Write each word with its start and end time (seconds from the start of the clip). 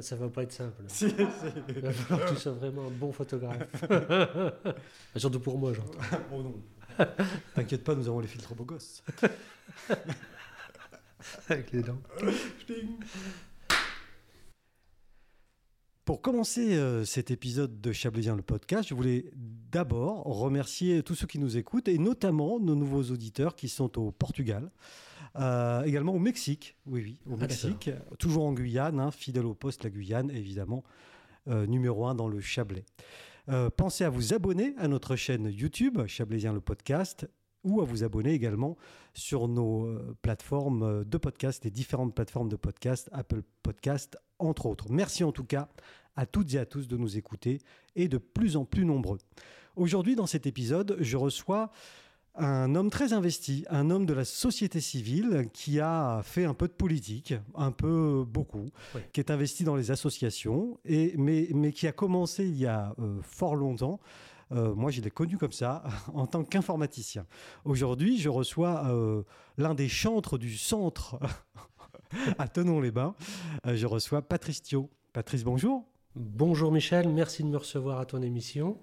Ça 0.00 0.16
va 0.16 0.28
pas 0.28 0.44
être 0.44 0.52
simple. 0.52 0.82
Si, 0.86 1.08
si. 1.08 1.14
Il 1.68 1.80
va 1.80 1.92
falloir 1.92 2.28
que 2.28 2.34
tu 2.34 2.40
sois 2.40 2.52
vraiment 2.52 2.86
un 2.86 2.90
bon 2.90 3.12
photographe. 3.12 3.66
Surtout 5.16 5.40
pour 5.40 5.58
moi, 5.58 5.72
j'entends. 5.72 5.98
Oh 6.32 6.42
non. 6.42 6.54
T'inquiète 7.54 7.82
pas, 7.82 7.94
nous 7.94 8.06
avons 8.08 8.20
les 8.20 8.28
filtres 8.28 8.54
beaux 8.54 8.64
gosses. 8.64 9.02
Avec 11.48 11.72
les 11.72 11.82
dents. 11.82 12.00
Pour 16.04 16.22
commencer 16.22 16.74
euh, 16.74 17.04
cet 17.04 17.30
épisode 17.30 17.80
de 17.80 17.92
Chablaisien 17.92 18.36
le 18.36 18.42
podcast, 18.42 18.88
je 18.88 18.94
voulais 18.94 19.30
d'abord 19.34 20.24
remercier 20.24 21.02
tous 21.02 21.14
ceux 21.14 21.26
qui 21.26 21.38
nous 21.38 21.56
écoutent 21.56 21.88
et 21.88 21.98
notamment 21.98 22.58
nos 22.58 22.74
nouveaux 22.74 23.12
auditeurs 23.12 23.54
qui 23.54 23.68
sont 23.68 23.98
au 23.98 24.10
Portugal, 24.10 24.70
euh, 25.36 25.82
également 25.84 26.14
au 26.14 26.18
Mexique, 26.18 26.76
oui 26.86 27.02
oui, 27.02 27.18
au 27.30 27.34
Ah, 27.34 27.42
Mexique, 27.42 27.90
toujours 28.18 28.44
en 28.44 28.52
Guyane, 28.52 28.98
hein, 28.98 29.10
fidèle 29.10 29.46
au 29.46 29.54
poste 29.54 29.84
la 29.84 29.90
Guyane 29.90 30.30
évidemment, 30.30 30.82
euh, 31.48 31.66
numéro 31.66 32.06
un 32.06 32.14
dans 32.14 32.28
le 32.28 32.40
Chablais. 32.40 32.84
Euh, 33.48 33.70
pensez 33.70 34.04
à 34.04 34.10
vous 34.10 34.34
abonner 34.34 34.74
à 34.76 34.88
notre 34.88 35.16
chaîne 35.16 35.50
YouTube 35.50 36.04
Chablaisien 36.06 36.52
le 36.52 36.60
podcast 36.60 37.28
ou 37.62 37.80
à 37.80 37.84
vous 37.84 38.04
abonner 38.04 38.32
également 38.32 38.76
sur 39.12 39.46
nos 39.46 39.98
plateformes 40.22 41.04
de 41.04 41.18
podcast, 41.18 41.64
les 41.64 41.70
différentes 41.70 42.14
plateformes 42.14 42.48
de 42.48 42.56
podcast, 42.56 43.08
Apple 43.12 43.42
Podcast 43.62 44.16
entre 44.38 44.66
autres. 44.66 44.90
Merci 44.90 45.24
en 45.24 45.32
tout 45.32 45.44
cas 45.44 45.68
à 46.16 46.26
toutes 46.26 46.54
et 46.54 46.58
à 46.58 46.66
tous 46.66 46.88
de 46.88 46.96
nous 46.96 47.18
écouter 47.18 47.58
et 47.96 48.08
de 48.08 48.18
plus 48.18 48.56
en 48.56 48.64
plus 48.64 48.84
nombreux. 48.84 49.18
Aujourd'hui, 49.76 50.16
dans 50.16 50.26
cet 50.26 50.46
épisode, 50.46 50.96
je 51.00 51.16
reçois 51.16 51.70
un 52.36 52.74
homme 52.74 52.90
très 52.90 53.12
investi, 53.12 53.64
un 53.70 53.90
homme 53.90 54.06
de 54.06 54.14
la 54.14 54.24
société 54.24 54.80
civile 54.80 55.48
qui 55.52 55.80
a 55.80 56.20
fait 56.24 56.44
un 56.44 56.54
peu 56.54 56.68
de 56.68 56.72
politique, 56.72 57.34
un 57.54 57.72
peu 57.72 58.24
beaucoup, 58.26 58.70
Oui. 58.94 59.00
qui 59.12 59.20
est 59.20 59.30
investi 59.30 59.64
dans 59.64 59.76
les 59.76 59.90
associations, 59.90 60.78
et, 60.84 61.14
mais, 61.18 61.48
mais 61.54 61.72
qui 61.72 61.86
a 61.86 61.92
commencé 61.92 62.44
il 62.46 62.56
y 62.56 62.66
a 62.66 62.94
euh, 62.98 63.18
fort 63.22 63.56
longtemps. 63.56 64.00
Euh, 64.52 64.74
moi, 64.74 64.90
je 64.90 65.00
l'ai 65.00 65.10
connu 65.10 65.36
comme 65.38 65.52
ça, 65.52 65.82
en 66.14 66.26
tant 66.26 66.44
qu'informaticien. 66.44 67.26
Aujourd'hui, 67.64 68.18
je 68.18 68.28
reçois 68.28 68.86
euh, 68.88 69.22
l'un 69.58 69.74
des 69.74 69.88
chantres 69.88 70.38
du 70.38 70.56
centre 70.56 71.18
à 72.38 72.48
Tenon-les-Bains. 72.48 73.14
Je 73.64 73.86
reçois 73.86 74.22
Patrice 74.22 74.62
Thio. 74.62 74.88
Patrice, 75.12 75.44
bonjour. 75.44 75.84
Bonjour 76.16 76.72
Michel, 76.72 77.08
merci 77.08 77.42
de 77.44 77.48
me 77.48 77.56
recevoir 77.56 78.00
à 78.00 78.06
ton 78.06 78.20
émission. 78.22 78.78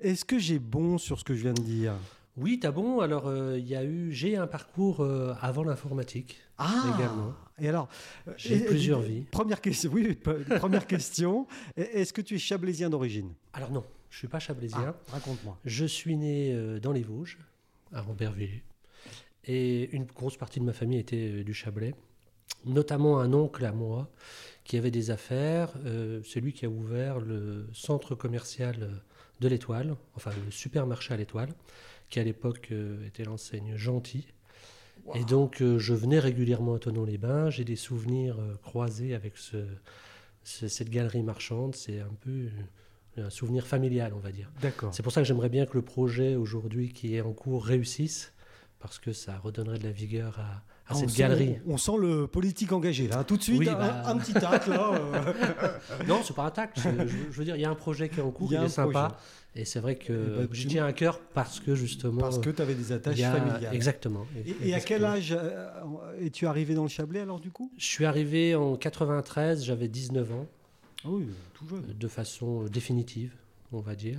Est-ce 0.00 0.24
que 0.24 0.38
j'ai 0.38 0.58
bon 0.58 0.98
sur 0.98 1.18
ce 1.20 1.24
que 1.24 1.34
je 1.34 1.42
viens 1.42 1.52
de 1.54 1.62
dire? 1.62 1.92
Oui, 2.36 2.58
t'as 2.58 2.70
bon. 2.70 3.00
Alors, 3.00 3.26
euh, 3.26 3.58
il 3.58 3.66
y 3.68 3.76
a 3.76 3.84
eu, 3.84 4.10
j'ai 4.12 4.36
un 4.36 4.46
parcours 4.46 5.00
euh, 5.00 5.34
avant 5.40 5.64
l'informatique. 5.64 6.38
Ah 6.58 6.94
Également. 6.96 7.34
Et 7.58 7.68
alors 7.68 7.88
euh, 8.26 8.32
J'ai 8.36 8.60
plusieurs 8.60 9.00
vies. 9.00 9.24
Première 9.30 9.60
question. 9.60 9.90
Oui, 9.92 10.14
première 10.14 10.86
question. 10.94 11.46
Est-ce 11.76 12.12
que 12.12 12.22
tu 12.22 12.36
es 12.36 12.38
chablaisien 12.38 12.88
d'origine? 12.88 13.32
Alors 13.52 13.70
non, 13.70 13.84
je 14.10 14.18
suis 14.18 14.28
pas 14.28 14.38
chablaisien. 14.38 14.94
Ah, 15.08 15.12
Raconte-moi. 15.12 15.58
Je 15.64 15.84
suis 15.84 16.16
né 16.16 16.52
euh, 16.54 16.80
dans 16.80 16.92
les 16.92 17.02
Vosges, 17.02 17.38
à 17.92 18.00
Rambervillers, 18.00 18.62
et 19.44 19.90
une 19.94 20.04
grosse 20.04 20.36
partie 20.38 20.58
de 20.60 20.64
ma 20.64 20.72
famille 20.72 20.98
était 21.00 21.30
euh, 21.40 21.44
du 21.44 21.52
Chablais, 21.52 21.94
notamment 22.64 23.20
un 23.20 23.32
oncle 23.34 23.64
à 23.66 23.72
moi 23.72 24.08
qui 24.64 24.78
avait 24.78 24.90
des 24.90 25.10
affaires. 25.10 25.70
euh, 25.84 26.22
c'est 26.24 26.40
lui 26.40 26.52
qui 26.54 26.64
a 26.64 26.68
ouvert 26.70 27.20
le 27.20 27.68
centre 27.74 28.14
commercial 28.14 28.76
euh, 28.80 28.88
de 29.40 29.48
l'Étoile, 29.48 29.96
enfin 30.14 30.30
le 30.46 30.50
supermarché 30.50 31.12
à 31.12 31.16
l'Étoile, 31.16 31.52
qui 32.12 32.20
à 32.20 32.24
l'époque 32.24 32.68
euh, 32.72 33.06
était 33.06 33.24
l'enseigne 33.24 33.74
Gentil. 33.76 34.26
Et 35.14 35.24
donc 35.24 35.62
euh, 35.62 35.78
je 35.78 35.94
venais 35.94 36.18
régulièrement 36.18 36.74
à 36.74 36.78
Tonon-les-Bains. 36.78 37.48
J'ai 37.50 37.64
des 37.64 37.74
souvenirs 37.74 38.36
euh, 38.38 38.54
croisés 38.62 39.14
avec 39.14 39.38
ce- 39.38 39.66
ce- 40.44 40.68
cette 40.68 40.90
galerie 40.90 41.22
marchande. 41.22 41.74
C'est 41.74 42.00
un 42.00 42.14
peu 42.20 42.48
un 43.16 43.30
souvenir 43.30 43.66
familial, 43.66 44.12
on 44.14 44.18
va 44.20 44.30
dire. 44.30 44.50
D'accord. 44.60 44.92
C'est 44.94 45.02
pour 45.02 45.10
ça 45.12 45.22
que 45.22 45.26
j'aimerais 45.26 45.48
bien 45.48 45.64
que 45.64 45.72
le 45.74 45.82
projet 45.82 46.36
aujourd'hui 46.36 46.92
qui 46.92 47.16
est 47.16 47.22
en 47.22 47.32
cours 47.32 47.64
réussisse, 47.64 48.32
parce 48.78 48.98
que 48.98 49.12
ça 49.14 49.38
redonnerait 49.38 49.78
de 49.78 49.84
la 49.84 49.90
vigueur 49.92 50.38
à, 50.38 50.62
Ah, 50.86 50.92
on 50.92 50.94
cette 51.00 51.10
sent- 51.10 51.18
galerie. 51.18 51.56
On, 51.66 51.78
sent 51.78 51.96
le 51.98 52.26
politique 52.26 52.72
engagé 52.72 53.08
là. 53.08 53.24
Tout 53.24 53.38
de 53.38 53.42
suite, 53.42 53.58
Oui, 53.60 53.68
un, 53.70 53.74
bah. 53.74 54.02
un 54.06 54.18
petit 54.18 54.34
tac 54.34 54.66
là. 54.66 54.92
euh. 54.94 56.06
Non, 56.06 56.20
c'est 56.22 56.34
pas 56.36 56.44
un 56.44 56.50
tact. 56.50 56.78
c'est- 56.78 57.08
Je, 57.08 57.16
je 57.30 57.38
veux 57.38 57.44
dire, 57.44 57.56
il 57.56 57.62
y 57.62 57.64
a 57.64 57.70
un 57.70 57.74
projet 57.74 58.08
qui 58.10 58.20
est 58.20 58.22
en 58.22 58.30
cours, 58.30 58.52
Il 58.52 58.54
est 58.56 58.58
un 58.58 58.68
sympa. 58.68 59.08
projet. 59.08 59.14
Et 59.54 59.66
c'est 59.66 59.80
vrai 59.80 59.96
que 59.96 60.48
j'y 60.52 60.62
tu- 60.62 60.68
tiens 60.68 60.86
à 60.86 60.92
cœur 60.94 61.20
parce 61.34 61.60
que 61.60 61.74
justement. 61.74 62.20
parce 62.22 62.38
que 62.38 62.48
tu 62.48 62.62
avais 62.62 62.74
des 62.74 62.88
il 62.88 62.92
attaches 62.94 63.20
a- 63.20 63.32
familiales. 63.32 63.74
Exactement. 63.74 64.26
Et, 64.62 64.68
et 64.70 64.74
à 64.74 64.80
quel 64.80 65.04
âge 65.04 65.34
euh, 65.38 65.70
es-tu 66.20 66.46
arrivé 66.46 66.74
dans 66.74 66.84
le 66.84 66.88
Chablais 66.88 67.20
alors 67.20 67.38
du 67.38 67.50
coup? 67.50 67.70
Je 67.76 67.84
suis 67.84 68.06
arrivé 68.06 68.54
en 68.54 68.76
93, 68.76 69.62
j'avais 69.64 69.88
19 69.88 70.32
ans, 70.32 70.46
Ah 71.04 71.08
Oui, 71.10 71.26
tout 71.52 71.68
jeune. 71.68 71.82
de 71.86 72.08
façon 72.08 72.64
définitive, 72.64 73.34
on 73.72 73.80
va 73.80 73.94
dire. 73.94 74.18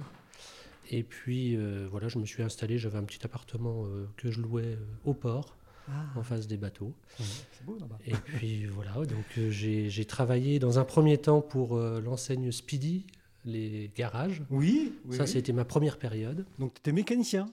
Et 0.91 1.01
puis 1.01 1.55
euh, 1.55 1.87
voilà, 1.89 2.09
je 2.09 2.19
me 2.19 2.25
suis 2.27 2.43
installé, 2.43 2.77
j'avais 2.77 2.99
un 2.99 3.03
petit 3.03 3.25
appartement 3.25 3.85
euh, 3.85 4.05
que 4.17 4.29
je 4.29 4.39
louais 4.39 4.63
euh, 4.63 4.77
au 5.05 5.15
port, 5.15 5.55
Ah, 5.89 6.05
en 6.15 6.21
face 6.21 6.45
des 6.45 6.57
bateaux. 6.57 6.93
c'est 7.17 7.65
beau 7.65 7.75
là-bas. 7.79 7.97
Et 8.05 8.11
puis 8.13 8.65
voilà, 8.67 8.93
donc 9.05 9.25
euh, 9.39 9.49
j'ai 9.49 10.05
travaillé 10.05 10.59
dans 10.59 10.77
un 10.77 10.83
premier 10.85 11.17
temps 11.17 11.41
pour 11.41 11.75
euh, 11.77 11.99
l'enseigne 12.01 12.51
Speedy, 12.51 13.05
les 13.45 13.91
garages. 13.95 14.41
Oui, 14.49 14.93
oui, 15.05 15.17
Ça, 15.17 15.23
oui. 15.23 15.29
c'était 15.29 15.53
ma 15.53 15.65
première 15.65 15.97
période. 15.97 16.45
Donc 16.59 16.73
tu 16.75 16.79
étais 16.79 16.91
mécanicien. 16.91 17.47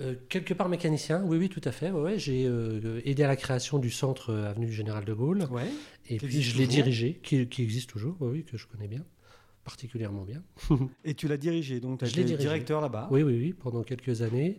Euh, 0.00 0.14
quelque 0.28 0.54
part 0.54 0.68
mécanicien, 0.68 1.24
oui, 1.24 1.38
oui, 1.38 1.48
tout 1.48 1.60
à 1.64 1.72
fait. 1.72 1.90
ouais, 1.90 2.00
ouais. 2.00 2.18
J'ai 2.20 2.46
euh, 2.46 3.00
aidé 3.04 3.24
à 3.24 3.26
la 3.26 3.34
création 3.36 3.78
du 3.80 3.90
centre 3.90 4.30
euh, 4.32 4.48
avenue 4.48 4.66
du 4.66 4.72
Général 4.72 5.04
de 5.04 5.12
Gaulle. 5.12 5.48
Ouais. 5.50 5.66
Et 6.08 6.18
puis 6.18 6.40
je 6.42 6.56
l'ai 6.56 6.68
dirigé, 6.68 7.18
qui, 7.22 7.48
qui 7.48 7.62
existe 7.64 7.90
toujours, 7.90 8.16
oui, 8.20 8.28
oui, 8.32 8.44
que 8.44 8.56
je 8.56 8.66
connais 8.68 8.86
bien, 8.86 9.04
particulièrement 9.64 10.22
bien. 10.22 10.42
Et 11.04 11.14
tu 11.14 11.26
l'as 11.26 11.36
dirigé, 11.36 11.80
donc 11.80 11.98
tu 11.98 12.06
Je 12.06 12.14
l'ai 12.14 12.20
été 12.22 12.28
dirigé. 12.30 12.46
directeur 12.48 12.80
là-bas. 12.80 13.08
Oui, 13.10 13.22
oui, 13.24 13.36
oui, 13.38 13.52
pendant 13.52 13.82
quelques 13.82 14.22
années. 14.22 14.58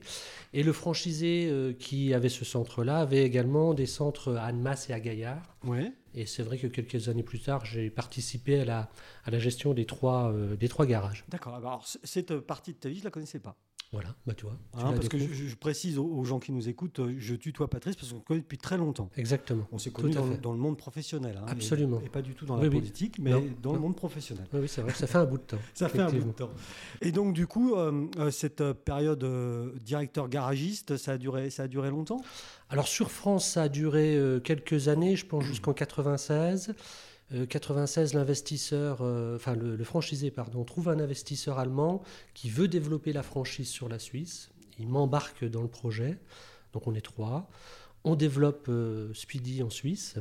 Et 0.53 0.61
le 0.61 0.73
franchisé 0.73 1.73
qui 1.79 2.13
avait 2.13 2.27
ce 2.29 2.43
centre-là 2.43 2.99
avait 2.99 3.23
également 3.23 3.73
des 3.73 3.85
centres 3.85 4.35
à 4.35 4.43
Annemasse 4.43 4.89
et 4.89 4.93
à 4.93 4.99
Gaillard. 4.99 5.55
Ouais. 5.63 5.93
Et 6.13 6.25
c'est 6.25 6.43
vrai 6.43 6.57
que 6.57 6.67
quelques 6.67 7.09
années 7.09 7.23
plus 7.23 7.39
tard, 7.39 7.65
j'ai 7.65 7.89
participé 7.89 8.61
à 8.61 8.65
la, 8.65 9.39
gestion 9.39 9.73
des 9.73 9.85
trois, 9.85 10.31
euh, 10.31 10.55
des 10.55 10.67
trois 10.67 10.85
garages. 10.85 11.25
D'accord. 11.29 11.55
Alors 11.55 11.85
cette 12.03 12.39
partie 12.39 12.73
de 12.73 12.77
ta 12.77 12.89
vie, 12.89 12.99
je 12.99 13.03
la 13.03 13.11
connaissais 13.11 13.39
pas. 13.39 13.55
Voilà, 13.91 14.15
bah 14.27 14.35
tu 14.35 14.43
vois. 14.45 14.55
tu 14.77 14.85
Hein, 14.85 14.93
parce 14.93 15.09
que 15.09 15.17
je, 15.17 15.55
précise 15.55 15.97
aux, 15.97 16.05
aux 16.05 16.23
gens 16.23 16.37
qui 16.39 16.51
nous 16.51 16.69
écoutent, 16.69 16.99
euh, 16.99 17.15
je 17.17 17.33
tutoie 17.33 17.67
Patrice 17.67 17.95
parce 17.95 18.11
qu'on 18.11 18.19
se 18.19 18.23
connaît 18.23 18.41
depuis 18.41 18.59
très 18.59 18.77
longtemps. 18.77 19.09
Exactement. 19.17 19.67
On 19.71 19.79
s'est 19.79 19.89
connus 19.89 20.13
dans, 20.13 20.25
le- 20.25 20.33
fait. 20.33 20.41
dans 20.41 20.51
le 20.51 20.59
monde 20.59 20.77
professionnel. 20.77 21.39
hein, 21.41 21.45
Absolument. 21.47 21.99
Et, 22.05 22.09
pas 22.09 22.21
du 22.21 22.35
tout 22.35 22.45
dans 22.45 22.57
la 22.57 22.61
oui. 22.63 22.69
politique, 22.69 23.17
mais 23.17 23.31
Non, 23.31 23.43
dans 23.63 23.73
le 23.73 23.79
monde 23.79 23.95
professionnel. 23.95 24.45
Oui, 24.53 24.59
oui, 24.61 24.67
c'est 24.67 24.81
vrai. 24.81 24.93
Ça 24.93 25.07
fait 25.07 25.17
un 25.17 25.25
bout 25.25 25.39
de 25.39 25.43
temps. 25.43 25.57
Ça 25.73 25.89
fait 25.89 26.01
un 26.01 26.11
bout 26.11 26.19
de 26.23 26.31
temps. 26.33 26.51
Et 27.01 27.11
donc, 27.11 27.33
du 27.33 27.47
coup, 27.47 27.73
euh, 27.73 28.05
euh, 28.19 28.29
cette 28.29 28.61
période 28.73 29.23
euh, 29.23 29.71
directeur 29.81 30.29
garagiste, 30.29 30.95
ça 30.97 31.13
a 31.13 31.17
duré, 31.17 31.49
ça 31.49 31.63
a 31.63 31.67
duré 31.67 31.89
longtemps? 31.89 32.21
Alors 32.69 32.87
sur 32.87 33.09
France, 33.09 33.49
ça 33.49 33.63
a 33.63 33.69
duré 33.69 34.15
euh, 34.15 34.39
quelques 34.39 34.87
années, 34.87 35.15
je 35.15 35.25
pense 35.25 35.43
jusqu'en 35.45 35.73
96. 35.73 36.75
Euh, 37.33 37.45
96, 37.45 38.13
l'investisseur, 38.15 38.99
euh, 39.01 39.35
enfin 39.35 39.53
le, 39.55 39.75
le 39.75 39.83
franchisé, 39.83 40.31
pardon, 40.31 40.63
trouve 40.63 40.89
un 40.89 40.99
investisseur 40.99 41.59
allemand 41.59 42.01
qui 42.33 42.49
veut 42.49 42.67
développer 42.67 43.13
la 43.13 43.21
franchise 43.23 43.69
sur 43.69 43.87
la 43.87 43.99
Suisse. 43.99 44.49
Il 44.79 44.87
m'embarque 44.87 45.45
dans 45.45 45.61
le 45.61 45.67
projet, 45.67 46.17
donc 46.73 46.87
on 46.87 46.95
est 46.95 47.01
trois. 47.01 47.49
On 48.03 48.15
développe 48.15 48.67
euh, 48.69 49.13
Speedy 49.13 49.61
en 49.61 49.69
Suisse, 49.69 50.15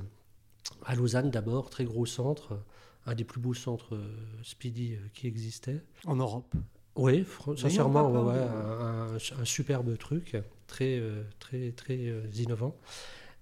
à 0.84 0.94
Lausanne 0.96 1.30
d'abord, 1.30 1.70
très 1.70 1.84
gros 1.84 2.04
centre, 2.06 2.60
un 3.06 3.14
des 3.14 3.24
plus 3.24 3.40
beaux 3.40 3.54
centres 3.54 3.94
euh, 3.94 4.06
Speedy 4.42 4.94
euh, 4.94 4.98
qui 5.14 5.26
existait. 5.28 5.80
En 6.04 6.16
Europe. 6.16 6.52
Oui, 6.96 7.24
sincèrement, 7.56 8.10
ouais, 8.10 8.32
ouais, 8.32 8.34
de- 8.34 9.40
un, 9.40 9.44
superbe 9.44 9.96
truc, 9.96 10.36
très, 10.66 10.98
euh, 10.98 11.22
très, 11.38 11.70
très 11.70 11.96
euh, 12.08 12.26
innovant. 12.36 12.76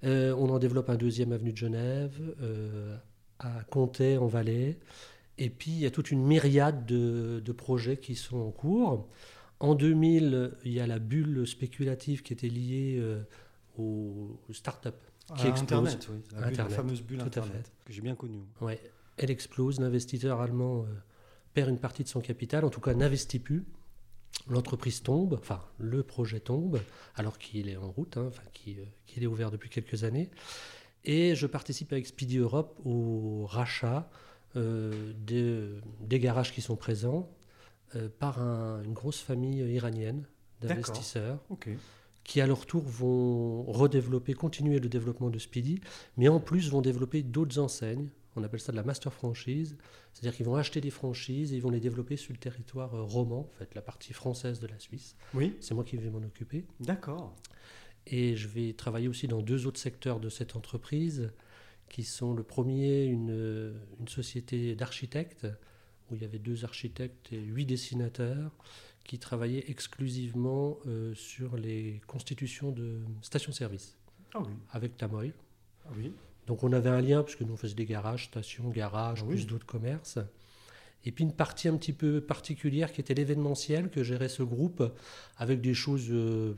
Euh, 0.04 0.34
on 0.36 0.50
en 0.50 0.58
développe 0.58 0.90
un 0.90 0.96
deuxième 0.96 1.32
avenue 1.32 1.52
de 1.52 1.56
Genève, 1.56 2.12
euh, 2.42 2.96
à 3.38 3.62
Comté, 3.70 4.18
en 4.18 4.26
Valais. 4.26 4.78
Et 5.38 5.50
puis, 5.50 5.70
il 5.70 5.78
y 5.78 5.86
a 5.86 5.90
toute 5.90 6.10
une 6.10 6.24
myriade 6.24 6.86
de, 6.86 7.40
de 7.44 7.52
projets 7.52 7.96
qui 7.98 8.14
sont 8.14 8.38
en 8.38 8.50
cours. 8.50 9.08
En 9.60 9.74
2000, 9.74 10.52
il 10.64 10.72
y 10.72 10.80
a 10.80 10.86
la 10.86 10.98
bulle 10.98 11.46
spéculative 11.46 12.22
qui 12.22 12.32
était 12.32 12.48
liée 12.48 12.96
euh, 12.98 13.22
aux, 13.78 14.38
startups 14.52 14.90
qui 15.36 15.46
À 15.46 15.48
explosent. 15.50 15.94
Internet, 15.94 16.08
oui. 16.10 16.16
La, 16.16 16.22
bulle- 16.22 16.40
la 16.40 16.46
Internet, 16.48 16.76
fameuse 16.76 17.02
bulle 17.02 17.18
tout 17.18 17.24
Internet, 17.26 17.72
que 17.84 17.92
j'ai 17.92 18.00
bien 18.02 18.14
connue. 18.14 18.42
Ouais, 18.60 18.80
elle 19.18 19.30
explose. 19.30 19.80
L'investisseur 19.80 20.40
allemand 20.40 20.82
euh, 20.84 20.94
perd 21.52 21.68
une 21.70 21.78
partie 21.78 22.02
de 22.04 22.08
son 22.08 22.20
capital, 22.20 22.64
en 22.64 22.70
tout 22.70 22.80
cas 22.80 22.94
n'investit 22.94 23.38
plus. 23.38 23.64
L'entreprise 24.48 25.02
tombe, 25.02 25.34
enfin 25.40 25.62
le 25.78 26.02
projet 26.02 26.40
tombe, 26.40 26.78
alors 27.14 27.38
qu'il 27.38 27.68
est 27.70 27.76
en 27.76 27.90
route, 27.90 28.16
hein, 28.18 28.26
enfin 28.28 28.42
qu'il 28.52 28.80
euh, 28.80 28.84
qu'il 29.06 29.22
est 29.22 29.26
ouvert 29.26 29.50
depuis 29.50 29.70
quelques 29.70 30.04
années. 30.04 30.30
Et 31.06 31.34
je 31.34 31.46
participe 31.46 31.92
avec 31.92 32.06
Speedy 32.06 32.38
Europe 32.38 32.78
au 32.84 33.46
rachat 33.46 34.10
euh, 34.56 35.12
de- 35.26 35.80
des 36.00 36.18
garages 36.18 36.52
qui 36.52 36.60
sont 36.62 36.76
présents 36.76 37.30
euh, 37.94 38.08
par 38.18 38.40
un- 38.40 38.82
une 38.82 38.92
grosse 38.94 39.20
famille 39.20 39.58
iranienne 39.72 40.26
d'investisseurs 40.60 41.44
qui 42.24 42.40
à 42.40 42.46
leur 42.46 42.66
tour 42.66 42.82
vont 42.82 43.62
redévelopper, 43.64 44.32
continuer 44.34 44.80
le 44.80 44.88
développement 44.88 45.30
de 45.30 45.38
Speedy, 45.38 45.80
mais 46.16 46.26
en 46.28 46.40
plus 46.40 46.70
vont 46.70 46.80
développer 46.82 47.22
d'autres 47.22 47.58
enseignes 47.58 48.08
On 48.38 48.42
appelle 48.44 48.60
ça 48.60 48.70
de 48.72 48.76
la 48.76 48.82
master 48.82 49.12
franchise. 49.14 49.78
C'est-à-dire 50.12 50.36
qu'ils 50.36 50.44
vont 50.44 50.56
acheter 50.56 50.82
des 50.82 50.90
franchises 50.90 51.52
et 51.54 51.56
ils 51.56 51.62
vont 51.62 51.70
les 51.70 51.80
développer 51.80 52.16
sur 52.18 52.32
le 52.34 52.38
territoire 52.38 52.94
euh, 52.94 53.02
roman, 53.02 53.48
en 53.50 53.58
fait, 53.58 53.74
la 53.74 53.80
partie 53.80 54.12
française 54.12 54.60
de 54.60 54.66
la 54.66 54.78
Suisse. 54.78 55.16
Oui, 55.32 55.56
C'est 55.60 55.72
moi 55.74 55.84
qui 55.84 55.96
vais 55.96 56.10
m'en 56.10 56.18
occuper. 56.18 56.66
d'accord. 56.80 57.34
Et 58.06 58.36
je 58.36 58.46
vais 58.48 58.72
travailler 58.72 59.08
aussi 59.08 59.26
dans 59.28 59.42
deux 59.42 59.66
autres 59.66 59.80
secteurs 59.80 60.20
de 60.20 60.28
cette 60.28 60.54
entreprise, 60.56 61.32
qui 61.88 62.02
sont 62.04 62.34
le 62.34 62.42
premier, 62.42 63.04
une, 63.04 63.74
une 64.00 64.08
société 64.08 64.74
d'architectes, 64.74 65.46
où 66.10 66.14
il 66.14 66.22
y 66.22 66.24
avait 66.24 66.38
deux 66.38 66.64
architectes 66.64 67.32
et 67.32 67.38
huit 67.40 67.66
dessinateurs, 67.66 68.52
qui 69.04 69.18
travaillaient 69.18 69.64
exclusivement 69.68 70.78
euh, 70.86 71.14
sur 71.14 71.56
les 71.56 72.00
constitutions 72.06 72.72
de 72.72 73.00
stations-service, 73.22 73.96
Ah 74.34 74.40
oui, 74.40 74.52
avec 74.72 74.96
Tamoil. 74.96 75.32
ah 75.84 75.90
oui. 75.96 76.12
Donc 76.46 76.62
on 76.64 76.72
avait 76.72 76.90
un 76.90 77.00
lien, 77.00 77.22
parce 77.22 77.34
que 77.36 77.42
nous 77.44 77.54
on 77.54 77.56
faisait 77.56 77.74
des 77.74 77.86
garages, 77.86 78.26
stations, 78.26 78.68
garages, 78.70 79.20
Ah 79.22 79.26
oui. 79.26 79.34
plus 79.34 79.46
d'autres 79.46 79.66
commerces. 79.66 80.18
Et 81.06 81.12
puis 81.12 81.24
une 81.24 81.32
partie 81.32 81.68
un 81.68 81.76
petit 81.76 81.92
peu 81.92 82.20
particulière 82.20 82.92
qui 82.92 83.00
était 83.00 83.14
l'événementiel, 83.14 83.88
que 83.88 84.02
gérait 84.02 84.28
ce 84.28 84.42
groupe, 84.42 84.82
avec 85.38 85.60
des 85.60 85.72
choses... 85.74 86.08
euh, 86.10 86.54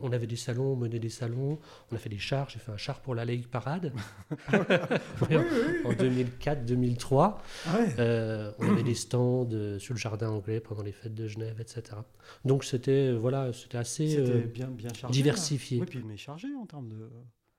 on 0.00 0.12
avait 0.12 0.26
des 0.26 0.36
salons, 0.36 0.72
on 0.72 0.76
menait 0.76 0.98
des 1.00 1.08
salons, 1.08 1.58
on 1.90 1.96
a 1.96 1.98
fait 1.98 2.08
des 2.08 2.18
chars, 2.18 2.48
j'ai 2.48 2.58
fait 2.60 2.70
un 2.72 2.76
char 2.76 3.00
pour 3.00 3.14
la 3.14 3.24
League 3.24 3.48
Parade 3.48 3.92
Oui, 4.52 5.36
oui, 5.36 5.84
en 5.84 5.92
2004-2003. 5.92 7.36
Ah 7.66 7.78
ouais. 7.78 7.94
Euh, 7.98 8.52
on 8.58 8.70
avait 8.70 8.82
des 8.82 8.94
stands 8.94 9.48
euh, 9.52 9.78
sur 9.78 9.94
le 9.94 9.98
jardin 9.98 10.30
anglais 10.30 10.60
pendant 10.60 10.82
les 10.82 10.92
fêtes 10.92 11.14
de 11.14 11.26
Genève, 11.26 11.60
etc. 11.60 11.96
Donc 12.44 12.64
c'était 12.64 13.12
voilà, 13.12 13.52
c'était 13.52 13.78
assez 13.78 14.08
C'était 14.08 14.30
euh, 14.30 14.46
bien, 14.46 14.68
bien 14.68 14.92
chargé. 14.94 15.12
diversifié. 15.12 15.80
Oui, 15.80 15.86
puis 15.86 16.02
mais 16.06 16.16
chargé 16.16 16.48
en 16.54 16.66
termes 16.66 16.88
de. 16.88 17.10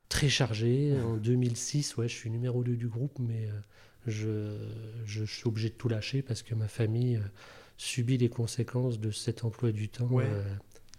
très 0.10 0.30
chargé. 0.30 0.95
En 1.06 1.18
2006, 1.18 1.98
ouais, 1.98 2.07
je 2.07 2.16
suis 2.16 2.30
numéro 2.30 2.63
2 2.63 2.75
du 2.75 2.88
groupe, 2.88 3.19
mais 3.19 3.48
je, 4.06 4.57
je, 5.06 5.24
suis 5.25 5.48
obligé 5.48 5.69
de 5.69 5.75
tout 5.75 5.90
lâcher 5.90 6.22
parce 6.22 6.44
que 6.44 6.56
ma 6.56 6.68
famille 6.68 7.18
euh, 7.18 7.22
subit 7.78 8.18
les 8.18 8.30
conséquences 8.30 9.00
de 9.00 9.12
cet 9.12 9.44
emploi 9.44 9.72
du 9.72 9.90
temps 9.90 10.07
Ouais. 10.07 10.25
euh, 10.28 10.44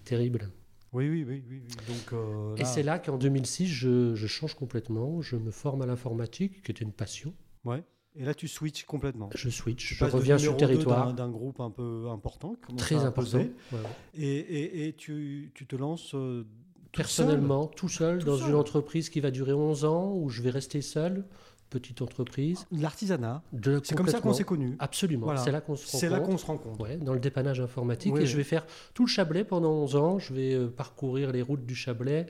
terrible. 0.04 0.50
Oui, 0.92 1.08
oui, 1.08 1.24
oui, 1.26 1.42
oui. 1.48 1.62
Donc. 1.88 2.12
euh, 2.12 2.56
Et 2.56 2.64
c'est 2.64 2.82
là 2.82 2.98
qu'en 2.98 3.18
2006, 3.18 3.66
je, 3.66 4.14
je 4.14 4.26
change 4.26 4.54
complètement. 4.54 5.20
Je 5.20 5.36
me 5.36 5.50
forme 5.50 5.82
à 5.82 5.86
l'informatique, 5.86 6.62
qui 6.62 6.70
était 6.70 6.84
une 6.84 6.92
passion. 6.92 7.34
Ouais. 7.64 7.82
Et 8.18 8.24
là, 8.24 8.32
tu 8.32 8.48
switches 8.48 8.84
complètement. 8.86 9.28
Je 9.34 9.50
switch, 9.50 9.88
Tu 9.88 9.94
je 9.94 10.04
reviens 10.04 10.38
sur 10.38 10.52
le 10.52 10.56
territoire. 10.58 11.12
d'un- 11.12 11.28
groupe 11.28 11.60
un 11.60 11.70
peu 11.70 12.08
important. 12.08 12.56
Très 12.78 12.94
important. 13.04 13.38
imposer. 13.38 13.52
Ouais, 13.72 13.78
ouais. 13.78 13.84
Et, 14.14 14.36
et, 14.38 14.88
et 14.88 14.92
tu, 14.94 15.50
tu 15.54 15.66
te 15.66 15.76
lances 15.76 16.14
euh, 16.14 16.44
tout 16.92 17.02
Personnellement, 17.02 17.66
tout 17.66 17.90
seul, 17.90 18.20
Tout 18.20 18.26
dans 18.26 18.38
seul. 18.38 18.48
une 18.50 18.54
entreprise 18.54 19.10
qui 19.10 19.20
va 19.20 19.30
durer 19.30 19.52
11 19.52 19.84
ans, 19.84 20.14
où 20.14 20.30
je 20.30 20.40
vais 20.40 20.48
rester 20.50 20.80
seul, 20.80 21.26
petite 21.70 22.00
entreprise. 22.02 22.66
L'artisanat, 22.72 23.42
c'est 23.84 23.94
comme 23.94 24.08
ça 24.08 24.20
qu'on 24.20 24.32
s'est 24.32 24.44
connus. 24.44 24.76
Absolument, 24.78 25.26
Voilà. 25.26 25.40
c'est 25.40 25.50
là 25.52 25.60
qu'on 25.60 25.76
se 25.76 25.84
rencontre. 25.86 26.00
C'est 26.00 26.08
là 26.08 26.20
qu'on 26.20 26.38
se 26.38 26.46
rencontre. 26.46 26.80
Ouais, 26.80 26.96
dans 26.96 27.12
le 27.14 27.20
dépannage 27.20 27.60
informatique. 27.60 28.12
Oui, 28.14 28.20
et 28.20 28.22
oui. 28.24 28.28
je 28.28 28.36
vais 28.36 28.44
faire 28.44 28.64
tout 28.94 29.04
le 29.04 29.08
Chablais 29.10 29.44
pendant 29.44 29.70
11 29.72 29.96
ans. 29.96 30.18
Je 30.18 30.32
vais 30.34 30.54
euh, 30.54 30.68
parcourir 30.68 31.32
les 31.32 31.42
routes 31.42 31.66
du 31.66 31.74
Chablais. 31.74 32.26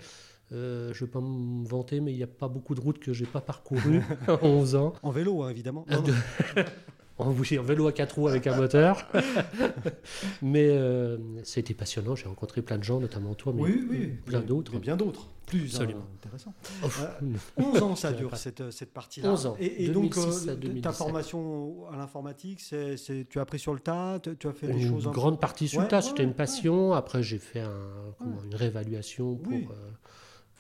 Euh, 0.53 0.93
je 0.95 1.03
ne 1.03 1.07
vais 1.07 1.13
pas 1.13 1.21
me 1.21 1.67
vanter, 1.67 2.01
mais 2.01 2.13
il 2.13 2.17
n'y 2.17 2.23
a 2.23 2.29
pas 2.29 2.47
beaucoup 2.49 2.75
de 2.77 2.81
routes 2.81 2.99
que 3.01 3.13
je 3.13 3.25
n'ai 3.25 3.31
pas 3.31 3.41
parcourues 3.41 4.03
en 4.29 4.39
11 4.47 4.75
ans. 4.77 4.93
En 5.03 5.11
vélo, 5.11 5.43
hein, 5.43 5.51
évidemment. 5.51 5.85
Non, 5.91 6.01
de- 6.03 6.15
En, 7.19 7.31
vélo 7.31 7.87
à 7.87 7.93
quatre 7.93 8.17
roues 8.17 8.29
avec 8.29 8.47
un 8.47 8.57
moteur. 8.57 9.07
mais 10.43 10.69
euh, 10.71 11.17
c'était 11.45 11.75
passionnant. 11.75 12.15
J'ai 12.15 12.27
rencontré 12.29 12.63
plein 12.63 12.79
de 12.79 12.85
gens, 12.85 13.01
notamment 13.01 13.35
toi, 13.35 13.53
mais 13.55 13.63
oui, 13.63 13.87
oui. 13.91 14.07
plein 14.25 14.41
d'autres. 14.41 14.73
mais 14.75 14.81
bien 14.81 14.97
d'autres. 14.97 15.29
Plus 15.47 15.65
Absolument. 15.77 16.01
euh, 16.01 16.17
intéressant. 16.17 16.53
Ouf. 16.85 17.03
Euh, 17.23 17.63
11 17.63 17.83
ans, 17.83 17.97
ça 17.97 18.13
dure, 18.13 18.37
cette, 18.37 18.71
cette 18.73 18.93
partie-là. 18.93 19.31
11 19.31 19.47
ans, 19.47 19.57
Et, 19.61 19.85
et 19.85 19.89
donc, 19.89 20.15
2006 20.15 20.49
à 20.49 20.53
euh, 20.53 20.55
ta 20.55 20.61
2017. 20.61 20.93
formation 20.95 21.87
à 21.93 21.97
l'informatique, 21.97 22.61
c'est, 22.61 22.97
c'est- 22.97 23.27
tu 23.29 23.39
as 23.39 23.43
appris 23.43 23.61
sur 23.61 23.73
le 23.73 23.79
tas, 23.81 24.19
tu, 24.21 24.37
tu 24.37 24.49
as 24.49 24.53
fait 24.53 24.67
des 24.67 24.83
une 24.83 24.89
choses. 24.89 25.07
un 25.07 25.11
peu- 25.11 25.15
grande 25.15 25.41
partie 25.41 25.69
sur 25.69 25.81
le 25.81 25.89
tas, 25.89 25.99
ouais, 25.99 26.03
c'était 26.03 26.25
une 26.25 26.31
ouais. 26.31 26.35
passion. 26.35 26.93
Après, 26.95 27.23
j'ai 27.23 27.39
fait 27.39 27.61
un, 27.61 27.73
comment, 28.19 28.43
une 28.45 28.55
réévaluation 28.57 29.37
pour, 29.37 29.53
Oui. 29.53 29.69
euh, 29.71 29.75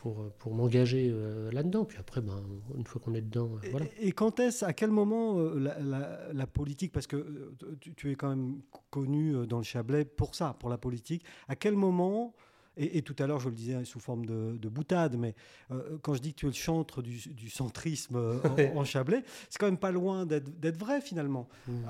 pour, 0.06 0.20
euh, 0.22 0.32
pour 0.38 0.54
m'engager 0.54 1.10
euh, 1.10 1.50
là-dedans. 1.50 1.84
Puis 1.84 1.98
après, 1.98 2.20
ben, 2.20 2.40
une 2.76 2.86
fois 2.86 3.00
qu'on 3.00 3.14
est 3.14 3.20
dedans, 3.22 3.50
euh, 3.56 3.66
Et- 3.66 3.70
voilà. 3.70 3.86
Et, 4.00 4.12
quand 4.12 4.38
est-ce, 4.38 4.64
à 4.64 4.72
quel 4.72 4.90
moment 4.90 5.38
euh, 5.38 5.58
la, 5.58 5.78
la- 5.80 6.32
la 6.32 6.46
politique, 6.46 6.92
parce 6.92 7.08
que 7.08 7.52
tu, 7.80 7.92
tu 7.94 8.12
es 8.12 8.14
quand 8.14 8.28
même 8.28 8.60
connu 8.90 9.46
dans 9.48 9.58
le 9.58 9.64
Chablais 9.64 10.04
pour 10.04 10.34
ça, 10.36 10.54
pour 10.60 10.68
la 10.68 10.78
politique, 10.78 11.24
à 11.48 11.56
quel 11.56 11.74
moment, 11.74 12.34
et, 12.76 12.98
et 12.98 13.02
tout 13.02 13.16
à 13.18 13.26
l'heure 13.26 13.40
je 13.40 13.48
le 13.48 13.54
disais 13.56 13.84
sous 13.84 13.98
forme 13.98 14.26
de, 14.26 14.56
de 14.58 14.68
boutade, 14.68 15.16
mais 15.16 15.34
euh, 15.72 15.98
quand 16.02 16.14
je 16.14 16.20
dis 16.20 16.32
que 16.34 16.38
tu 16.40 16.46
es 16.46 16.50
le 16.50 16.54
chantre 16.54 17.02
du, 17.02 17.16
du 17.30 17.50
centrisme 17.50 18.14
euh, 18.16 18.38
en, 18.74 18.78
en 18.80 18.84
Chablais, 18.84 19.24
c'est 19.50 19.58
quand 19.58 19.66
même 19.66 19.78
pas 19.78 19.90
loin 19.90 20.24
d'être, 20.26 20.76
vrai 20.78 21.00
finalement. 21.00 21.48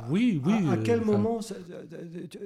Oui, 0.09 0.41
oui. 0.47 0.53
à, 0.69 0.73
à 0.73 0.77
quel 0.79 1.05
moment 1.05 1.43
ça- 1.43 1.57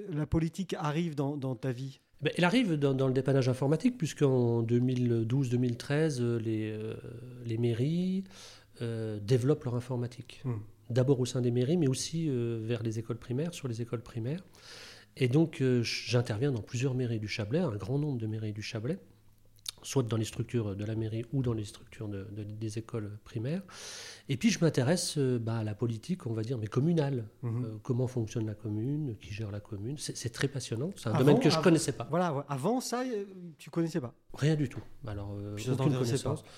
la 0.09 0.27
politique 0.27 0.75
arrive 0.79 1.15
dans, 1.15 1.37
dans 1.37 1.55
ta 1.55 1.71
vie? 1.71 2.01
Ben, 2.23 2.33
Elle 2.37 2.45
arrive 2.45 2.75
dans, 2.75 2.95
dans 2.95 3.07
le 3.07 3.13
dépannage 3.13 3.49
informatique, 3.49 3.97
puisqu'en 3.99 4.63
2012-2013, 4.63 6.21
euh, 6.21 6.39
les, 6.39 6.71
euh, 6.71 6.95
les 7.45 7.59
mairies 7.59 8.25
euh, 8.83 9.19
développent 9.21 9.65
leur 9.65 9.75
informatique. 9.75 10.43
Hmm. 10.45 10.59
D'abord 10.91 11.21
au 11.21 11.27
sein 11.27 11.41
des 11.41 11.51
mairies, 11.51 11.77
mais 11.77 11.87
aussi 11.87 12.29
vers 12.29 12.83
les 12.83 12.99
écoles 12.99 13.19
primaires, 13.19 13.55
sur 13.55 13.69
les 13.69 13.81
écoles 13.81 14.03
primaires. 14.03 14.43
Et 15.17 15.29
donc, 15.29 15.63
j'interviens 15.83 16.51
dans 16.51 16.63
plusieurs 16.63 16.95
mairies 16.95 17.21
du 17.21 17.29
Chablais, 17.29 17.61
un 17.61 17.77
grand 17.77 17.97
nombre 17.97 18.19
de 18.19 18.27
mairies 18.27 18.53
du 18.53 18.61
Chablais, 18.61 18.99
soit 19.82 20.03
dans 20.03 20.17
les 20.17 20.25
structures 20.25 20.75
de 20.77 20.85
la 20.85 20.94
mairie 20.94 21.25
ou 21.32 21.43
dans 21.43 21.53
les 21.53 21.65
structures 21.65 22.09
de- 22.09 22.27
de- 22.32 22.43
des 22.44 22.79
écoles 22.79 23.19
primaires. 23.25 23.62
Et 24.29 24.37
puis, 24.37 24.50
je 24.50 24.59
m'intéresse 24.61 25.17
euh, 25.19 25.38
bah, 25.38 25.56
à 25.59 25.65
la 25.65 25.75
politique, 25.75 26.27
on 26.27 26.32
va 26.32 26.43
dire, 26.43 26.59
mais 26.59 26.67
communale. 26.67 27.25
Mhm. 27.43 27.65
Euh, 27.65 27.69
comment 27.82 28.06
fonctionne 28.06 28.47
la 28.47 28.55
commune, 28.55 29.17
qui 29.21 29.32
gère 29.32 29.50
la 29.50 29.61
commune. 29.61 29.97
C'est 29.99 30.31
très 30.32 30.49
passionnant. 30.49 30.91
C'est 30.97 31.09
un 31.09 31.12
Avant- 31.12 31.21
domaine 31.25 31.41
que 31.41 31.50
je 31.50 31.59
ne 31.59 31.62
connaissais 31.62 31.93
pas. 31.93 32.06
Voilà, 32.11 32.44
avant 32.49 32.81
ça, 32.81 33.03
euh, 33.03 33.25
tu 33.59 33.71
connaissais 33.71 34.00
pas? 34.00 34.15
Rien 34.35 34.55
du 34.56 34.69
tout. 34.69 34.82
Alors, 35.06 35.32
euh, 35.38 35.55
aucune 35.55 35.77
connaissance. 35.77 36.43
pas? 36.43 36.49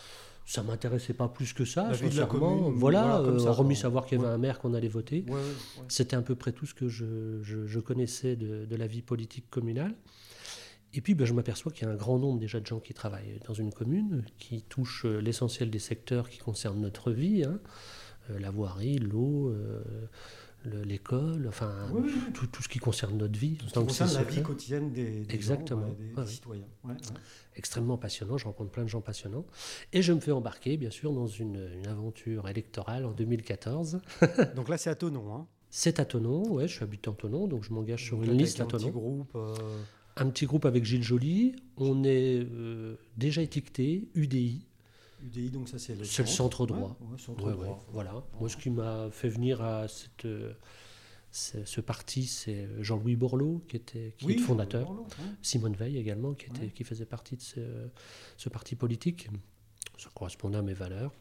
Ça 0.45 0.65
m'intéressait 0.65 1.15
pas 1.15 1.29
plus 1.29 1.53
que 1.53 1.65
ça, 1.65 1.85
La 1.85 1.93
vie 1.93 2.01
de 2.11 2.17
la 2.17 2.25
sincèrement. 2.27 2.57
commune, 2.59 2.75
voilà, 2.79 3.21
voilà, 3.23 3.39
ça, 3.39 3.55
quoi. 3.55 3.75
savoir 3.77 4.07
qu'il 4.07 4.19
y 4.19 4.21
avait 4.21 4.29
Ouais. 4.29 4.35
un 4.35 4.39
maire 4.39 4.59
qu'on 4.59 4.75
allait 4.75 4.89
voter. 4.89 5.25
Ouais, 5.29 5.35
ouais, 5.35 5.39
ouais. 5.39 5.85
C'était 5.87 6.17
à 6.17 6.21
peu 6.23 6.35
près 6.35 6.51
tout 6.51 6.67
ce 6.67 6.75
que 6.75 6.89
je, 6.89 7.41
je- 7.43 7.65
je 7.69 7.79
connaissais 7.79 8.35
de, 8.35 8.67
de 8.67 8.77
la 8.77 8.89
vie 8.89 9.03
politique 9.03 9.49
communale. 9.51 9.95
Et 10.95 11.01
puis, 11.01 11.15
ben, 11.15 11.25
je 11.27 11.33
m'aperçois 11.33 11.73
qu'il 11.73 11.87
y 11.87 11.91
a 11.91 11.93
un 11.93 11.97
grand 11.97 12.19
nombre 12.19 12.39
déjà 12.39 12.61
de 12.61 12.67
gens 12.67 12.81
qui 12.81 12.93
travaillent 12.95 13.41
dans 13.47 13.55
une 13.55 13.73
commune, 13.73 14.25
qui 14.39 14.63
touchent 14.63 15.07
euh, 15.07 15.21
l'essentiel 15.21 15.71
des 15.71 15.79
secteurs 15.79 16.29
qui 16.29 16.39
concernent 16.39 16.81
notre 16.81 17.11
vie, 17.13 17.45
hein. 17.45 17.61
Euh, 18.31 18.39
la 18.39 18.51
voirie, 18.51 18.99
l'eau, 18.99 19.49
euh, 19.49 19.83
le- 20.65 20.83
l'école, 20.83 21.47
enfin, 21.49 21.75
Oui, 21.93 22.03
oui, 22.05 22.13
oui. 22.15 22.33
tout, 22.33 22.47
tout 22.47 22.63
ce 22.63 22.69
qui 22.69 22.79
concerne 22.79 23.17
notre 23.17 23.37
vie. 23.37 23.57
Tout 23.57 23.67
ce 23.69 23.73
qui 23.73 23.81
concerne 23.81 24.13
la 24.15 24.23
vie 24.23 24.43
quotidienne 24.43 24.93
des, 24.93 25.21
des 25.25 25.35
Exactement. 25.35 25.81
gens, 25.83 25.89
ouais, 25.89 25.95
des, 25.97 26.05
Ouais, 26.05 26.15
des 26.15 26.21
ouais. 26.21 26.27
citoyens. 26.27 26.67
Ouais, 26.85 26.93
ouais. 26.93 26.99
extrêmement 27.57 27.97
passionnant. 27.99 28.39
Je 28.39 28.45
rencontre 28.45 28.71
plein 28.71 28.85
de 28.85 28.89
gens 28.89 29.01
passionnants. 29.01 29.45
Et 29.93 30.03
je 30.03 30.13
me 30.13 30.21
fais 30.21 30.31
embarquer, 30.31 30.77
bien 30.77 30.91
sûr, 30.91 31.13
dans 31.13 31.27
une, 31.27 31.69
une 31.79 31.89
aventure 31.89 32.49
électorale 32.49 33.07
en 33.07 33.11
2014. 33.13 34.01
Donc 34.55 34.69
là, 34.69 34.79
c'est 34.79 34.91
à 34.91 34.95
Tonon. 34.95 35.35
Hein. 35.35 35.47
C'est 35.69 35.99
à 35.99 36.05
Tonon, 36.05 36.53
ouais, 36.53 36.69
je 36.69 36.75
suis 36.75 36.85
habitant 36.85 37.15
Tonon, 37.15 37.49
donc 37.49 37.65
je 37.65 37.73
m'engage 37.73 38.05
sur 38.05 38.19
Donc 38.19 38.27
une 38.27 38.37
liste 38.37 38.61
à 38.61 38.65
un 38.65 38.67
petit 38.67 38.85
Tonon. 38.85 38.93
groupe. 38.93 39.33
euh, 39.37 39.55
Un 40.17 40.29
petit 40.31 40.47
groupe 40.47 40.65
avec 40.67 40.85
Gilles 40.85 41.03
Joly. 41.03 41.57
On 41.77 42.05
est 42.05 42.45
euh, 42.45 42.97
déjà 43.17 43.43
étiqueté 43.43 44.09
UDI, 44.15 44.67
UDI, 45.25 45.51
donc 45.51 45.69
ça, 45.69 45.79
c'est 45.79 45.95
le, 45.95 46.05
centre 46.05 46.67
droit. 46.67 46.97
Ouais, 47.01 47.13
ouais, 47.13 47.19
centre 47.19 47.45
Ouais, 47.45 47.53
droit. 47.53 47.85
voilà. 47.93 48.13
Moi, 48.39 48.49
ce 48.49 48.57
qui 48.57 48.71
m'a 48.71 49.09
fait 49.11 49.29
venir 49.29 49.63
à 49.63 49.89
cette, 49.89 50.25
euh, 50.25 50.53
ce, 51.31 51.65
ce 51.65 51.81
parti, 51.81 52.27
c'est 52.27 52.69
Jean-Louis 52.81 53.17
Borloo, 53.17 53.63
qui, 53.69 53.77
était, 53.77 54.15
qui 54.19 54.31
est 54.31 54.35
le 54.35 54.43
fondateur. 54.43 54.85
Borloo. 54.85 55.07
Simone 55.41 55.75
Veil 55.75 55.97
également, 55.97 56.35
qui, 56.35 56.47
était, 56.47 56.69
qui 56.69 56.85
faisait 56.85 57.07
partie 57.07 57.37
de 57.37 57.43
ce, 57.43 57.61
ce 58.37 58.49
parti 58.49 58.75
politique. 58.77 59.29
Ça 59.97 60.11
correspondait 60.15 60.59
à 60.59 60.63
mes 60.63 60.75
valeurs. 60.75 61.13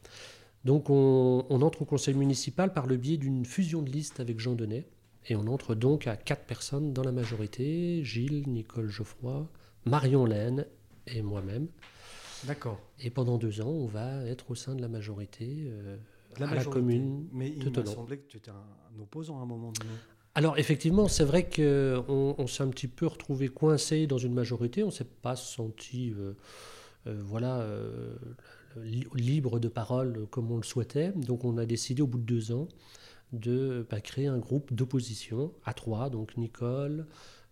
Donc 0.65 0.89
on, 0.89 1.45
on 1.49 1.61
entre 1.61 1.83
au 1.83 1.85
conseil 1.85 2.13
municipal 2.13 2.73
par 2.73 2.85
le 2.87 2.97
biais 2.97 3.17
d'une 3.17 3.45
fusion 3.45 3.81
de 3.81 3.89
listes 3.89 4.19
avec 4.19 4.39
Jean 4.39 4.53
Denet. 4.55 4.85
Et 5.27 5.35
on 5.35 5.47
entre 5.47 5.75
donc 5.75 6.07
à 6.07 6.15
quatre 6.15 6.45
personnes 6.45 6.93
dans 6.93 7.03
la 7.03 7.11
majorité, 7.11 8.03
Gilles, 8.03 8.43
Nicole 8.47 8.89
Geoffroy, 8.89 9.47
Marion 9.85 10.25
Laine 10.25 10.65
et 11.07 11.21
moi-même. 11.21 11.67
D'accord. 12.45 12.79
Et 12.99 13.11
pendant 13.11 13.37
deux 13.37 13.61
ans, 13.61 13.69
on 13.69 13.85
va 13.85 14.25
être 14.25 14.49
au 14.51 14.55
sein 14.55 14.73
de 14.73 14.81
la 14.81 14.87
majorité 14.87 15.65
euh, 15.67 15.97
La 16.39 16.49
à 16.49 16.55
la 16.55 16.65
commune. 16.65 17.27
Mais 17.33 17.49
il 17.49 17.71
Tonon. 17.71 17.85
semblé 17.91 18.17
que 18.17 18.27
tu 18.27 18.37
étais 18.37 18.49
un, 18.49 18.99
opposant 19.01 19.39
à 19.39 19.43
un 19.43 19.45
moment 19.45 19.71
donné. 19.71 19.91
Alors 20.33 20.57
effectivement, 20.57 21.07
c'est 21.07 21.25
vrai 21.25 21.47
qu'on 21.49 22.35
on, 22.37 22.47
s'est 22.47 22.63
un 22.63 22.69
petit 22.69 22.87
peu 22.87 23.05
retrouvé 23.05 23.49
coincé 23.49 24.07
dans 24.07 24.17
une 24.17 24.33
majorité, 24.33 24.81
on 24.81 24.87
ne 24.87 24.91
s'est 24.91 25.03
pas 25.03 25.35
senti 25.35 26.13
euh, 26.17 26.33
euh, 27.05 27.21
voilà, 27.23 27.67
li- 28.77 29.07
libre 29.13 29.59
de 29.59 29.67
parole 29.67 30.25
comme 30.31 30.49
on 30.51 30.57
le 30.57 30.63
souhaitait. 30.63 31.11
Donc 31.11 31.43
on 31.43 31.57
a 31.57 31.65
décidé 31.65 32.01
au 32.01 32.07
bout 32.07 32.17
de 32.17 32.23
deux 32.23 32.53
ans 32.53 32.67
de 33.31 33.85
bah, 33.89 34.01
créer 34.01 34.27
un 34.27 34.37
groupe 34.39 34.73
d'opposition 34.73 35.53
à 35.65 35.73
trois, 35.73 36.09
donc 36.09 36.35
Nicole, 36.37 37.05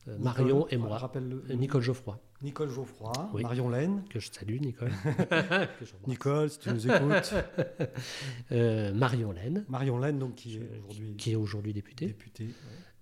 euh, 0.08 0.18
Marion 0.20 0.60
Nicole, 0.60 0.74
et 0.74 0.78
moi. 0.78 1.12
Euh, 1.16 1.54
Nicole 1.56 1.82
Geoffroy. 1.82 2.20
Nicole 2.42 2.70
Geoffroy, 2.70 3.12
Oui. 3.34 3.44
Marion 3.44 3.70
Laine. 3.70 4.04
que 4.10 4.20
je 4.20 4.30
salue, 4.32 4.60
Nicole. 4.62 4.92
Que. 5.30 6.08
Nicole, 6.08 6.50
si 6.50 6.60
tu 6.60 6.70
nous 6.70 6.88
écoutes. 6.88 7.34
Euh, 8.52 8.94
Marion 8.94 9.32
Laine, 9.32 9.66
Marion 9.70 10.00
Laine, 10.00 10.20
donc, 10.20 10.36
qui 10.36 10.56
est 10.58 10.70
aujourd'hui 10.80 11.16
qui 11.18 11.32
est 11.32 11.36
aujourd'hui 11.36 11.74
députée. 11.74 12.08
députée. 12.08 12.46
ouais. 12.46 12.52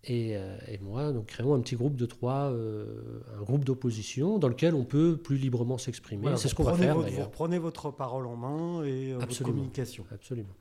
Et, 0.04 0.38
euh, 0.38 0.58
et 0.68 0.78
moi, 0.78 1.12
donc 1.12 1.26
créons 1.28 1.54
un 1.54 1.60
petit 1.60 1.76
groupe 1.76 1.96
de 1.96 2.06
trois, 2.06 2.52
un 2.54 3.42
groupe 3.44 3.66
d'opposition 3.66 4.38
dans 4.40 4.48
lequel 4.48 4.74
on 4.74 4.86
peut 4.86 5.18
plus 5.18 5.38
librement 5.38 5.78
s'exprimer. 5.78 6.22
Voilà, 6.22 6.38
c'est 6.38 6.48
ce 6.48 6.56
qu'on 6.56 6.64
va 6.64 6.74
faire 6.76 6.96
votre- 6.96 7.10
Vous 7.12 7.24
reprenez 7.24 7.58
votre 7.60 7.92
parole 7.92 8.26
en 8.26 8.36
main 8.36 8.84
et 8.84 9.14
votre 9.14 9.44
communication. 9.44 10.06
Absolument. 10.12 10.56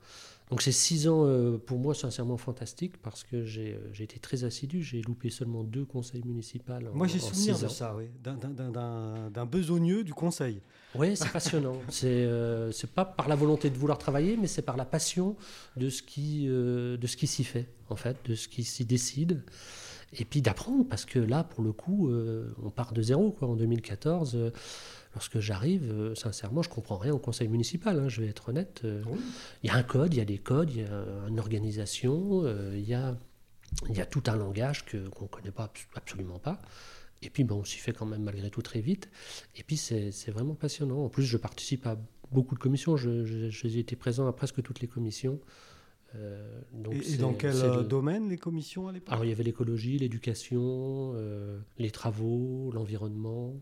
Donc 0.49 0.61
ces 0.61 0.71
six 0.71 1.09
ans, 1.09 1.25
euh, 1.25 1.57
pour 1.57 1.77
moi, 1.77 1.93
sincèrement 1.93 2.37
fantastiques 2.37 2.95
parce 3.01 3.23
que 3.25 3.43
j'ai 3.43 3.73
euh, 3.73 3.79
j'ai 3.91 4.05
été 4.05 4.17
très 4.17 4.45
assidu. 4.45 4.81
J'ai 4.81 5.01
loupé 5.01 5.29
seulement 5.29 5.63
deux 5.63 5.83
conseils 5.83 6.23
municipaux 6.25 6.71
en, 6.71 6.95
Moi, 6.95 7.07
j'ai 7.07 7.19
en 7.19 7.27
souvenir 7.27 7.59
de 7.59 7.67
ça, 7.67 7.93
oui, 7.97 8.05
d'un- 8.23 9.45
besogneux 9.45 10.03
du 10.05 10.13
conseil. 10.13 10.61
Oui, 10.95 11.17
c'est 11.17 11.31
passionnant. 11.31 11.75
c'est 11.89 12.07
euh, 12.25 12.71
pas 12.95 13.03
par 13.03 13.27
la 13.27 13.35
volonté 13.35 13.69
de 13.69 13.77
vouloir 13.77 13.97
travailler, 13.97 14.37
mais 14.37 14.47
c'est 14.47 14.61
par 14.61 14.77
la 14.77 14.85
passion 14.85 15.35
de 15.75 15.89
ce 15.89 16.01
qui, 16.01 16.45
euh, 16.47 16.95
de 16.95 17.07
ce 17.07 17.17
qui 17.17 17.27
s'y 17.27 17.43
fait, 17.43 17.67
en 17.89 17.97
fait, 17.97 18.15
de 18.25 18.35
ce 18.35 18.47
qui 18.47 18.63
s'y 18.63 18.85
décide. 18.85 19.43
Et 20.19 20.25
puis 20.25 20.41
d'apprendre, 20.41 20.85
parce 20.87 21.05
que 21.05 21.19
là, 21.19 21.43
pour 21.43 21.63
le 21.63 21.71
coup, 21.73 22.09
euh, 22.09 22.51
on 22.63 22.69
part 22.71 22.93
de 22.93 23.01
zéro. 23.01 23.31
Quoi. 23.31 23.47
En 23.49 23.55
2014, 23.55 24.35
euh, 24.35 24.51
lorsque 25.13 25.39
j'arrive, 25.39 25.91
euh, 25.91 26.15
sincèrement, 26.15 26.61
je 26.63 26.69
comprends 26.69 26.97
rien 26.97 27.13
au 27.13 27.19
conseil 27.19 27.47
municipal, 27.47 27.99
hein, 27.99 28.09
je 28.09 28.21
vais 28.21 28.27
être 28.27 28.49
honnête. 28.49 28.81
Oui. 28.83 29.19
Il 29.63 29.67
y 29.67 29.69
a 29.69 29.75
un 29.75 29.83
code, 29.83 30.13
il 30.13 30.17
y 30.17 30.21
a 30.21 30.25
des 30.25 30.39
codes, 30.39 30.71
il 30.71 30.81
y 30.81 30.85
a 30.85 31.05
une 31.29 31.39
organisation, 31.39 32.45
il, 32.73 32.81
y 32.87 32.93
a, 32.95 33.15
il 33.89 33.95
y 33.95 34.01
a 34.01 34.05
tout 34.05 34.23
un 34.27 34.35
langage 34.35 34.85
que, 34.85 35.07
qu'on 35.09 35.25
ne 35.25 35.29
connaît 35.29 35.51
pas, 35.51 35.65
abs- 35.65 35.87
absolument 35.95 36.39
pas. 36.39 36.61
Et 37.21 37.29
puis, 37.29 37.43
bon, 37.43 37.57
on 37.59 37.63
s'y 37.63 37.77
fait 37.77 37.93
quand 37.93 38.05
même 38.05 38.23
malgré 38.23 38.49
tout 38.49 38.61
très 38.61 38.79
vite. 38.81 39.09
Et 39.55 39.63
puis, 39.63 39.77
c'est, 39.77 40.11
c'est 40.11 40.31
vraiment 40.31 40.53
passionnant. 40.55 41.03
En 41.05 41.09
plus, 41.09 41.23
je 41.23 41.37
participe 41.37 41.85
à 41.87 41.97
beaucoup 42.31 42.55
de 42.55 42.59
commissions. 42.59 42.95
Je, 42.97 43.25
je- 43.25 43.49
j'ai 43.49 43.79
été 43.79 43.95
présent 43.95 44.27
à 44.27 44.33
presque 44.33 44.61
toutes 44.63 44.79
les 44.81 44.87
commissions. 44.87 45.39
Euh, 46.15 46.61
donc 46.73 46.95
Et, 46.95 47.17
dans 47.17 47.33
quel 47.33 47.55
euh, 47.55 47.77
le- 47.77 47.83
domaine 47.83 48.29
les 48.29 48.37
commissions 48.37 48.87
à 48.87 48.91
l'époque? 48.91 49.11
Alors, 49.11 49.25
il 49.25 49.29
y 49.29 49.31
avait 49.33 49.43
l'écologie, 49.43 49.97
l'éducation, 49.99 51.11
euh, 51.15 51.59
les 51.77 51.91
travaux, 51.91 52.71
l'environnement, 52.73 53.53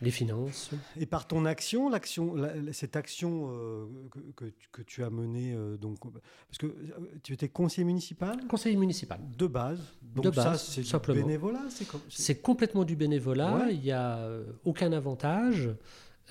les 0.00 0.10
finances. 0.10 0.70
Et 0.98 1.06
par 1.06 1.26
ton 1.28 1.44
action, 1.44 1.88
l'action, 1.88 2.34
la- 2.34 2.54
la- 2.56 2.72
cette 2.72 2.96
action 2.96 3.50
euh, 3.52 3.86
que, 4.10 4.18
que 4.36 4.44
tu- 4.50 4.68
que 4.70 4.82
tu 4.82 5.02
as 5.04 5.10
menée, 5.10 5.56
donc, 5.80 5.98
parce 6.00 6.58
que 6.58 6.74
tu 7.22 7.32
étais 7.32 7.48
conseiller 7.48 7.84
municipal? 7.84 8.36
Conseiller 8.48 8.76
municipal. 8.76 9.20
de 9.36 9.46
base. 9.46 9.80
Donc 10.14 10.24
De 10.26 10.32
ça, 10.32 10.44
base, 10.44 10.62
c'est 10.64 10.80
du 10.82 10.86
simplement. 10.86 11.20
bénévolat, 11.24 11.64
c'est 11.70 11.86
comme. 11.86 12.00
c'est- 12.08 12.22
C'est 12.22 12.40
complètement 12.40 12.84
du 12.84 12.96
bénévolat, 12.96 13.56
Ouais. 13.66 13.74
il 13.74 13.80
n'y 13.80 13.92
a 13.92 14.28
aucun 14.64 14.92
avantage. 14.92 15.70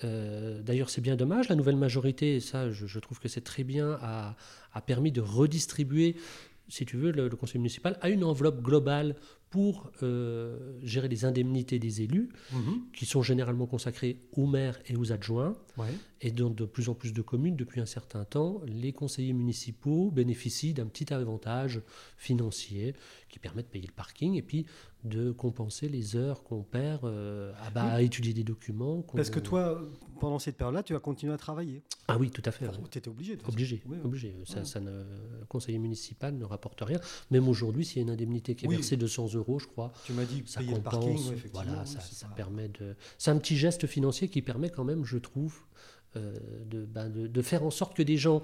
Euh, 0.04 0.62
D'ailleurs, 0.62 0.90
c'est 0.90 1.02
bien 1.02 1.16
dommage. 1.16 1.50
La 1.50 1.56
nouvelle 1.56 1.76
majorité, 1.78 2.36
et 2.36 2.40
ça, 2.40 2.72
je, 2.72 2.86
je 2.88 3.00
trouve 3.00 3.20
que 3.20 3.28
c'est 3.28 3.42
très 3.42 3.64
bien, 3.64 3.98
a, 4.02 4.36
a 4.74 4.82
permis 4.82 5.12
de 5.12 5.22
redistribuer, 5.22 6.16
si 6.68 6.86
tu 6.86 6.98
veux, 6.98 7.12
le, 7.12 7.28
le 7.28 7.36
conseil 7.36 7.60
municipal 7.60 7.98
à 8.02 8.10
une 8.10 8.24
enveloppe 8.24 8.62
globale 8.62 9.16
pour 9.50 9.92
euh, 10.02 10.80
gérer 10.82 11.10
les 11.10 11.26
indemnités 11.26 11.78
des 11.78 12.02
élus, 12.04 12.30
Mhm. 12.54 12.84
qui 12.94 13.06
sont 13.06 13.22
généralement 13.22 13.68
consacrées 13.68 14.18
aux 14.32 14.46
maires 14.48 14.80
et 14.88 14.96
aux 14.96 15.12
adjoints. 15.12 15.56
Ouais. 15.78 15.88
Et 16.22 16.32
dans 16.32 16.50
de 16.50 16.66
plus 16.66 16.90
en 16.90 16.94
plus 16.94 17.14
de 17.14 17.22
communes, 17.22 17.56
depuis 17.56 17.80
un 17.82 17.86
certain 17.86 18.26
temps, 18.26 18.62
les 18.66 18.92
conseillers 18.94 19.34
municipaux 19.34 20.12
bénéficient 20.12 20.74
d'un 20.74 20.86
petit 20.88 21.14
avantage 21.14 21.82
financier 22.18 22.94
qui 23.30 23.40
permet 23.40 23.64
de 23.64 23.68
payer 23.68 23.88
le 23.88 23.94
parking 23.94 24.36
et 24.36 24.42
puis 24.42 24.66
de 25.04 25.32
compenser 25.32 25.90
les 25.90 26.16
heures 26.16 26.44
qu'on 26.44 26.62
perd 26.62 27.06
euh, 27.06 27.52
à, 27.66 27.72
bah, 27.72 27.84
à 27.86 28.02
étudier 28.04 28.34
des 28.34 28.44
documents. 28.44 29.02
Parce 29.02 29.32
que 29.32 29.40
toi, 29.40 29.82
pendant 30.20 30.38
cette 30.38 30.58
période-là, 30.58 30.84
tu 30.84 30.96
as 30.96 31.00
continué 31.00 31.34
à 31.34 31.38
travailler. 31.38 31.82
Ah 32.08 32.18
oui, 32.20 32.30
tout 32.30 32.44
à 32.46 32.52
fait. 32.52 32.68
Enfin, 32.68 32.82
tu 32.92 33.00
étais 33.00 33.08
obligé. 33.10 33.36
de. 33.36 33.44
Obligé, 33.48 33.82
Oui, 33.88 33.98
obligé. 34.04 34.36
Ça, 34.46 34.60
Ouais. 34.60 34.66
ça 34.66 34.80
ne, 34.80 34.92
le 34.92 35.46
conseiller 35.48 35.80
municipal 35.80 36.36
ne 36.38 36.46
rapporte 36.46 36.82
rien. 36.82 37.00
Même 37.32 37.48
aujourd'hui, 37.48 37.84
s'il 37.84 37.98
y 37.98 38.00
a 38.02 38.04
une 38.04 38.12
indemnité 38.12 38.54
qui 38.54 38.66
est 38.66 38.70
versée 38.70 38.96
de 38.98 39.08
100 39.08 39.34
euros, 39.34 39.58
je 39.58 39.66
crois, 39.66 39.92
Tu 40.06 40.14
m'as 40.14 40.26
dit 40.26 40.44
ça 40.46 40.60
payer 40.60 40.74
le 40.74 40.78
compense. 40.82 40.94
parking, 40.94 41.18
ouais, 41.30 41.34
effectivement. 41.34 41.64
voilà, 41.64 41.86
ça, 41.86 42.00
ça 42.02 42.28
permet 42.36 42.68
de. 42.68 42.96
C'est 43.18 43.32
un 43.32 43.38
petit 43.40 43.58
geste 43.58 43.88
financier 43.88 44.28
qui 44.28 44.44
permet 44.44 44.70
quand 44.70 44.84
même, 44.84 45.04
je 45.04 45.18
trouve, 45.18 45.61
euh, 46.18 46.38
de, 46.66 47.28
de 47.28 47.42
faire 47.42 47.64
en 47.64 47.72
sorte 47.72 47.96
que 47.96 48.04
des 48.04 48.18
gens 48.18 48.42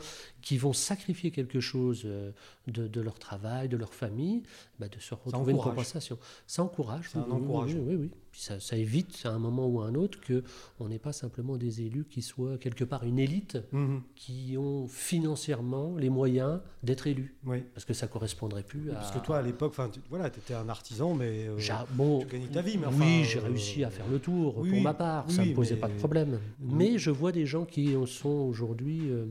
qui 0.47 0.57
vont 0.57 0.71
sacrifier 0.71 1.29
quelque 1.31 1.59
chose 1.59 2.03
euh, 2.05 2.31
de, 2.67 2.87
de 2.87 3.01
leur 3.01 3.19
travail, 3.19 3.67
de 3.67 3.75
leur 3.75 3.93
famille, 3.93 4.43
ben, 4.79 4.87
de 4.87 4.97
se 4.97 5.13
retrouver 5.13 5.51
une 5.51 5.57
encourage. 5.59 5.75
compensation. 5.75 6.17
Ça 6.45 6.63
encourage. 6.63 7.09
C'est 7.11 7.19
oui, 7.19 7.25
un 7.29 7.65
oui, 7.65 7.95
oui, 7.95 8.11
Puis 8.31 8.39
ça, 8.41 8.57
ça 8.61 8.77
évite 8.77 9.23
à 9.25 9.31
un 9.31 9.39
moment 9.39 9.67
ou 9.67 9.81
à 9.81 9.87
un 9.87 9.95
autre 9.95 10.21
que 10.21 10.45
on 10.79 10.87
n'ait 10.87 10.99
pas 10.99 11.11
simplement 11.11 11.57
des 11.57 11.81
élus 11.81 12.05
qui 12.05 12.21
soient 12.21 12.57
quelque 12.57 12.85
part 12.85 13.03
une 13.03 13.19
élite 13.19 13.57
Mhm. 13.73 14.01
qui 14.15 14.55
ont 14.57 14.87
financièrement 14.87 15.97
les 15.97 16.09
moyens 16.09 16.61
d'être 16.81 17.07
élus. 17.07 17.35
Oui. 17.45 17.63
Parce 17.73 17.83
que 17.83 17.93
ça 17.93 18.07
correspondrait 18.07 18.63
plus 18.63 18.89
à. 18.91 18.93
Parce 18.93 19.11
que 19.11 19.19
toi, 19.19 19.39
à 19.39 19.41
l'époque, 19.41 19.75
tu 19.91 19.99
voilà, 20.09 20.27
étais 20.27 20.53
un 20.53 20.69
artisan, 20.69 21.13
mais. 21.13 21.47
euh, 21.49 21.57
bon, 21.91 22.19
tu 22.21 22.27
gagnais 22.27 22.47
ta 22.47 22.61
vie, 22.61 22.77
mais 22.77 22.87
oui, 22.87 23.25
j'ai 23.25 23.39
euh, 23.39 23.43
réussi 23.43 23.83
à 23.83 23.89
faire 23.89 24.07
le 24.07 24.19
tour 24.19 24.59
oui, 24.59 24.69
pour 24.71 24.81
ma 24.81 24.93
part, 24.93 25.29
ça 25.29 25.43
ne 25.43 25.49
me 25.49 25.53
posait 25.55 25.75
mais- 25.75 25.81
pas 25.81 25.89
de 25.89 25.97
problème. 25.97 26.39
Mais 26.61 26.97
je 26.97 27.11
vois 27.11 27.33
des 27.33 27.45
gens 27.45 27.65
qui 27.65 27.97
en 27.97 28.05
sont 28.05 28.29
aujourd'hui 28.29 29.09
euh, 29.09 29.25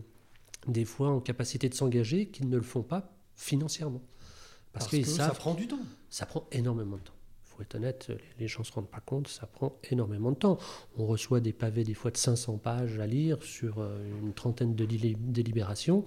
des 0.67 0.85
fois 0.85 1.09
en 1.11 1.21
capacité 1.21 1.69
de 1.69 1.75
s'engager, 1.75 2.27
qui 2.29 2.45
ne 2.47 2.57
le 2.57 2.63
font 2.63 2.83
pas 2.83 3.13
financièrement. 3.35 4.03
Parce, 4.73 4.87
parce 4.87 4.89
qu'ils 4.89 5.05
que 5.05 5.11
ça 5.11 5.27
savent 5.29 5.39
prend 5.39 5.55
du 5.55 5.67
temps. 5.67 5.79
ça 6.11 6.27
prend 6.27 6.47
énormément 6.53 6.97
de 6.97 7.03
temps. 7.03 7.13
Il 7.45 7.49
faut 7.57 7.63
être 7.63 7.75
honnête, 7.77 8.11
les- 8.39 8.49
gens 8.49 8.61
ne 8.61 8.65
se 8.65 8.73
rendent 8.73 8.91
pas 8.91 9.01
compte, 9.01 9.29
ça 9.29 9.47
prend 9.47 9.79
énormément 9.91 10.31
de 10.31 10.37
temps. 10.37 10.59
On 10.99 11.07
reçoit 11.07 11.41
des 11.41 11.55
pavés 11.55 11.85
des 11.85 11.95
fois 11.95 12.11
de 12.11 12.19
500 12.19 12.59
pages 12.59 12.99
à 12.99 13.07
lire 13.07 13.43
sur 13.43 13.79
euh, 13.79 13.99
une 14.23 14.35
trentaine 14.35 14.75
de 14.75 14.85
délibérations. 14.85 16.05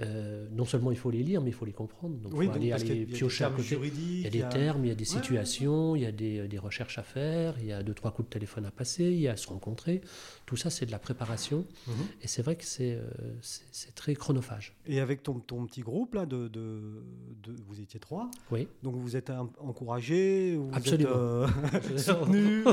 Euh, 0.00 0.46
non 0.52 0.66
seulement 0.66 0.90
il 0.90 0.98
faut 0.98 1.10
les 1.10 1.22
lire, 1.22 1.40
mais 1.40 1.48
il 1.50 1.54
faut 1.54 1.64
les 1.64 1.72
comprendre. 1.72 2.16
Donc 2.16 2.32
Oui, 2.34 2.46
faut 2.46 2.52
donc, 2.52 2.60
aller, 2.60 2.72
aller 2.72 2.84
il 2.84 2.88
y 2.88 3.02
a 3.02 3.06
des 3.06 3.12
piocher 3.12 3.44
termes 3.44 3.54
Il 3.58 4.20
y 4.22 4.26
a 4.26 4.30
des 4.30 4.44
termes, 4.50 4.84
il 4.84 4.88
y 4.88 4.90
a 4.90 4.94
des 4.94 5.00
ouais, 5.10 5.20
situations, 5.22 5.96
il 5.96 6.02
y 6.02 6.06
a 6.06 6.12
des, 6.12 6.46
des 6.48 6.58
recherches 6.58 6.98
à 6.98 7.02
faire, 7.02 7.54
il 7.60 7.66
y 7.66 7.72
a 7.72 7.82
deux, 7.82 7.94
trois 7.94 8.10
coups 8.10 8.28
de 8.28 8.32
téléphone 8.32 8.66
à 8.66 8.70
passer, 8.70 9.04
il 9.04 9.18
y 9.20 9.26
a 9.28 9.32
à 9.32 9.36
se 9.36 9.48
rencontrer. 9.48 10.02
Tout 10.44 10.56
ça, 10.56 10.68
c'est 10.68 10.84
de 10.86 10.90
la 10.90 10.98
préparation. 10.98 11.64
Mhm. 11.86 11.94
Et 12.22 12.28
c'est 12.28 12.42
vrai 12.42 12.56
que 12.56 12.64
c'est 12.64 12.94
euh, 12.94 13.08
c'est- 13.40 13.94
très 13.94 14.14
chronophage. 14.14 14.74
Et 14.86 15.00
avec 15.00 15.22
ton, 15.22 15.34
ton 15.40 15.64
petit 15.64 15.80
groupe, 15.80 16.14
là, 16.14 16.26
de, 16.26 16.48
de, 16.48 17.02
de- 17.42 17.56
vous 17.66 17.80
étiez 17.80 17.98
trois, 17.98 18.30
Oui. 18.50 18.68
donc 18.82 18.96
vous 18.96 19.16
êtes 19.16 19.30
encouragés, 19.58 20.56
vous 20.56 20.70
Absolument. 20.72 21.10
êtes 21.10 21.16
euh, 21.16 21.46
soutenus. 21.98 22.64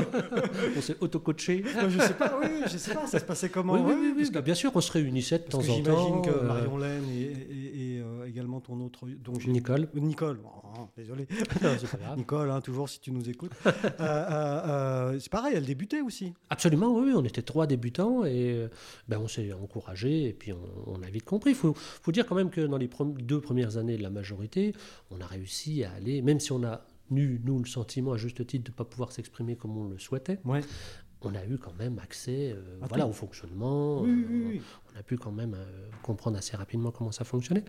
On 0.76 0.80
s'est 0.80 0.96
auto-coaché. 1.00 1.64
Je 1.88 1.98
sais 1.98 2.14
pas, 2.14 2.38
oui, 2.40 2.48
je 2.70 2.76
sais 2.76 2.94
pas, 2.94 3.06
ça 3.06 3.18
se 3.18 3.24
passait 3.24 3.48
comment 3.48 3.74
Oui, 3.74 3.80
oui, 3.84 3.94
oui, 3.98 4.06
oui, 4.16 4.22
parce 4.22 4.30
bah, 4.32 4.40
bien 4.42 4.54
sûr, 4.54 4.70
on 4.74 4.80
se 4.80 4.92
réunissait 4.92 5.38
de 5.38 5.44
temps 5.44 5.58
Parce 5.58 5.66
que 5.68 5.72
en 5.72 5.76
j'imagine 5.76 6.14
temps. 6.14 6.22
que 6.22 6.30
euh, 6.30 6.42
Marion 6.46 6.78
Laine 6.78 7.04
et, 7.14 7.32
et- 7.32 7.94
et, 7.96 8.00
euh, 8.00 8.26
également 8.26 8.60
ton 8.60 8.80
autre. 8.80 9.06
Donc 9.08 9.46
Nicole. 9.46 9.88
Nicole, 9.94 10.40
oh, 10.44 10.88
désolé. 10.96 11.26
Non, 11.62 11.70
c'est 11.78 11.90
pas 11.90 11.98
grave. 11.98 12.16
Nicole, 12.18 12.50
hein, 12.50 12.60
toujours 12.60 12.88
si 12.88 13.00
tu 13.00 13.10
nous 13.12 13.28
écoutes. 13.28 13.52
Euh, 13.66 13.70
euh, 14.00 15.18
c'est 15.20 15.30
pareil, 15.30 15.54
elle 15.56 15.64
débutait 15.66 16.00
aussi. 16.00 16.32
Absolument, 16.50 16.94
oui, 16.98 17.12
on 17.14 17.24
était 17.24 17.42
trois 17.42 17.66
débutants 17.66 18.24
et 18.24 18.66
ben, 19.08 19.18
on 19.18 19.28
s'est 19.28 19.52
encouragés 19.52 20.28
et 20.28 20.32
puis 20.32 20.52
on, 20.52 20.58
on 20.86 21.02
a 21.02 21.06
vite 21.10 21.24
compris. 21.24 21.50
Il 21.50 21.56
faut, 21.56 21.74
faut 21.74 22.12
dire 22.12 22.26
quand 22.26 22.34
même 22.34 22.50
que 22.50 22.60
dans 22.60 22.78
les 22.78 22.88
deux 23.20 23.40
premières 23.40 23.76
années 23.76 23.96
de 23.96 24.02
la 24.02 24.10
majorité, 24.10 24.74
on 25.10 25.20
a 25.20 25.26
réussi 25.26 25.84
à 25.84 25.92
aller, 25.92 26.22
même 26.22 26.40
si 26.40 26.52
on 26.52 26.62
a 26.64 26.86
eu, 27.14 27.38
nous, 27.44 27.58
le 27.58 27.66
sentiment 27.66 28.12
à 28.12 28.16
juste 28.16 28.44
titre 28.46 28.64
de 28.64 28.70
ne 28.70 28.74
pas 28.74 28.84
pouvoir 28.84 29.12
s'exprimer 29.12 29.56
comme 29.56 29.76
on 29.76 29.88
le 29.88 29.98
souhaitait, 29.98 30.38
Ouais. 30.44 30.60
On 31.24 31.34
a 31.34 31.44
eu 31.46 31.58
quand 31.58 31.74
même 31.78 31.98
accès 31.98 32.52
euh, 32.52 32.80
À 32.82 32.86
voilà, 32.86 33.06
au 33.06 33.12
fonctionnement. 33.12 34.02
Oui, 34.02 34.10
oui, 34.28 34.42
euh, 34.44 34.48
oui. 34.48 34.62
On 34.94 34.98
a 34.98 35.02
pu 35.02 35.16
quand 35.18 35.32
même 35.32 35.54
euh, 35.54 35.88
comprendre 36.02 36.36
assez 36.38 36.56
rapidement 36.56 36.90
comment 36.90 37.12
ça 37.12 37.24
fonctionnait. 37.24 37.64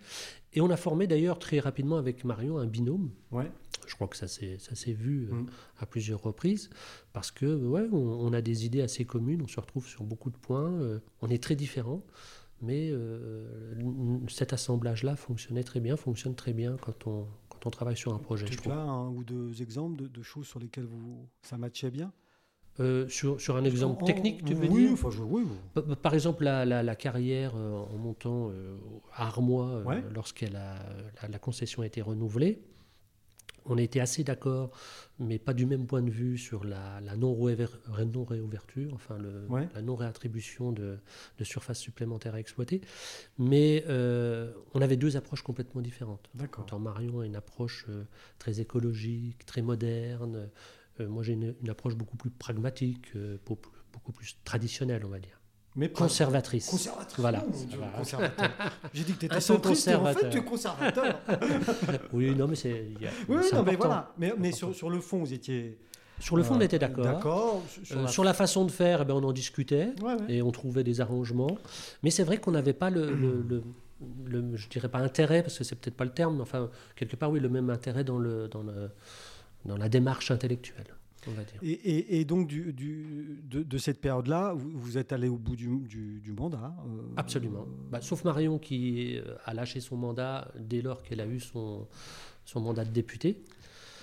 Et 0.52 0.60
on 0.60 0.70
a 0.70 0.76
formé 0.76 1.06
d'ailleurs 1.06 1.38
très 1.38 1.58
rapidement 1.60 1.96
avec 1.98 2.24
Marion 2.24 2.58
un 2.58 2.66
binôme. 2.66 3.10
Ouais. 3.32 3.50
Je 3.86 3.94
crois 3.94 4.08
que 4.08 4.16
ça 4.16 4.26
s'est 4.28 4.92
vu 4.92 5.28
euh, 5.30 5.34
Mm. 5.34 5.46
à 5.78 5.86
plusieurs 5.86 6.22
reprises 6.22 6.70
parce 7.12 7.30
que 7.30 7.46
ouais, 7.46 7.86
on, 7.92 7.96
on 7.96 8.32
a 8.32 8.40
des 8.40 8.64
idées 8.66 8.80
assez 8.82 9.04
communes, 9.04 9.42
on 9.42 9.48
se 9.48 9.60
retrouve 9.60 9.86
sur 9.86 10.02
beaucoup 10.04 10.30
de 10.30 10.36
points, 10.36 10.72
on 11.22 11.28
est 11.28 11.42
très 11.42 11.54
différents, 11.56 12.02
mais 12.62 12.92
cet 14.28 14.52
assemblage-là 14.52 15.16
fonctionnait 15.16 15.62
très 15.64 15.80
bien, 15.80 15.96
fonctionne 15.96 16.34
très 16.34 16.52
bien 16.52 16.76
quand 16.80 17.06
on, 17.06 17.26
quand 17.48 17.66
on 17.66 17.70
travaille 17.70 17.96
sur 17.96 18.12
un 18.14 18.18
projet, 18.18 18.46
Tu, 18.46 18.70
as 18.70 18.74
un 18.74 19.08
ou 19.08 19.24
deux 19.24 19.62
exemples 19.62 19.96
de, 20.02 20.06
de 20.08 20.22
choses 20.22 20.46
sur 20.46 20.58
lesquelles 20.58 20.84
vous, 20.84 21.28
ça 21.42 21.56
matchait 21.58 21.90
bien? 21.90 22.12
Euh, 22.78 23.08
sur, 23.08 23.40
sur 23.40 23.56
un 23.56 23.64
exemple 23.64 24.02
En- 24.02 24.06
technique, 24.06 24.44
tu 24.44 24.52
veux 24.54 24.68
oui, 24.68 24.82
dire 24.84 24.92
enfin, 24.92 25.08
je- 25.10 25.22
oui, 25.22 25.44
oui. 25.46 25.56
Pa- 25.72 25.80
pa- 25.82 25.96
Par 25.96 26.12
exemple, 26.14 26.44
la, 26.44 26.64
la- 26.66 26.82
la 26.82 26.94
carrière 26.94 27.54
euh, 27.56 27.72
en 27.72 27.96
montant 27.96 28.50
euh, 28.50 28.76
à 29.14 29.26
Armois, 29.28 29.66
euh, 29.68 29.84
Ouais. 29.84 30.04
lorsqu'elle 30.14 30.56
a, 30.56 30.74
la, 31.22 31.28
la 31.28 31.38
concession 31.38 31.80
a 31.82 31.86
été 31.86 32.02
renouvelée, 32.02 32.62
on 33.68 33.78
était 33.78 33.98
assez 34.00 34.22
d'accord, 34.24 34.70
mais 35.18 35.38
pas 35.38 35.52
du 35.54 35.66
même 35.66 35.86
point 35.86 36.02
de 36.02 36.10
vue 36.10 36.38
sur 36.38 36.64
la, 36.64 37.00
non-réouverture, 37.16 38.92
enfin 38.94 39.18
le- 39.18 39.46
Ouais. 39.48 39.68
la 39.74 39.82
non-réattribution 39.82 40.70
de, 40.70 40.98
de 41.38 41.44
surface 41.44 41.78
supplémentaire 41.80 42.34
à 42.34 42.40
exploiter. 42.40 42.80
Mais 43.38 43.84
on 44.74 44.80
avait 44.82 44.96
deux 44.96 45.16
approches 45.16 45.42
complètement 45.42 45.80
différentes. 45.80 46.28
D'accord. 46.34 46.66
Marion 46.78 47.20
a 47.20 47.26
une 47.26 47.34
approche 47.36 47.86
très 48.38 48.60
écologique, 48.60 49.44
très 49.46 49.62
moderne, 49.62 50.48
moi, 51.04 51.22
j'ai 51.22 51.34
une, 51.34 51.54
une 51.62 51.70
approche 51.70 51.94
beaucoup 51.94 52.16
plus 52.16 52.30
pragmatique, 52.30 53.06
euh, 53.16 53.36
beaucoup, 53.46 54.12
plus 54.12 54.36
traditionnelle, 54.44 55.02
on 55.04 55.08
va 55.08 55.18
dire. 55.18 55.40
Mais 55.74 55.90
Conservatrice. 55.90 56.68
conservatrice. 56.70 57.18
Voilà. 57.18 57.44
Voilà. 57.76 57.92
conservateur. 57.92 58.50
J'ai 58.94 59.04
dit 59.04 59.12
que 59.12 59.18
tu 59.20 59.26
étais 59.26 59.40
centriste, 59.40 59.88
en 59.88 60.06
fait, 60.06 60.30
tu 60.30 60.38
es 60.38 60.42
conservateur. 60.44 61.20
Oui, 62.12 62.34
non, 62.34 62.46
mais 62.48 62.56
c'est. 62.56 62.88
oui, 63.28 63.36
non, 63.52 63.62
mais 63.62 63.76
voilà. 63.76 64.12
Mais, 64.18 64.32
mais 64.38 64.52
sur, 64.52 64.74
sur 64.74 64.88
le 64.90 65.00
fond, 65.00 65.18
vous 65.18 65.32
étiez. 65.34 65.78
Sur 66.18 66.36
le 66.38 66.42
fond, 66.42 66.54
euh, 66.54 66.58
on 66.58 66.60
était 66.62 66.78
d'accord. 66.78 67.04
D'accord. 67.04 67.62
Sur 67.84 67.98
Euh, 67.98 68.02
la- 68.02 68.08
sur 68.08 68.24
la 68.24 68.32
façon 68.32 68.64
de 68.64 68.70
faire, 68.70 69.02
eh 69.02 69.04
ben, 69.04 69.12
on 69.14 69.22
en 69.24 69.32
discutait. 69.32 69.90
Ouais, 70.02 70.14
ouais. 70.14 70.36
et 70.36 70.40
on 70.42 70.50
trouvait 70.50 70.82
des 70.84 71.02
arrangements. 71.02 71.58
Mais 72.02 72.10
c'est 72.10 72.24
vrai 72.24 72.38
qu'on 72.38 72.52
n'avait 72.52 72.72
pas 72.72 72.88
le, 72.88 73.12
le, 73.14 73.42
le- 73.46 73.62
le- 74.24 74.56
je 74.56 74.68
dirais 74.70 74.88
pas 74.88 75.00
intérêt, 75.00 75.42
parce 75.42 75.58
que 75.58 75.64
c'est 75.64 75.74
peut-être 75.74 75.96
pas 75.96 76.04
le 76.06 76.12
terme, 76.12 76.36
mais 76.36 76.42
enfin, 76.42 76.70
quelque 76.94 77.16
part, 77.16 77.30
oui, 77.30 77.38
le 77.40 77.50
même 77.50 77.68
intérêt 77.68 78.02
dans, 78.02 78.18
le, 78.18 78.48
dans, 78.48 78.62
le, 78.62 78.88
dans 79.66 79.76
la 79.76 79.88
démarche 79.88 80.30
intellectuelle, 80.30 80.94
on 81.28 81.32
va 81.32 81.42
dire. 81.44 81.58
Et, 81.62 81.70
et- 81.72 82.20
et 82.20 82.24
donc, 82.24 82.46
du, 82.46 82.72
du- 82.72 83.40
de, 83.44 83.62
de 83.62 83.78
cette 83.78 84.00
période-là, 84.00 84.54
vous, 84.56 84.96
êtes 84.98 85.12
allé 85.12 85.28
au 85.28 85.36
bout 85.38 85.56
du, 85.56 85.66
du- 85.80 86.20
du 86.20 86.32
mandat 86.32 86.74
euh, 86.86 87.02
Absolument. 87.16 87.66
Bah, 87.90 88.00
sauf 88.00 88.24
Marion 88.24 88.58
qui 88.58 89.18
euh, 89.18 89.34
a 89.44 89.54
lâché 89.54 89.80
son 89.80 89.96
mandat 89.96 90.50
dès 90.58 90.82
lors 90.82 91.02
qu'elle 91.02 91.20
a 91.20 91.26
eu 91.26 91.40
son, 91.40 91.86
son 92.44 92.60
mandat 92.60 92.84
de 92.84 92.90
député. 92.90 93.42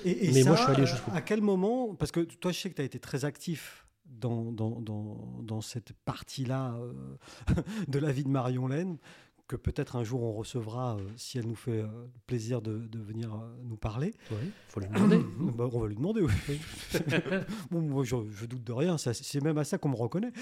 Et, 0.05 0.27
et 0.27 0.31
Mais 0.33 0.41
ça, 0.43 0.49
moi, 0.49 0.57
je 0.57 0.63
suis 0.63 0.71
allé 0.71 0.85
jusqu'au 0.85 1.11
bout. 1.11 1.17
À 1.17 1.21
quel 1.21 1.41
moment 1.41 1.95
Parce 1.95 2.11
que 2.11 2.19
toi, 2.21 2.51
je 2.51 2.59
sais 2.59 2.69
que 2.69 2.75
tu 2.75 2.81
as 2.81 2.85
été 2.85 2.99
très 2.99 3.23
actif 3.25 3.87
dans, 4.05 4.51
dans, 4.51 4.81
dans, 4.81 5.39
dans 5.41 5.61
cette 5.61 5.93
partie-là 6.05 6.75
euh, 6.75 6.93
de 7.87 7.99
la 7.99 8.11
vie 8.11 8.23
de 8.23 8.29
Marion 8.29 8.67
Laine, 8.67 8.97
que 9.47 9.55
peut-être 9.55 9.95
un 9.95 10.03
jour 10.03 10.23
on 10.23 10.33
recevra 10.33 10.95
euh, 10.95 11.07
si 11.17 11.37
elle 11.37 11.47
nous 11.47 11.55
fait 11.55 11.81
euh, 11.81 11.87
plaisir 12.27 12.61
de, 12.61 12.77
de 12.87 12.99
venir 12.99 13.33
euh, 13.33 13.55
nous 13.63 13.77
parler. 13.77 14.13
Oui, 14.31 14.51
faut 14.69 14.79
lui 14.79 14.87
demander. 14.93 15.19
Bah, 15.55 15.69
on 15.71 15.79
va 15.79 15.87
lui 15.87 15.95
demander. 15.95 16.21
oui. 16.21 16.59
bon, 17.71 17.81
moi, 17.81 18.03
je, 18.03 18.15
je 18.31 18.45
doute 18.45 18.63
de 18.63 18.71
rien. 18.71 18.97
C'est 18.97 19.41
même 19.41 19.57
à 19.57 19.63
ça 19.63 19.77
qu'on 19.77 19.89
me 19.89 19.95
reconnaît. 19.95 20.31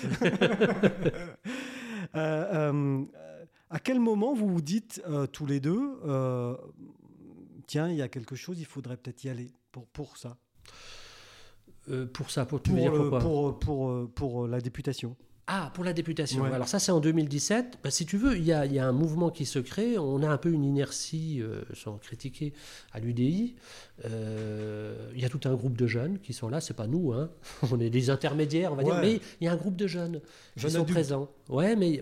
À 3.73 3.79
quel 3.79 4.01
moment 4.01 4.33
vous 4.33 4.49
vous 4.49 4.61
dites 4.61 5.01
tous 5.31 5.45
les 5.45 5.61
deux, 5.61 5.97
tiens, 7.67 7.87
il 7.89 7.95
y 7.95 8.01
a 8.01 8.09
quelque 8.09 8.35
chose, 8.35 8.59
il 8.59 8.65
faudrait 8.65 8.97
peut-être 8.97 9.23
y 9.23 9.29
aller 9.29 9.49
pour, 9.71 9.87
pour 9.87 10.17
ça, 10.17 10.37
pour 12.11 12.31
ça, 12.31 12.45
pour, 12.45 12.61
pour, 12.61 12.75
dire 12.75 12.91
pour, 12.91 13.57
pour, 13.59 14.11
pour 14.13 14.45
la 14.45 14.59
députation 14.59 15.15
Ah, 15.53 15.69
pour 15.73 15.83
la 15.83 15.91
députation. 15.91 16.43
Ouais. 16.43 16.51
Alors 16.53 16.69
ça, 16.69 16.79
c'est 16.79 16.93
en 16.93 17.01
2017. 17.01 17.79
Bah, 17.83 17.91
si 17.91 18.05
tu 18.05 18.17
veux, 18.17 18.37
il 18.37 18.43
y, 18.45 18.53
a, 18.53 18.65
il 18.65 18.73
y 18.73 18.79
a 18.79 18.87
un 18.87 18.93
mouvement 18.93 19.29
qui 19.29 19.45
se 19.45 19.59
crée. 19.59 19.97
On 19.97 20.23
a 20.23 20.29
un 20.29 20.37
peu 20.37 20.49
une 20.49 20.63
inertie, 20.63 21.41
euh, 21.41 21.61
sans 21.73 21.97
critiquer, 21.97 22.53
à 22.93 23.01
l'UDI. 23.01 23.55
Euh, 24.05 24.95
il 25.13 25.21
y 25.21 25.25
a 25.25 25.29
tout 25.29 25.41
un 25.45 25.53
groupe 25.55 25.75
de 25.75 25.87
jeunes 25.87 26.19
qui 26.19 26.31
sont 26.31 26.47
là. 26.47 26.61
C'est 26.61 26.73
pas 26.73 26.87
nous, 26.87 27.11
hein. 27.11 27.29
On 27.71 27.79
est 27.81 27.89
des 27.89 28.09
intermédiaires, 28.09 28.71
on 28.71 28.75
va 28.75 28.83
dire. 28.83 28.97
Mais 29.01 29.19
il 29.41 29.45
y 29.45 29.47
a 29.47 29.51
un 29.51 29.57
groupe 29.57 29.75
de 29.75 29.87
jeunes 29.87 30.21
qui 30.55 30.61
sont 30.61 30.67
adultes. 30.81 30.91
présents. 30.91 31.29
Ouais, 31.49 31.75
mais 31.75 32.01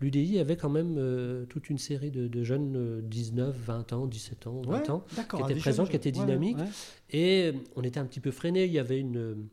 l'UDI 0.00 0.38
avait 0.38 0.56
quand 0.56 0.70
même 0.70 0.96
euh, 0.96 1.44
toute 1.46 1.68
une 1.68 1.78
série 1.78 2.10
de, 2.10 2.26
de 2.26 2.42
jeunes, 2.42 2.74
euh, 2.76 3.00
19, 3.02 3.54
20 3.66 3.92
ans, 3.92 4.06
17 4.06 4.46
ans, 4.46 4.62
20 4.66 4.70
Ouais, 4.80 4.90
ans. 4.90 5.04
qui 5.10 5.42
étaient 5.42 5.60
présents, 5.60 5.84
qui 5.86 5.96
étaient 5.96 6.12
dynamiques. 6.12 6.56
ouais. 6.56 6.64
Et 7.10 7.52
on 7.76 7.82
était 7.82 8.00
un 8.00 8.06
petit 8.06 8.20
peu 8.20 8.30
freiné. 8.30 8.64
Il 8.64 8.72
y 8.72 8.78
avait 8.78 8.98
une, 8.98 9.46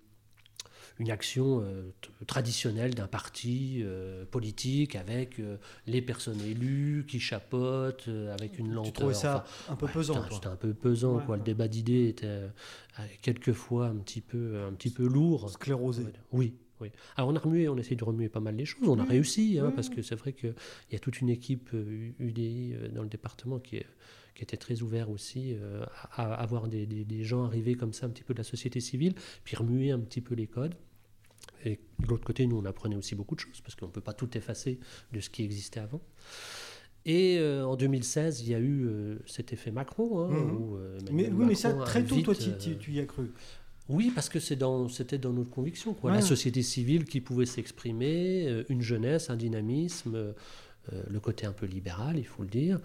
une 1.00 1.12
action 1.12 1.62
euh, 1.62 1.90
traditionnelle 2.26 2.94
d'un 2.96 3.08
parti 3.08 3.82
euh, 3.84 4.24
politique 4.26 4.96
avec 4.96 5.40
euh, 5.40 5.58
les 5.88 6.02
personnes 6.02 6.40
élues 6.42 7.06
qui 7.08 7.20
chapeautent, 7.20 8.06
euh, 8.08 8.34
avec 8.34 8.58
une 8.60 8.68
Tu 8.70 8.74
lenteur. 8.74 8.94
trouvais 8.94 9.14
ça 9.14 9.46
Enfin, 9.68 9.74
un 9.74 9.76
peu 9.76 9.86
ouais, 9.88 9.92
pesant, 9.92 10.14
c'était 10.14 10.26
un- 10.26 10.28
toi. 10.30 10.36
C'était 10.38 10.48
un 10.48 10.56
peu 10.56 10.74
pesant. 10.74 11.16
Ouais, 11.18 11.24
quoi. 11.26 11.32
ouais. 11.34 11.38
Le 11.40 11.44
débat 11.44 11.68
d'idées 11.68 12.08
était 12.08 12.40
quelquefois 13.22 13.88
un 13.88 13.96
petit 13.98 14.22
peu, 14.22 14.62
un 14.68 14.74
petit 14.74 14.90
peu 14.90 15.06
lourd. 15.08 15.50
Sclérosé. 15.50 16.06
Oui, 16.32 16.54
oui. 16.82 16.92
Alors 17.18 17.30
on 17.30 17.36
a 17.36 17.40
remué, 17.40 17.68
on 17.70 17.76
a 17.78 17.80
essayé 17.80 17.96
de 17.96 18.04
remuer 18.04 18.30
pas 18.30 18.40
mal 18.40 18.56
les 18.56 18.66
choses. 18.66 18.88
On 18.88 19.00
a 19.00 19.04
réussi, 19.04 19.60
hein, 19.60 19.72
parce 19.76 19.90
que 19.90 20.02
c'est 20.02 20.16
vrai 20.16 20.34
qu'il 20.34 20.54
y 20.92 20.96
a 20.96 21.00
toute 21.00 21.20
une 21.22 21.30
équipe 21.30 21.72
UDI 22.20 22.74
dans 22.94 23.02
le 23.04 23.10
département 23.10 23.60
qui, 23.60 23.78
est- 23.78 23.88
qui 24.36 24.44
était 24.44 24.58
très 24.58 24.82
ouvert 24.82 25.10
aussi 25.10 25.54
euh, 25.56 25.84
à, 26.12 26.34
à 26.34 26.44
avoir 26.44 26.68
des, 26.68 26.86
des- 26.86 27.06
des 27.06 27.24
gens 27.24 27.46
arrivés 27.46 27.76
comme 27.76 27.94
ça, 27.94 28.06
un 28.06 28.10
petit 28.10 28.24
peu 28.24 28.34
de 28.34 28.40
la 28.40 28.44
société 28.44 28.80
civile, 28.82 29.14
puis 29.44 29.56
remuer 29.56 29.92
un 29.92 30.00
petit 30.00 30.22
peu 30.22 30.36
les 30.36 30.46
codes. 30.48 30.76
Et 31.64 31.80
de 32.00 32.08
l'autre 32.08 32.24
côté, 32.26 32.46
nous, 32.46 32.58
on 32.58 32.66
apprenait 32.66 32.96
aussi 32.96 33.16
beaucoup 33.16 33.36
de 33.36 33.40
choses, 33.40 33.62
parce 33.62 33.76
qu'on 33.76 33.88
ne 33.88 33.92
peut 33.92 34.02
pas 34.02 34.14
tout 34.14 34.38
effacer 34.38 34.80
de 35.14 35.20
ce 35.20 35.30
qui 35.30 35.44
existait 35.44 35.80
avant. 35.80 36.02
Et 37.06 37.38
euh, 37.40 37.64
en 37.66 37.76
2016, 37.76 38.42
il 38.42 38.50
y 38.50 38.56
a 38.56 38.60
eu 38.60 38.86
euh, 38.88 39.20
cet 39.28 39.54
effet 39.54 39.72
Macron. 39.72 40.20
hein, 40.26 40.54
où, 40.54 40.76
euh, 40.76 40.98
Mais, 41.12 41.30
oui, 41.30 41.46
mais 41.48 41.56
ça, 41.56 41.70
Macron 41.70 41.86
très 41.86 42.04
tôt, 42.04 42.20
toi, 42.22 42.34
invite, 42.34 42.80
tu, 42.80 42.92
y 42.92 43.00
as 43.00 43.06
cru. 43.06 43.32
oui, 43.90 44.12
parce 44.14 44.28
que 44.28 44.54
dans, 44.56 44.90
c'était 44.90 45.20
dans 45.20 45.32
notre 45.34 45.52
conviction. 45.52 45.94
Quoi. 45.94 46.12
La 46.12 46.22
société 46.22 46.62
civile 46.64 47.06
qui 47.06 47.22
pouvait 47.22 47.46
s'exprimer, 47.46 48.64
une 48.70 48.82
jeunesse, 48.82 49.30
un 49.30 49.36
dynamisme, 49.38 50.34
le 51.10 51.20
côté 51.20 51.46
un 51.46 51.52
peu 51.54 51.66
libéral, 51.66 52.18
il 52.18 52.26
faut 52.26 52.44
le 52.44 52.50
dire. 52.50 52.80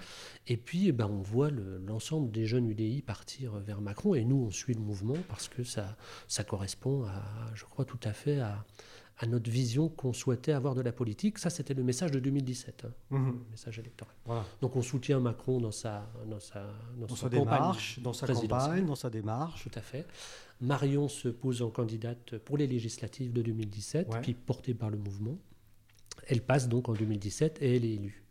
Et 0.47 0.57
puis, 0.57 0.89
eh 0.89 0.93
ben, 0.93 1.07
on 1.07 1.21
voit 1.23 1.51
le- 1.51 1.79
l'ensemble 1.87 2.31
des 2.31 2.47
jeunes 2.47 2.69
UDI 2.69 3.03
partir 3.03 3.53
vers 3.59 3.81
Macron, 3.81 4.15
et 4.15 4.25
nous, 4.25 4.37
on 4.47 4.51
suit 4.51 4.75
le 4.75 4.81
mouvement 4.81 5.17
parce 5.29 5.49
que 5.49 5.65
ça, 5.65 5.97
ça 6.29 6.45
correspond, 6.45 7.05
à, 7.05 7.23
je 7.55 7.65
crois, 7.65 7.85
tout 7.85 8.01
à 8.05 8.13
fait 8.13 8.41
à, 8.41 8.65
à 9.19 9.27
notre 9.27 9.51
vision 9.51 9.91
qu'on 9.91 10.15
souhaitait 10.15 10.53
avoir 10.53 10.75
de 10.75 10.81
la 10.81 10.93
politique. 10.93 11.39
Ça, 11.39 11.51
c'était 11.51 11.75
le 11.75 11.83
message 11.83 12.11
de 12.11 12.21
2017, 12.21 12.87
hein, 12.87 12.93
Mhm. 13.11 13.27
le 13.45 13.51
message 13.51 13.79
électoral. 13.79 14.15
Voilà. 14.25 14.47
Donc, 14.63 14.77
on 14.77 14.83
soutient 14.83 15.21
Macron 15.21 15.61
dans 15.61 15.73
sa, 15.73 16.11
dans 16.27 16.41
sa, 16.41 16.73
dans 16.99 17.07
Dans 17.07 17.15
sa 17.17 17.29
démarche, 17.29 17.99
dans 18.01 18.13
sa 18.15 18.27
campagne, 18.27 18.87
dans 18.87 18.95
sa 18.95 19.11
démarche. 19.11 19.63
Tout 19.65 19.79
à 19.79 19.83
fait. 19.83 20.07
Marion 20.63 21.09
se 21.09 21.29
pose 21.29 21.61
en 21.63 21.71
candidate 21.71 22.39
pour 22.39 22.57
les 22.57 22.67
législatives 22.67 23.33
de 23.33 23.43
2017, 23.43 24.09
Ouais. 24.09 24.21
puis 24.23 24.33
portée 24.35 24.73
par 24.75 24.89
le 24.91 24.97
mouvement. 24.97 25.37
Elle 26.31 26.41
passe 26.43 26.69
donc 26.69 26.89
en 26.89 26.93
2017 26.95 27.59
et 27.61 27.77
elle 27.77 27.85
est 27.85 27.93
élue. 27.95 28.25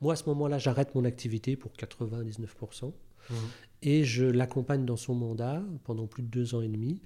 Moi, 0.00 0.14
à 0.14 0.16
ce 0.16 0.24
moment-là, 0.30 0.58
j'arrête 0.58 0.94
mon 0.94 1.04
activité 1.04 1.56
pour 1.56 1.72
99%. 1.72 2.92
Mhm. 3.30 3.36
Et 3.82 4.04
je 4.04 4.24
l'accompagne 4.24 4.84
dans 4.84 4.96
son 4.96 5.14
mandat 5.14 5.62
pendant 5.84 6.06
plus 6.06 6.22
de 6.22 6.28
deux 6.28 6.54
ans 6.54 6.62
et 6.62 6.68
demi. 6.68 7.00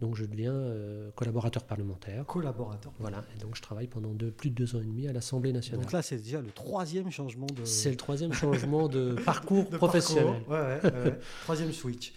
Donc 0.00 0.16
je 0.16 0.24
deviens 0.24 0.52
euh, 0.52 1.10
collaborateur 1.12 1.62
parlementaire. 1.64 2.26
Collaborateur. 2.26 2.92
Voilà, 2.98 3.24
et 3.36 3.38
donc 3.40 3.54
je 3.54 3.62
travaille 3.62 3.86
pendant 3.86 4.12
deux- 4.12 4.32
plus 4.32 4.50
de 4.50 4.54
deux 4.56 4.74
ans 4.74 4.80
et 4.80 4.84
demi 4.86 5.06
à 5.06 5.12
l'Assemblée 5.12 5.52
nationale. 5.52 5.82
Donc 5.84 5.92
là, 5.92 6.02
c'est 6.02 6.16
déjà 6.16 6.40
le 6.40 6.50
troisième 6.50 7.10
changement 7.12 7.46
de, 7.46 7.64
C'est 7.64 7.90
le 7.90 7.96
troisième 7.96 8.32
changement 8.32 8.88
de 8.88 9.14
parcours 9.24 9.68
de 9.70 9.76
professionnel. 9.76 10.24
parcours. 10.48 10.48
Ouais, 10.52 10.90
ouais, 10.90 11.04
ouais. 11.10 11.18
troisième 11.44 11.70
switch. 11.72 12.12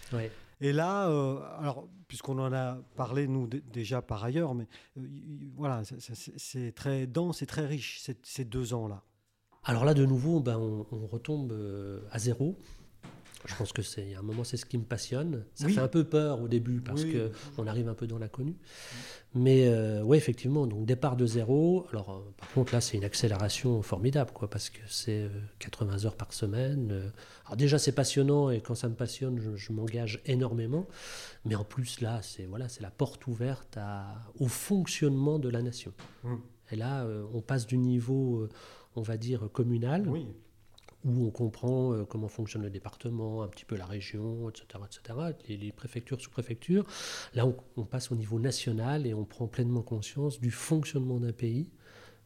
Et 0.60 0.72
là, 0.72 1.08
euh, 1.08 1.38
puisqu'on 2.08 2.38
en 2.38 2.52
a 2.52 2.78
parlé, 2.96 3.26
nous, 3.28 3.46
déjà 3.46 4.00
par 4.02 4.24
ailleurs, 4.24 4.54
mais 4.54 4.66
euh, 4.98 5.02
voilà, 5.56 5.82
c'est- 5.84 6.72
très 6.74 7.06
dense 7.06 7.42
et 7.42 7.46
très 7.46 7.66
riche, 7.66 8.02
ces, 8.22 8.44
deux 8.44 8.72
ans-là. 8.72 9.02
Alors 9.64 9.84
là, 9.84 9.94
de 9.94 10.06
nouveau, 10.06 10.40
ben, 10.40 10.56
on, 10.58 10.86
on 10.92 11.06
retombe 11.06 11.52
euh, 11.52 12.00
à 12.10 12.18
zéro. 12.18 12.56
Je 13.46 13.54
pense 13.54 13.72
que 13.72 13.82
c'est, 13.82 14.14
a 14.14 14.18
un 14.18 14.22
moment, 14.22 14.44
c'est 14.44 14.56
ce 14.56 14.66
qui 14.66 14.76
me 14.76 14.84
passionne. 14.84 15.44
Ça 15.54 15.66
Oui. 15.66 15.74
fait 15.74 15.80
un 15.80 15.88
peu 15.88 16.04
peur 16.04 16.40
au 16.40 16.48
début 16.48 16.80
parce 16.80 17.02
Oui. 17.04 17.12
que 17.12 17.30
on 17.58 17.66
arrive 17.66 17.88
un 17.88 17.94
peu 17.94 18.06
dans 18.06 18.18
l'inconnu. 18.18 18.56
Mais 19.34 19.68
euh, 19.68 20.02
ouais, 20.02 20.16
effectivement, 20.16 20.66
donc 20.66 20.86
départ 20.86 21.16
de 21.16 21.26
zéro. 21.26 21.86
Alors, 21.92 22.10
euh, 22.10 22.32
par 22.38 22.50
contre, 22.52 22.72
là, 22.74 22.80
c'est 22.80 22.96
une 22.96 23.04
accélération 23.04 23.82
formidable, 23.82 24.30
quoi, 24.32 24.48
parce 24.48 24.70
que 24.70 24.80
c'est 24.88 25.22
euh, 25.24 25.28
80 25.58 26.06
heures 26.06 26.16
par 26.16 26.32
semaine. 26.32 26.88
euh. 26.92 27.10
alors 27.44 27.56
déjà, 27.56 27.78
c'est 27.78 27.92
passionnant 27.92 28.50
et 28.50 28.60
quand 28.60 28.74
ça 28.74 28.88
me 28.88 28.94
passionne, 28.94 29.38
je, 29.38 29.54
je 29.56 29.72
m'engage 29.72 30.20
énormément. 30.26 30.86
Mais 31.44 31.54
en 31.54 31.64
plus, 31.64 32.00
là, 32.00 32.20
c'est 32.22 32.46
voilà, 32.46 32.68
c'est 32.68 32.82
la 32.82 32.90
porte 32.90 33.26
ouverte 33.26 33.76
à- 33.76 34.14
au 34.40 34.48
fonctionnement 34.48 35.38
de 35.38 35.48
la 35.48 35.62
nation. 35.62 35.92
Mm. 36.24 36.34
Et 36.72 36.76
là, 36.76 37.04
euh, 37.04 37.24
on 37.32 37.42
passe 37.42 37.66
du 37.66 37.76
niveau, 37.78 38.40
euh, 38.40 38.48
on 38.96 39.02
va 39.02 39.16
dire, 39.16 39.48
communal 39.52 40.08
Oui. 40.08 40.26
Où 41.06 41.26
on 41.26 41.30
comprend 41.30 41.92
euh, 41.92 42.04
comment 42.04 42.28
fonctionne 42.28 42.62
le 42.62 42.70
département, 42.70 43.42
un 43.42 43.48
petit 43.48 43.64
peu 43.64 43.76
la 43.76 43.86
région, 43.86 44.50
etc., 44.50 44.84
etc., 44.84 45.18
les, 45.48 45.72
préfectures, 45.72 46.20
sous-préfectures. 46.20 46.84
Là, 47.34 47.46
on, 47.46 47.56
on 47.76 47.84
passe 47.84 48.10
au 48.10 48.16
niveau 48.16 48.40
national 48.40 49.06
et 49.06 49.14
on 49.14 49.24
prend 49.24 49.46
pleinement 49.46 49.82
conscience 49.82 50.40
du 50.40 50.50
fonctionnement 50.50 51.20
d'un 51.20 51.32
pays, 51.32 51.70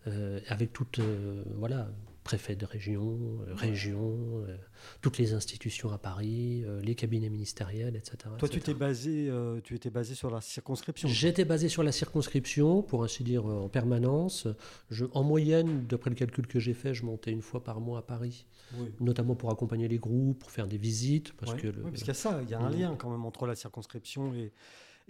euh, 0.06 0.40
avec 0.48 0.72
toute, 0.72 0.98
euh, 0.98 1.44
voilà, 1.56 1.90
préfet 2.30 2.54
de 2.54 2.64
région, 2.64 3.18
euh, 3.48 3.54
région, 3.54 4.44
euh, 4.46 4.56
toutes 5.00 5.18
les 5.18 5.32
institutions 5.34 5.90
à 5.90 5.98
Paris, 5.98 6.62
euh, 6.64 6.80
les 6.80 6.94
cabinets 6.94 7.28
ministériels, 7.28 7.96
etc. 7.96 8.18
Toi, 8.38 8.48
tu 8.48 8.60
t'es 8.60 8.72
basé, 8.72 9.28
tu 9.64 9.74
étais 9.74 9.90
basé 9.90 10.14
sur 10.14 10.30
la 10.30 10.40
circonscription. 10.40 11.08
J'étais 11.08 11.44
basé 11.44 11.68
sur 11.68 11.82
la 11.82 11.90
circonscription, 11.90 12.82
pour 12.82 13.02
ainsi 13.02 13.24
dire, 13.24 13.44
en 13.46 13.68
permanence. 13.68 14.46
Je, 14.90 15.06
en 15.12 15.24
moyenne, 15.24 15.86
d'après 15.88 16.10
le 16.10 16.14
calcul 16.16 16.46
que 16.46 16.60
j'ai 16.60 16.72
fait, 16.74 16.94
je 16.94 17.04
montais 17.04 17.32
une 17.32 17.42
fois 17.42 17.64
par 17.64 17.80
mois 17.80 17.98
à 17.98 18.02
Paris, 18.02 18.46
Oui. 18.78 18.86
notamment 19.00 19.34
pour 19.34 19.50
accompagner 19.50 19.88
les 19.88 19.98
groupes, 19.98 20.38
pour 20.38 20.52
faire 20.52 20.68
des 20.68 20.78
visites, 20.78 21.32
parce 21.32 21.54
Ouais. 21.54 21.58
que 21.58 21.66
le- 21.66 21.82
Ouais, 21.82 21.90
parce 21.90 22.02
qu'il 22.02 22.08
y 22.08 22.10
a 22.12 22.14
ça, 22.14 22.40
il 22.44 22.48
y 22.50 22.54
a 22.54 22.60
un 22.60 22.70
lien 22.70 22.94
quand 22.96 23.10
même 23.10 23.24
entre 23.24 23.44
la 23.48 23.56
circonscription 23.56 24.32
et, 24.34 24.52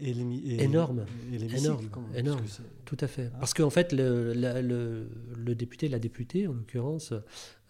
et 0.03 0.13
l'hémi- 0.15 0.43
et- 0.45 0.63
Énorme. 0.65 1.05
et 1.33 1.37
Énorme, 1.37 1.83
même, 2.13 2.17
énorme. 2.17 2.41
parce 2.41 2.57
que 2.59 2.63
c'est- 2.63 2.85
Tout 2.85 2.97
à 3.01 3.07
fait. 3.07 3.31
Ah. 3.35 3.39
Parce 3.41 3.55
qu'en 3.55 3.71
fait, 3.71 3.93
le, 3.93 4.33
la- 4.33 4.61
le- 4.63 5.09
le 5.37 5.55
député, 5.55 5.89
la 5.89 5.99
députée, 5.99 6.47
en 6.47 6.53
l'occurrence, 6.53 7.13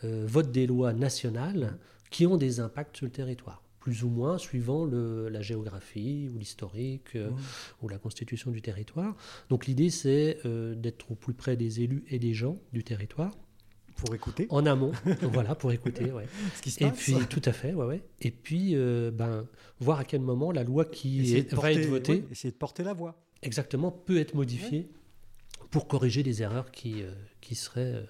euh, 0.04 0.24
vote 0.26 0.50
des 0.50 0.66
lois 0.66 0.92
nationales 0.92 1.78
qui 2.10 2.26
ont 2.26 2.36
des 2.36 2.60
impacts 2.60 2.96
sur 2.96 3.06
le 3.06 3.12
territoire. 3.12 3.62
plus 3.80 4.04
ou 4.04 4.10
moins 4.10 4.36
suivant 4.36 4.84
le, 4.84 5.30
la 5.30 5.40
géographie 5.40 6.28
ou 6.34 6.36
l'historique 6.36 7.16
euh, 7.16 7.30
Mmh. 7.30 7.36
ou 7.80 7.88
la 7.88 7.96
constitution 7.96 8.50
du 8.50 8.60
territoire. 8.60 9.16
Donc 9.48 9.66
l'idée 9.66 9.88
c'est 9.88 10.36
euh, 10.44 10.74
d'être 10.74 11.10
au 11.10 11.14
plus 11.14 11.32
près 11.32 11.56
des 11.56 11.80
élus 11.80 12.04
et 12.08 12.18
des 12.18 12.34
gens 12.34 12.58
du 12.74 12.84
territoire, 12.84 13.32
Pour 14.04 14.14
écouter 14.14 14.46
en 14.50 14.64
amont, 14.66 14.92
voilà, 15.22 15.54
pour 15.54 15.72
écouter. 15.72 16.10
ouais. 16.12 16.26
ce 16.56 16.62
qui 16.62 16.70
se 16.70 16.82
Et 16.82 16.88
passe. 16.88 16.98
puis, 16.98 17.14
tout 17.28 17.42
à 17.44 17.52
fait, 17.52 17.74
ouais, 17.74 17.84
ouais. 17.86 18.02
Et 18.20 18.30
puis, 18.30 18.74
euh, 18.74 19.10
ben, 19.10 19.46
voir 19.80 19.98
à 20.00 20.04
quel 20.04 20.20
moment 20.20 20.52
la 20.52 20.64
loi 20.64 20.84
qui 20.84 21.20
Essayer 21.20 21.38
est, 21.38 21.42
de 21.44 21.48
va 21.50 21.56
porter- 21.62 21.80
être 21.82 21.88
votée, 21.88 22.12
oui, 22.12 22.24
essayer 22.32 22.50
de 22.52 22.56
porter 22.56 22.82
la 22.82 22.92
voix. 22.94 23.14
exactement, 23.42 23.90
peut 23.90 24.18
être 24.18 24.34
modifiée 24.34 24.88
pour 25.70 25.86
corriger 25.86 26.22
les 26.22 26.42
erreurs 26.42 26.70
qui, 26.70 27.02
euh, 27.02 27.12
qui 27.40 27.54
seraient 27.54 27.94
euh, 27.94 28.02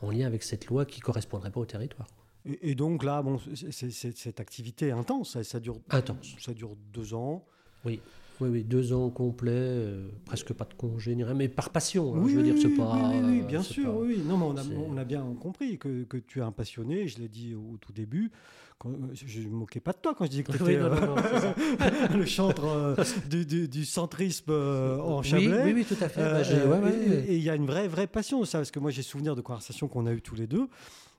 en 0.00 0.10
lien 0.10 0.26
avec 0.26 0.42
cette 0.42 0.66
loi 0.66 0.84
qui 0.86 1.00
ne 1.00 1.04
correspondrait 1.04 1.50
pas 1.50 1.60
au 1.60 1.66
territoire. 1.66 2.08
Et, 2.46 2.70
et 2.70 2.74
donc 2.74 3.04
là, 3.04 3.22
bon, 3.22 3.38
c'est- 3.54 3.70
c'est- 3.72 3.90
c'est- 3.90 4.16
cette 4.16 4.40
activité 4.40 4.88
est 4.88 4.92
intense, 4.92 5.32
ça, 5.32 5.44
ça 5.44 5.60
dure, 5.60 5.78
Intense. 5.90 6.34
ça 6.40 6.52
dure 6.54 6.74
deux 6.92 7.14
ans. 7.14 7.44
Oui, 7.84 8.00
oui, 8.40 8.48
oui 8.50 8.64
deux 8.64 8.92
ans 8.92 9.10
complets, 9.10 9.50
euh, 9.52 10.08
presque 10.24 10.52
pas 10.52 10.64
de 10.64 10.74
congé, 10.74 11.14
ni 11.14 11.24
rien, 11.24 11.34
mais 11.34 11.48
par 11.48 11.70
passion. 11.70 12.14
hein, 12.14 12.20
oui, 12.22 12.32
je 12.32 12.36
veux 12.38 12.42
dire, 12.42 12.54
c'est 12.58 12.66
oui, 12.68 12.76
pas. 12.76 13.10
oui, 13.10 13.16
oui, 13.22 13.30
oui, 13.40 13.42
bien 13.42 13.62
sûr, 13.62 13.92
pas- 13.92 13.98
oui. 14.00 14.22
Non, 14.26 14.36
mais 14.36 14.44
on 14.44 14.56
a, 14.56 14.62
on 14.92 14.96
a 14.96 15.04
bien 15.04 15.24
compris 15.40 15.78
que, 15.78 16.04
que 16.04 16.16
tu 16.16 16.38
es 16.40 16.42
un 16.42 16.52
passionné, 16.52 17.06
je 17.08 17.18
l'ai 17.18 17.28
dit 17.28 17.54
au 17.54 17.76
tout 17.80 17.92
début. 17.92 18.30
Quand- 18.82 18.90
je 19.14 19.40
ne 19.40 19.44
me 19.44 19.50
moquais 19.50 19.78
pas 19.78 19.92
de 19.92 19.98
toi 19.98 20.12
quand 20.16 20.24
je 20.24 20.30
disais 20.30 20.42
que 20.42 20.50
tu 20.50 20.58
Oui, 20.64 20.72
étais 20.72 20.82
non, 20.82 20.90
non, 20.90 21.14
non, 21.14 21.22
c'est 21.22 21.40
ça. 21.40 22.08
le 22.16 22.26
chantre 22.26 22.64
euh, 22.64 22.96
du, 23.30 23.46
du- 23.46 23.68
du 23.68 23.84
centrisme 23.84 24.50
euh, 24.50 24.98
en 24.98 25.22
Chablais. 25.22 25.62
oui, 25.64 25.72
oui, 25.74 25.84
tout 25.84 26.02
à 26.02 26.08
fait. 26.08 26.20
Euh, 26.20 26.32
bah, 26.32 26.42
j'ai- 26.42 26.62
ouais, 26.64 26.78
ouais, 26.78 27.24
et- 27.28 27.36
il 27.36 27.42
y 27.42 27.48
a 27.50 27.54
une 27.54 27.66
vraie, 27.66 27.86
vraie 27.86 28.08
passion, 28.08 28.44
ça, 28.44 28.58
parce 28.58 28.72
que 28.72 28.80
moi 28.80 28.90
j'ai 28.90 29.02
souvenir 29.02 29.36
de 29.36 29.40
conversations 29.40 29.86
qu'on 29.86 30.06
a 30.06 30.12
eues 30.12 30.20
tous 30.20 30.34
les 30.34 30.48
deux 30.48 30.66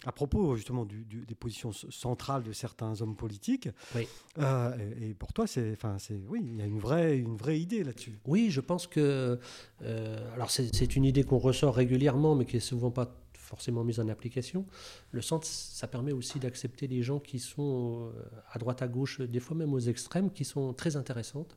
à 0.06 0.12
propos 0.12 0.58
justement 0.58 0.84
du- 0.84 1.06
du- 1.06 1.24
des 1.26 1.36
positions 1.36 1.72
centrales 1.72 2.44
de 2.44 2.52
certains 2.52 3.02
hommes 3.02 3.16
politiques. 3.16 3.70
Oui. 3.96 4.06
Euh, 4.40 4.76
et, 5.00 5.12
et 5.12 5.14
pour 5.14 5.32
toi, 5.32 5.48
c'est, 5.48 5.72
enfin, 5.72 5.96
c'est, 6.00 6.20
oui, 6.28 6.42
il 6.44 6.58
y 6.58 6.62
a 6.62 6.66
une 6.66 6.80
vraie, 6.80 7.18
une 7.18 7.38
vraie 7.38 7.58
idée 7.58 7.86
là-dessus. 7.86 8.20
Oui, 8.26 8.50
je 8.52 8.60
pense 8.60 8.86
que. 8.88 9.40
euh, 9.84 10.34
alors, 10.36 10.52
c'est 10.52 10.76
c'est 10.76 10.98
une 10.98 11.06
idée 11.06 11.24
qu'on 11.24 11.38
ressort 11.38 11.74
régulièrement, 11.76 12.36
mais 12.36 12.44
qui 12.44 12.58
est 12.58 12.60
souvent 12.60 12.92
pas 12.92 13.16
forcément 13.54 13.84
mise 13.84 14.00
en 14.00 14.10
application. 14.10 14.66
Le 15.12 15.22
centre, 15.22 15.46
ça 15.46 15.88
permet 15.88 16.12
aussi 16.12 16.40
d'accepter 16.40 16.88
les 16.88 17.04
gens 17.04 17.20
qui 17.20 17.38
sont 17.38 18.12
euh, 18.16 18.24
à 18.52 18.58
droite, 18.58 18.82
à 18.82 18.88
gauche, 18.88 19.22
des 19.22 19.40
fois 19.40 19.56
même 19.56 19.76
aux 19.76 19.80
extrêmes, 19.80 20.32
qui 20.32 20.44
sont 20.44 20.74
très 20.74 20.96
intéressantes 20.96 21.56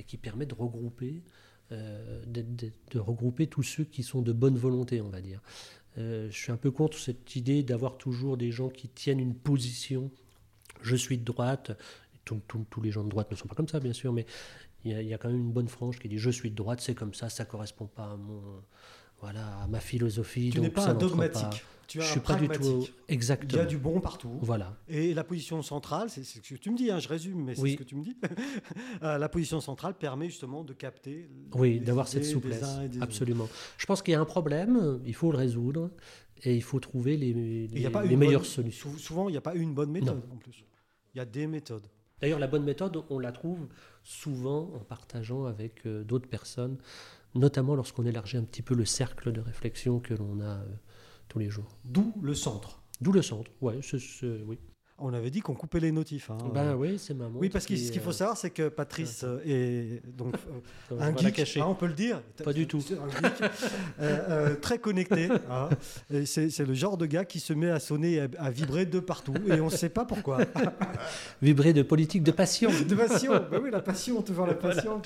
et 0.00 0.02
qui 0.02 0.16
permettent 0.16 0.50
de 0.50 0.56
regrouper, 0.56 1.22
euh, 1.70 2.24
de, 2.26 2.98
regrouper 2.98 3.46
tous 3.46 3.62
ceux 3.62 3.84
qui 3.84 4.02
sont 4.02 4.22
de 4.22 4.32
bonne 4.32 4.58
volonté, 4.58 5.00
on 5.00 5.08
va 5.08 5.20
dire. 5.20 5.40
Euh, 5.98 6.28
je 6.32 6.36
suis 6.36 6.50
un 6.50 6.56
peu 6.56 6.72
contre 6.72 6.98
cette 6.98 7.36
idée 7.36 7.62
d'avoir 7.62 7.96
toujours 7.96 8.36
des 8.36 8.50
gens 8.50 8.68
qui 8.68 8.88
tiennent 8.88 9.20
une 9.20 9.36
position. 9.36 10.10
Je 10.82 10.96
suis 10.96 11.16
de 11.16 11.24
droite. 11.24 11.78
Tous- 12.24 12.82
les 12.82 12.90
gens 12.90 13.04
de 13.04 13.08
droite 13.08 13.30
ne 13.30 13.36
sont 13.36 13.46
pas 13.46 13.54
comme 13.54 13.68
ça, 13.68 13.78
bien 13.78 13.92
sûr, 13.92 14.12
mais 14.12 14.26
il 14.84 14.90
y, 14.90 14.94
a, 14.94 15.00
y 15.00 15.14
a 15.14 15.18
quand 15.18 15.28
même 15.28 15.38
une 15.38 15.52
bonne 15.52 15.68
frange 15.68 16.00
qui 16.00 16.08
dit 16.08 16.18
je 16.18 16.30
suis 16.30 16.50
de 16.50 16.56
droite, 16.56 16.80
c'est 16.80 16.96
comme 16.96 17.14
ça, 17.14 17.28
ça 17.28 17.44
correspond 17.44 17.86
pas 17.86 18.10
à 18.10 18.16
mon 18.16 18.42
voilà 19.20 19.46
à 19.62 19.66
ma 19.66 19.80
philosophie. 19.80 20.50
Tu 20.52 20.60
n'es 20.60 20.70
pas 20.70 20.82
ça 20.82 20.90
un 20.90 20.92
n'entre 20.94 21.08
dogmatique. 21.08 21.42
pas. 21.42 21.56
Tu 21.88 21.98
es 21.98 22.00
Je 22.00 22.06
un 22.08 22.10
suis 22.10 22.20
pas 22.20 22.34
du 22.34 22.48
tout 22.48 22.54
pragmatique. 22.54 22.94
Il 23.08 23.12
y 23.12 23.14
exactement. 23.14 23.62
a 23.62 23.66
du 23.66 23.78
bon 23.78 24.00
partout. 24.00 24.36
Voilà. 24.40 24.76
Et 24.88 25.14
la 25.14 25.22
position 25.22 25.62
centrale, 25.62 26.10
c'est 26.10 26.24
ce 26.24 26.40
que 26.40 26.56
tu 26.56 26.70
me 26.70 26.76
dis, 26.76 26.90
hein, 26.90 26.98
je 26.98 27.06
résume, 27.08 27.44
mais 27.44 27.54
c'est 27.54 27.60
Oui. 27.62 27.72
ce 27.72 27.76
que 27.76 27.84
tu 27.84 27.94
me 27.94 28.02
dis. 28.02 28.16
Euh, 29.02 29.18
la 29.18 29.28
position 29.28 29.60
centrale 29.60 29.94
permet 29.94 30.26
justement 30.26 30.64
de 30.64 30.72
capter. 30.72 31.28
Oui, 31.54 31.78
d'avoir 31.80 32.08
cette 32.08 32.22
des 32.22 32.28
souplesse. 32.28 32.62
autres. 32.62 32.96
Absolument. 33.02 33.48
Je 33.78 33.86
pense 33.86 34.02
qu'il 34.02 34.12
y 34.12 34.14
a 34.16 34.20
un 34.20 34.24
problème, 34.24 35.00
il 35.06 35.14
faut 35.14 35.30
le 35.30 35.38
résoudre 35.38 35.90
et 36.42 36.56
il 36.56 36.62
faut 36.62 36.80
trouver 36.80 37.16
les, 37.16 37.28
y 37.28 37.68
les- 37.68 37.86
a 37.86 37.90
pas 37.90 38.02
les 38.04 38.10
une 38.14 38.18
meilleures 38.18 38.40
bonne- 38.40 38.50
solutions. 38.50 38.90
sou- 38.90 38.98
Souvent, 38.98 39.28
il 39.28 39.32
n'y 39.32 39.38
a 39.38 39.42
pas 39.42 39.54
une 39.54 39.72
bonne 39.74 39.90
méthode 39.92 40.22
en 40.32 40.36
plus. 40.36 40.64
Il 41.14 41.18
y 41.18 41.20
a 41.20 41.24
des 41.24 41.46
méthodes. 41.46 41.86
D'ailleurs, 42.20 42.38
la 42.38 42.46
bonne 42.46 42.64
méthode, 42.64 43.00
on 43.10 43.18
la 43.18 43.30
trouve 43.32 43.68
souvent 44.02 44.70
en 44.74 44.78
partageant 44.80 45.44
avec 45.44 45.86
euh, 45.86 46.02
d'autres 46.02 46.28
personnes, 46.28 46.78
notamment 47.36 47.74
lorsqu'on 47.74 48.06
élargit 48.06 48.36
un 48.36 48.44
petit 48.44 48.62
peu 48.62 48.74
le 48.74 48.84
cercle 48.84 49.32
de 49.32 49.40
réflexion 49.40 50.00
que 50.00 50.14
l'on 50.14 50.40
a 50.40 50.58
euh, 50.58 50.64
tous 51.28 51.38
les 51.38 51.50
jours. 51.50 51.78
D'où 51.84 52.12
le 52.22 52.34
centre. 52.34 52.82
D'où 53.00 53.12
le 53.12 53.22
centre. 53.22 53.50
Ouais, 53.60 53.80
oui. 54.46 54.58
On 54.98 55.12
avait 55.12 55.28
dit 55.28 55.40
qu'on 55.40 55.52
coupait 55.52 55.78
les 55.80 55.92
notifs. 55.92 56.30
hein. 56.30 56.38
Ben 56.54 56.74
oui, 56.74 56.98
c'est 56.98 57.12
maman. 57.12 57.38
oui, 57.38 57.50
parce 57.50 57.66
que 57.66 57.76
ce 57.76 57.92
qu'il 57.92 58.00
faut 58.00 58.12
savoir, 58.12 58.34
c'est 58.38 58.48
que 58.48 58.68
Patrice 58.70 59.24
euh, 59.24 59.40
est 59.44 60.00
donc 60.16 60.34
euh, 60.92 60.98
un 60.98 61.14
geek, 61.14 61.58
hein, 61.58 61.66
on 61.68 61.74
peut 61.74 61.86
le 61.86 61.92
dire. 61.92 62.22
Pas 62.42 62.54
du 62.54 62.66
tout. 62.66 62.82
Un 62.90 63.10
geek, 63.10 63.32
euh, 63.42 63.48
euh, 64.00 64.54
très 64.54 64.78
connecté. 64.78 65.28
hein. 65.50 65.68
C'est 66.24 66.48
c'est 66.48 66.64
le 66.64 66.72
genre 66.72 66.96
de 66.96 67.04
gars 67.04 67.26
qui 67.26 67.40
se 67.40 67.52
met 67.52 67.68
à 67.70 67.78
sonner, 67.78 68.14
et 68.14 68.20
à, 68.20 68.28
à 68.38 68.50
vibrer 68.50 68.86
de 68.86 68.98
partout, 68.98 69.34
et 69.46 69.60
on 69.60 69.66
ne 69.66 69.70
sait 69.70 69.90
pas 69.90 70.06
pourquoi. 70.06 70.38
Vibrer 71.42 71.74
de 71.74 71.82
politique 71.82 72.22
de 72.22 72.30
passion. 72.32 72.70
de 72.70 72.94
passion. 72.94 73.32
Ben 73.50 73.60
oui, 73.62 73.70
la 73.70 73.80
passion, 73.80 74.22
toujours 74.22 74.46
la 74.46 74.54
passion. 74.54 75.02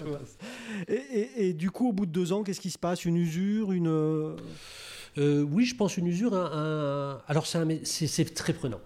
et, 0.86 0.94
et- 0.94 1.48
et 1.48 1.52
du 1.52 1.70
coup, 1.72 1.88
au 1.88 1.92
bout 1.92 2.06
de 2.06 2.12
deux 2.12 2.32
ans, 2.32 2.44
qu'est-ce 2.44 2.60
qui 2.60 2.70
se 2.70 2.78
passe? 2.78 3.04
Une 3.04 3.16
usure, 3.16 3.72
une. 3.72 3.88
euh, 3.88 4.36
Euh, 5.18 5.42
oui, 5.42 5.64
je 5.64 5.74
pense 5.74 5.96
une 5.96 6.06
usure. 6.06 6.34
un- 6.34 6.50
un- 7.16 7.22
Alors, 7.26 7.44
c'est 7.48 7.58
un 7.58 7.64
mé- 7.66 7.80
c'est 7.82 8.06
c'est 8.06 8.24
très 8.32 8.52
prenant. 8.52 8.80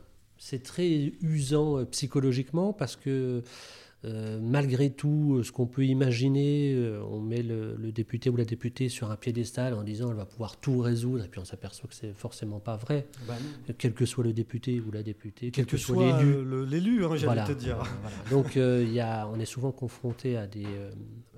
C'est 0.46 0.62
très 0.62 1.10
usant 1.22 1.78
euh, 1.78 1.84
psychologiquement 1.86 2.74
parce 2.74 2.96
que 2.96 3.42
euh, 4.04 4.38
malgré 4.42 4.90
tout, 4.90 5.36
euh, 5.38 5.42
ce 5.42 5.50
qu'on 5.52 5.64
peut 5.66 5.86
imaginer, 5.86 6.74
euh, 6.74 7.02
on 7.04 7.18
met 7.18 7.42
le, 7.42 7.74
le 7.76 7.90
député 7.92 8.28
ou 8.28 8.36
la 8.36 8.44
députée 8.44 8.90
sur 8.90 9.10
un 9.10 9.16
piédestal 9.16 9.72
en 9.72 9.82
disant 9.82 10.10
elle 10.10 10.18
va 10.18 10.26
pouvoir 10.26 10.58
tout 10.60 10.80
résoudre, 10.80 11.24
et 11.24 11.28
puis 11.28 11.40
on 11.40 11.46
s'aperçoit 11.46 11.88
que 11.88 11.94
c'est 11.94 12.12
forcément 12.12 12.60
pas 12.60 12.76
vrai, 12.76 13.06
Euh, 13.70 13.72
quel 13.78 13.94
que 13.94 14.04
soit 14.04 14.22
le 14.22 14.34
député 14.34 14.78
ou 14.86 14.90
la 14.90 15.02
députée, 15.02 15.50
quel 15.50 15.64
quel 15.64 15.66
que 15.66 15.78
soit, 15.78 16.20
l'élu. 16.66 17.06
hein, 17.06 17.16
j'allais 17.16 17.24
Voilà, 17.24 17.44
te 17.46 17.52
dire. 17.52 17.78
voilà. 18.02 18.16
Donc, 18.28 18.56
y 18.56 19.00
a, 19.00 19.26
on 19.28 19.40
est 19.40 19.46
souvent 19.46 19.72
confronté 19.72 20.36
à 20.36 20.46
des, 20.46 20.66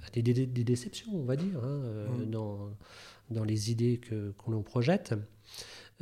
à 0.04 0.10
des, 0.12 0.22
des- 0.22 0.46
des 0.46 0.64
déceptions, 0.64 1.12
on 1.14 1.24
va 1.24 1.36
dire, 1.36 1.58
hein, 1.62 1.82
euh, 1.84 2.08
Mm. 2.08 2.30
dans, 2.30 2.70
dans 3.30 3.44
les 3.44 3.70
idées 3.70 3.98
que, 3.98 4.32
qu'on 4.38 4.50
l'on 4.50 4.62
projette. 4.64 5.14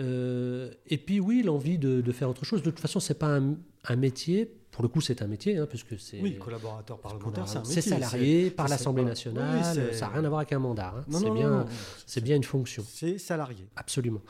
Euh, 0.01 0.73
et 0.87 0.99
puis, 0.99 1.21
oui, 1.21 1.43
l'envie 1.43 1.79
de, 1.79 2.01
de 2.01 2.13
faire 2.13 2.29
autre 2.29 2.45
chose. 2.45 2.63
De 2.63 2.71
toute 2.71 2.81
façon, 2.81 3.01
c'est 3.01 3.19
pas 3.19 3.37
un, 3.39 3.57
un 3.85 3.97
métier. 3.97 4.53
Pour 4.73 4.83
le 4.83 4.89
coup, 4.89 5.01
c'est 5.01 5.23
un 5.23 5.29
métier, 5.29 5.57
hein, 5.57 5.67
puisque 5.69 6.01
c'est. 6.01 6.21
Oui, 6.21 6.37
collaborateur 6.37 6.99
parlementaire, 6.99 7.47
c'est 7.47 7.59
un 7.59 7.65
c'est 7.65 7.77
métier. 7.77 7.93
salarié 7.93 8.51
par 8.51 8.67
c'est- 8.67 8.75
l'Assemblée 8.75 9.05
nationale. 9.05 9.59
Oui, 9.59 9.65
c'est- 9.73 9.93
ça 9.93 10.07
n'a 10.07 10.13
rien 10.15 10.25
à 10.25 10.29
voir 10.29 10.41
avec 10.41 10.53
un 10.53 10.59
mandat. 10.59 10.95
hein. 10.99 11.05
C'est 11.13 11.31
bien, 11.31 11.67
c'est 12.07 12.29
une 12.37 12.43
fonction. 12.43 12.85
C'est 12.89 13.19
salarié. 13.19 13.69
Absolument. 13.77 14.23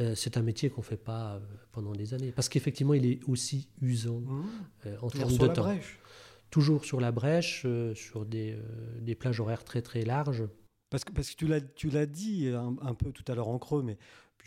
Euh, 0.00 0.14
c'est 0.14 0.36
un 0.36 0.42
métier 0.42 0.68
qu'on 0.68 0.82
ne 0.82 0.86
fait 0.86 0.98
pas 0.98 1.36
euh, 1.36 1.40
pendant 1.72 1.92
des 1.92 2.12
années. 2.12 2.32
Parce 2.32 2.50
qu'effectivement, 2.50 2.92
il 2.92 3.06
est 3.06 3.20
aussi 3.26 3.68
usant 3.80 4.20
Mmh. 4.20 4.42
en 5.00 5.08
Toujours 5.08 5.12
termes 5.12 5.30
sur 5.30 5.42
de 5.42 5.46
la 5.48 5.52
temps. 5.54 5.62
brèche. 5.62 5.98
toujours 6.50 6.84
sur 6.84 7.00
la 7.00 7.12
brèche, 7.12 7.66
sur 7.94 8.24
des, 8.26 8.58
des 9.00 9.14
plages 9.14 9.38
horaires 9.40 9.64
très 9.64 9.80
très 9.82 10.02
larges. 10.02 10.44
Parce 10.90 11.04
que, 11.04 11.12
parce 11.12 11.30
que 11.30 11.36
tu 11.36 11.46
l'as, 11.46 11.60
tu 11.60 11.90
l'as 11.90 12.06
dit 12.06 12.48
un, 12.48 12.74
un 12.82 12.94
peu 12.94 13.10
tout 13.12 13.24
à 13.30 13.34
l'heure 13.34 13.48
en 13.48 13.58
creux, 13.58 13.82
mais 13.82 13.98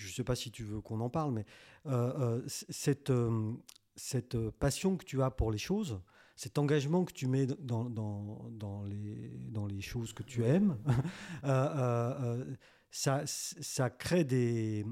je 0.01 0.07
ne 0.07 0.13
sais 0.13 0.23
pas 0.23 0.35
si 0.35 0.51
tu 0.51 0.63
veux 0.63 0.81
qu'on 0.81 0.99
en 1.01 1.09
parle, 1.09 1.31
mais 1.33 1.45
euh, 1.85 2.39
euh, 2.39 2.41
cette, 2.47 3.09
euh, 3.09 3.53
cette 3.95 4.37
passion 4.51 4.97
que 4.97 5.05
tu 5.05 5.21
as 5.21 5.31
pour 5.31 5.51
les 5.51 5.57
choses, 5.57 5.99
cet 6.35 6.57
engagement 6.57 7.03
que 7.05 7.13
tu 7.13 7.27
mets 7.27 7.45
dans, 7.45 7.89
dans, 7.89 8.49
dans, 8.51 8.83
les, 8.83 9.29
dans 9.49 9.65
les 9.67 9.81
choses 9.81 10.13
que 10.13 10.23
tu 10.23 10.43
aimes, 10.43 10.77
euh, 11.43 11.47
euh, 11.47 12.13
euh, 12.41 12.55
ça, 12.89 13.21
ça 13.25 13.89
crée 13.89 14.23
des, 14.23 14.85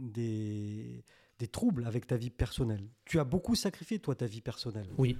des, 0.00 1.04
des 1.38 1.48
troubles 1.48 1.86
avec 1.86 2.06
ta 2.06 2.16
vie 2.16 2.30
personnelle. 2.30 2.88
Tu 3.04 3.18
as 3.18 3.24
beaucoup 3.24 3.54
sacrifié, 3.54 3.98
toi, 3.98 4.14
ta 4.14 4.26
vie 4.26 4.40
personnelle 4.40 4.88
Oui, 4.98 5.16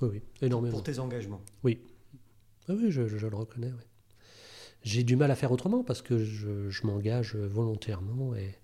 oui, 0.00 0.08
oui, 0.12 0.22
énormément. 0.40 0.72
pour 0.72 0.82
tes 0.82 0.98
engagements. 0.98 1.40
Oui, 1.64 1.78
Ah 2.68 2.74
oui, 2.76 2.90
je, 2.90 3.06
je- 3.08 3.18
je 3.18 3.26
le 3.26 3.36
reconnais. 3.36 3.72
oui. 3.72 3.84
J'ai 4.82 5.02
du 5.02 5.16
mal 5.16 5.30
à 5.30 5.34
faire 5.34 5.52
autrement 5.52 5.82
parce 5.82 6.02
que 6.02 6.18
je, 6.24 6.70
je 6.70 6.86
m'engage 6.86 7.34
volontairement 7.36 8.34
et, 8.34 8.54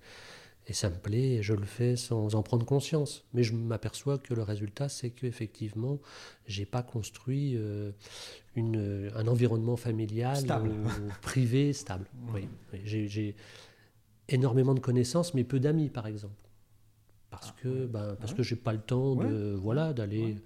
et 0.66 0.72
ça 0.72 0.88
me 0.88 0.96
plaît 0.96 1.32
et 1.36 1.42
je 1.42 1.52
le 1.54 1.64
fais 1.66 1.96
sans 1.96 2.34
en 2.34 2.42
prendre 2.42 2.64
conscience. 2.64 3.24
Mais 3.34 3.42
je 3.42 3.52
m'aperçois 3.54 4.18
que 4.18 4.32
le 4.32 4.42
résultat, 4.42 4.88
c'est 4.88 5.10
qu'effectivement, 5.10 5.98
j'ai 6.46 6.64
pas 6.66 6.82
construit 6.82 7.54
euh, 7.56 7.90
une, 8.54 9.10
un 9.14 9.26
environnement 9.26 9.76
familial 9.76 10.36
Stable. 10.36 10.70
ou 10.70 10.88
privé 11.20 11.72
stable. 11.72 12.06
Oui. 12.32 12.48
J'ai- 12.84 13.36
énormément 14.30 14.72
de 14.74 14.80
connaissances, 14.80 15.34
mais 15.34 15.44
peu 15.44 15.60
d'amis, 15.60 15.90
par 15.90 16.06
exemple. 16.06 16.34
Parce 17.28 17.50
Ah, 17.50 17.60
que, 17.62 17.84
ben, 17.86 18.16
parce 18.18 18.30
Ouais. 18.32 18.38
que 18.38 18.42
j'ai 18.42 18.56
pas 18.56 18.72
le 18.72 18.80
temps 18.80 19.16
de, 19.16 19.52
voilà, 19.54 19.92
d'aller 19.92 20.22
Ouais. 20.24 20.36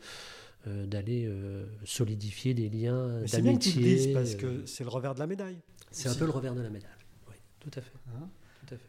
Euh, 0.68 0.86
d'aller 0.86 1.24
euh, 1.26 1.66
solidifier 1.84 2.54
des 2.54 2.68
liens 2.68 3.20
Mais 3.20 3.28
c'est 3.28 3.42
bien 3.42 3.56
que 3.56 3.62
tu 3.62 3.78
le 3.78 3.84
dises 3.84 4.12
d'amitié. 4.12 4.14
parce 4.14 4.34
euh, 4.34 4.60
que 4.60 4.66
c'est 4.66 4.84
le 4.84 4.90
revers 4.90 5.14
de 5.14 5.20
la 5.20 5.26
médaille. 5.26 5.58
c'est 5.90 6.08
un 6.08 6.14
peu 6.14 6.24
le 6.24 6.30
revers 6.30 6.54
de 6.54 6.60
la 6.60 6.70
médaille. 6.70 6.90
Oui, 7.28 7.36
tout 7.58 7.70
à 7.74 7.80
fait. 7.80 7.92
Hein 8.08 8.28
Tout 8.66 8.74
à 8.74 8.78
fait. 8.78 8.84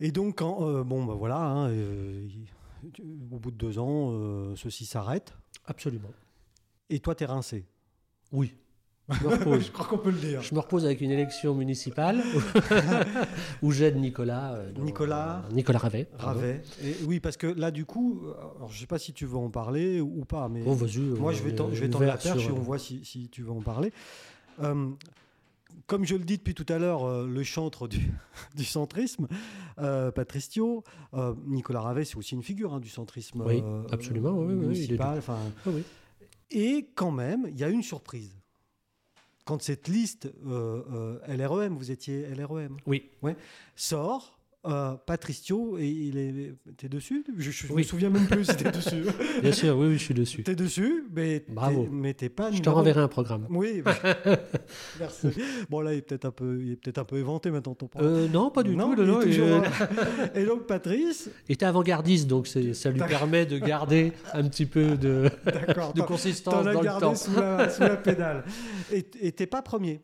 Et 0.00 0.12
donc, 0.12 0.38
quand, 0.38 0.84
bon, 0.84 1.04
bah 1.04 1.14
voilà, 1.14 1.38
hein, 1.38 1.70
au 1.72 3.38
bout 3.38 3.50
de 3.50 3.56
deux 3.56 3.78
ans, 3.78 4.54
ceci 4.54 4.86
s'arrête. 4.86 5.34
Absolument. 5.66 6.10
Et 6.90 7.00
toi, 7.00 7.14
t'es 7.14 7.26
rincé? 7.26 7.64
Oui. 8.32 8.54
Je 9.10 9.24
me 9.24 9.28
repose. 9.30 9.66
Je 9.66 9.70
crois 9.72 9.86
qu'on 9.86 9.98
peut 9.98 10.10
le 10.10 10.18
dire. 10.18 10.42
Je 10.42 10.54
me 10.54 10.60
repose 10.60 10.84
avec 10.84 11.00
une 11.00 11.10
élection 11.10 11.54
municipale 11.54 12.22
où 13.62 13.72
j'aide 13.72 13.96
Nicolas. 13.96 14.54
euh, 14.54 14.70
Nicolas 14.78 15.44
Nicolas 15.52 15.78
Ravet. 15.78 16.04
pardon. 16.04 16.40
Ravet. 16.40 16.62
Et 16.84 16.94
oui, 17.06 17.20
parce 17.20 17.36
que 17.36 17.46
là, 17.46 17.70
du 17.70 17.84
coup, 17.84 18.20
euh, 18.26 18.32
alors, 18.56 18.70
je 18.70 18.78
sais 18.80 18.86
pas 18.86 18.98
si 18.98 19.12
tu 19.12 19.26
veux 19.26 19.36
en 19.36 19.50
parler 19.50 20.00
ou 20.00 20.24
pas, 20.24 20.48
mais 20.48 20.62
Bon, 20.62 20.74
vas-y. 20.74 21.00
moi, 21.00 21.32
euh, 21.32 21.34
je 21.34 21.42
vais 21.42 21.54
t'en- 21.54 22.00
la 22.00 22.16
perche 22.16 22.46
et 22.46 22.50
on 22.50 22.56
euh, 22.56 22.60
voit 22.60 22.78
si, 22.78 23.04
si 23.04 23.28
tu 23.28 23.42
veux 23.42 23.50
en 23.52 23.62
parler. 23.62 23.92
Euh, 24.62 24.90
comme 25.86 26.04
je 26.04 26.14
le 26.16 26.24
dis 26.24 26.36
depuis 26.38 26.54
tout 26.54 26.66
à 26.68 26.78
l'heure, 26.78 27.04
euh, 27.04 27.26
le 27.26 27.42
chantre 27.42 27.88
du, 27.88 28.10
du 28.56 28.64
centrisme, 28.64 29.26
euh, 29.78 30.10
Patricio, 30.10 30.84
euh, 31.14 31.34
Nicolas 31.46 31.80
Ravet, 31.80 32.04
c'est 32.04 32.16
aussi 32.16 32.34
une 32.34 32.42
figure 32.42 32.74
hein, 32.74 32.80
du 32.80 32.88
centrisme 32.88 33.42
Oui, 33.46 33.62
absolument, 33.90 34.32
oui, 34.32 34.54
municipal. 34.54 35.20
oui, 35.66 35.72
oui. 35.76 35.82
Et 36.50 36.88
quand 36.94 37.10
même, 37.10 37.46
il 37.50 37.58
y 37.58 37.64
a 37.64 37.68
une 37.68 37.82
surprise. 37.82 38.34
Quand 39.48 39.62
cette 39.62 39.88
liste 39.88 40.30
euh, 40.46 40.82
euh, 41.26 41.36
LREM, 41.36 41.74
vous 41.74 41.90
étiez 41.90 42.26
LREM, 42.34 42.76
Oui. 42.84 43.08
sort, 43.76 44.37
euh, 44.68 44.94
Patricio, 45.06 45.78
et 45.78 45.88
il 45.88 46.18
est. 46.18 46.54
T'es 46.76 46.88
dessus? 46.88 47.24
Je, 47.36 47.50
je 47.50 47.66
me 47.68 47.72
Oui. 47.72 47.84
souviens 47.84 48.10
même 48.10 48.26
plus 48.26 48.44
si 48.44 48.56
t'es 48.56 48.70
dessus. 48.70 49.02
Bien 49.42 49.52
sûr, 49.52 49.76
oui, 49.76 49.88
oui, 49.88 49.92
je 49.94 50.04
suis 50.04 50.14
dessus. 50.14 50.42
T'es 50.42 50.54
dessus, 50.54 51.04
mais 51.14 51.44
Bravo. 51.48 51.88
mais 51.90 52.14
t'es 52.14 52.28
pas. 52.28 52.50
Je 52.52 52.60
te 52.60 52.68
renverrai 52.68 53.00
un 53.00 53.08
programme. 53.08 53.46
Oui, 53.50 53.82
bah, 53.84 53.94
merci. 54.98 55.28
Bon 55.70 55.80
là, 55.80 55.94
il 55.94 55.98
est 55.98 56.02
peut-être 56.02 56.24
un 56.26 56.30
peu, 56.30 56.58
il 56.62 56.72
est 56.72 56.76
peut-être 56.76 56.98
un 56.98 57.04
peu 57.04 57.16
éventé 57.18 57.50
maintenant 57.50 57.74
ton 57.74 57.86
programme. 57.88 58.12
Euh, 58.12 58.28
non, 58.28 58.50
pas 58.50 58.62
du 58.62 58.76
Non, 58.76 58.94
tout. 58.94 59.02
non, 59.04 59.20
toujours, 59.22 59.62
Et 60.34 60.44
donc 60.44 60.66
Patrice, 60.66 61.30
était 61.48 61.66
avant-gardiste, 61.66 62.26
donc 62.26 62.46
ça 62.46 62.60
lui 62.90 62.98
permet 63.00 63.46
de 63.46 63.58
garder 63.58 64.12
un 64.34 64.44
petit 64.48 64.66
peu 64.66 64.96
de, 64.96 65.30
de 65.46 66.00
t'en- 66.00 66.04
consistance 66.04 66.54
t'en 66.54 66.66
as 66.66 66.72
dans 66.72 66.80
le 66.80 66.84
gardé 66.84 67.00
temps. 67.06 67.14
sous 67.14 67.34
la, 67.34 67.68
sous 67.70 67.82
la 67.82 67.96
pédale. 67.96 68.44
Et 68.92 69.32
t'es 69.32 69.46
pas 69.46 69.62
premier? 69.62 70.00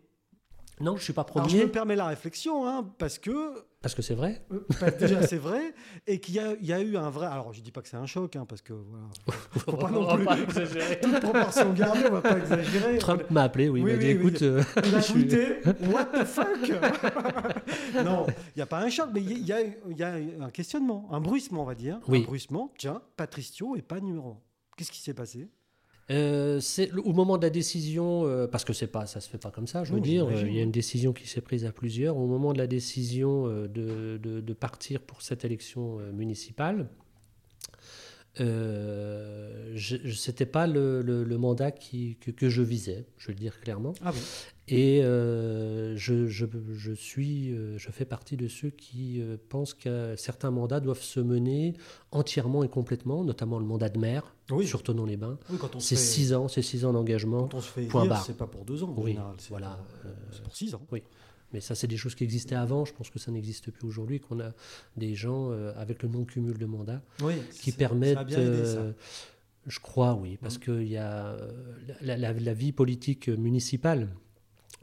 Non, 0.80 0.96
je 0.96 1.04
suis 1.04 1.12
pas 1.12 1.22
Alors 1.34 1.48
je 1.48 1.52
premier, 1.54 1.64
me 1.66 1.70
permets 1.70 1.94
la 1.96 2.06
réflexion, 2.08 2.66
hein, 2.66 2.90
parce 2.98 3.18
que 3.18 3.32
parce 3.80 3.94
que 3.94 4.00
c'est 4.02 4.14
vrai. 4.14 4.42
Euh, 4.50 4.60
que 4.90 4.98
déjà 4.98 5.26
c'est 5.26 5.36
vrai 5.36 5.74
et 6.06 6.18
qu'il 6.18 6.34
y 6.36 6.38
a, 6.40 6.54
il 6.58 6.64
y 6.66 6.72
a 6.72 6.80
eu 6.80 6.96
un 6.96 7.10
vrai 7.10 7.26
alors 7.26 7.52
je 7.52 7.60
dis 7.60 7.70
pas 7.70 7.82
que 7.82 7.88
c'est 7.88 7.98
un 7.98 8.06
choc 8.06 8.34
hein, 8.34 8.46
parce 8.48 8.62
que 8.62 8.72
voilà 8.72 9.04
faut 9.58 9.72
pas 9.76 9.90
non 9.90 10.16
plus 10.16 10.24
pas 10.24 10.38
exagérer. 10.42 11.00
toute 11.00 11.20
proportion 11.20 11.70
gardée 11.74 12.00
on 12.08 12.12
va 12.14 12.22
pas 12.22 12.38
exagérer 12.38 12.96
Trump 12.98 13.22
m'a 13.30 13.42
appelé, 13.42 13.68
oui, 13.68 13.80
il 13.80 13.84
Oui, 13.84 13.92
m'a 13.92 13.98
dit 13.98 14.06
oui, 14.06 14.14
oui. 14.14 14.20
écoute, 14.28 14.42
euh, 14.42 14.62
il 14.86 14.94
a 14.94 15.02
tweeté 15.02 15.56
what 15.92 16.06
the 16.06 16.24
fuck? 16.24 16.72
Non 18.04 18.26
il 18.28 18.56
n'y 18.56 18.62
a 18.62 18.66
pas 18.66 18.80
un 18.80 18.88
choc 18.88 19.10
mais 19.12 19.20
il 19.22 19.46
y, 19.46 19.52
a- 19.52 19.60
y 19.62 20.02
a 20.02 20.14
un 20.44 20.50
questionnement 20.50 21.08
un 21.12 21.20
bruissement 21.20 21.62
on 21.62 21.66
va 21.66 21.74
dire 21.74 22.00
Oui. 22.08 22.22
un 22.22 22.24
bruissement 22.26 22.72
tiens 22.78 23.02
Patricio 23.16 23.76
est 23.76 23.82
pas 23.82 24.00
numéro 24.00 24.38
qu'est-ce 24.76 24.90
qui 24.92 25.00
s'est 25.02 25.14
passé? 25.14 25.50
Euh, 26.10 26.60
au 27.02 27.12
moment 27.14 27.38
de 27.38 27.42
la 27.42 27.50
décision, 27.50 28.26
euh, 28.26 28.46
parce 28.46 28.64
que 28.64 28.72
c'est 28.74 28.86
pas, 28.88 29.06
ça 29.06 29.20
se 29.20 29.28
fait 29.30 29.38
pas 29.38 29.50
comme 29.50 29.66
ça. 29.66 29.84
Je 29.84 29.92
veux 29.92 29.98
Non, 29.98 30.02
dire, 30.04 30.26
euh, 30.26 30.42
il 30.46 30.54
y 30.54 30.60
a 30.60 30.62
une 30.62 30.70
décision 30.70 31.12
qui 31.14 31.26
s'est 31.26 31.40
prise 31.40 31.64
à 31.64 31.72
plusieurs. 31.72 32.16
Au 32.18 32.26
moment 32.26 32.52
de 32.52 32.58
la 32.58 32.66
décision 32.66 33.46
de, 33.48 33.66
de- 34.18 34.40
de 34.40 34.52
partir 34.52 35.00
pour 35.00 35.22
cette 35.22 35.44
élection 35.46 35.96
municipale, 36.12 36.88
euh, 38.40 39.76
c'était 40.14 40.46
pas 40.46 40.66
le, 40.66 41.00
le- 41.02 41.24
le 41.24 41.38
mandat 41.38 41.70
qui, 41.70 42.16
que, 42.20 42.30
que 42.30 42.48
je 42.50 42.62
visais. 42.62 43.06
Je 43.16 43.28
le 43.30 43.36
dire 43.36 43.60
clairement. 43.60 43.94
ah 44.02 44.12
bon 44.12 44.18
Et 44.68 45.02
euh, 45.02 45.94
je, 45.96 46.26
je- 46.26 46.46
je 46.72 46.92
suis, 46.92 47.52
euh, 47.52 47.76
je 47.76 47.90
fais 47.90 48.06
partie 48.06 48.36
de 48.38 48.48
ceux 48.48 48.70
qui 48.70 49.20
euh, 49.20 49.36
pensent 49.50 49.74
que 49.74 50.14
certains 50.16 50.50
mandats 50.50 50.80
doivent 50.80 51.02
se 51.02 51.20
mener 51.20 51.74
entièrement 52.12 52.64
et 52.64 52.68
complètement, 52.68 53.24
notamment 53.24 53.58
le 53.58 53.66
mandat 53.66 53.90
de 53.90 53.98
maire 53.98 54.34
oui 54.50 54.66
sur. 54.66 54.82
Oui, 55.50 55.58
quand 55.58 55.76
on 55.76 55.80
se 55.80 55.88
C'est 55.88 55.96
six 55.96 56.32
ans, 56.32 56.48
c'est 56.48 56.62
six 56.62 56.84
ans 56.86 56.92
d'engagement. 56.94 57.46
quand 57.48 57.58
on 57.58 57.60
se 57.60 57.70
fait 57.70 57.86
Point 57.86 58.08
c'est 58.24 58.36
pas 58.38 58.46
pour 58.46 58.64
deux 58.64 58.82
ans 58.82 58.94
en 58.96 59.02
Oui, 59.02 59.10
général 59.12 59.34
c'est 59.38 59.50
voilà, 59.50 59.78
pour- 60.02 60.10
euh, 60.10 60.48
six 60.52 60.74
ans 60.74 60.82
Mais 61.52 61.60
ça, 61.60 61.74
c'est 61.74 61.86
des 61.86 61.96
choses 61.98 62.14
qui 62.14 62.24
existaient 62.24 62.54
avant. 62.56 62.84
Je 62.84 62.92
pense 62.94 63.10
que 63.10 63.18
ça 63.18 63.30
n'existe 63.30 63.70
plus 63.70 63.86
aujourd'hui, 63.86 64.18
qu'on 64.18 64.40
a 64.40 64.50
des 64.96 65.14
gens 65.14 65.50
avec 65.76 66.02
le 66.02 66.08
non-cumul 66.08 66.56
de 66.58 66.66
mandats 66.66 67.02
oui 67.22 67.34
qui 67.60 67.70
permettent. 67.72 68.14
ça 68.14 68.20
a 68.20 68.24
bien 68.24 68.40
aidé, 68.40 68.64
ça. 68.64 68.82
je 69.66 69.78
crois, 69.78 70.14
oui, 70.14 70.36
parce 70.40 70.56
Mhm. 70.56 70.60
qu'il 70.64 70.88
y 70.88 70.96
a 70.96 71.36
la, 72.00 72.16
la- 72.16 72.32
la 72.32 72.54
vie 72.54 72.72
politique 72.72 73.28
municipale. 73.28 74.08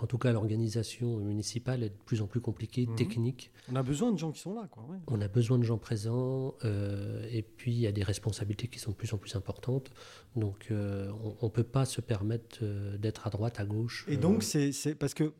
En 0.01 0.07
tout 0.07 0.17
cas, 0.17 0.31
l'organisation 0.31 1.17
municipale 1.17 1.83
est 1.83 1.89
de 1.89 1.95
plus 2.05 2.21
en 2.21 2.27
plus 2.27 2.41
compliquée, 2.41 2.87
Mhm. 2.87 2.95
technique. 2.95 3.51
on 3.71 3.75
a 3.75 3.83
besoin 3.83 4.11
de 4.11 4.17
gens 4.17 4.31
qui 4.31 4.39
sont 4.39 4.53
là 4.55 4.67
quoi 4.71 4.83
ouais. 4.89 4.97
On 5.07 5.21
a 5.21 5.27
besoin 5.27 5.59
de 5.59 5.63
gens 5.63 5.77
présents, 5.77 6.55
euh, 6.65 7.27
et 7.29 7.41
puis 7.43 7.71
il 7.71 7.79
y 7.79 7.87
a 7.87 7.91
des 7.91 8.01
responsabilités 8.03 8.67
qui 8.67 8.79
sont 8.79 8.91
de 8.91 8.95
plus 8.95 9.13
en 9.13 9.17
plus 9.17 9.35
importantes. 9.35 9.91
Donc, 10.35 10.67
euh, 10.71 11.11
on 11.41 11.45
ne 11.45 11.51
peut 11.51 11.63
pas 11.63 11.85
se 11.85 12.01
permettre 12.01 12.59
euh, 12.63 12.97
d'être 12.97 13.27
à 13.27 13.29
droite, 13.29 13.59
à 13.59 13.65
gauche. 13.65 14.05
Et 14.07 14.17
donc, 14.17 14.43
c'est 14.43 14.95
parce 14.95 15.13
que 15.13 15.33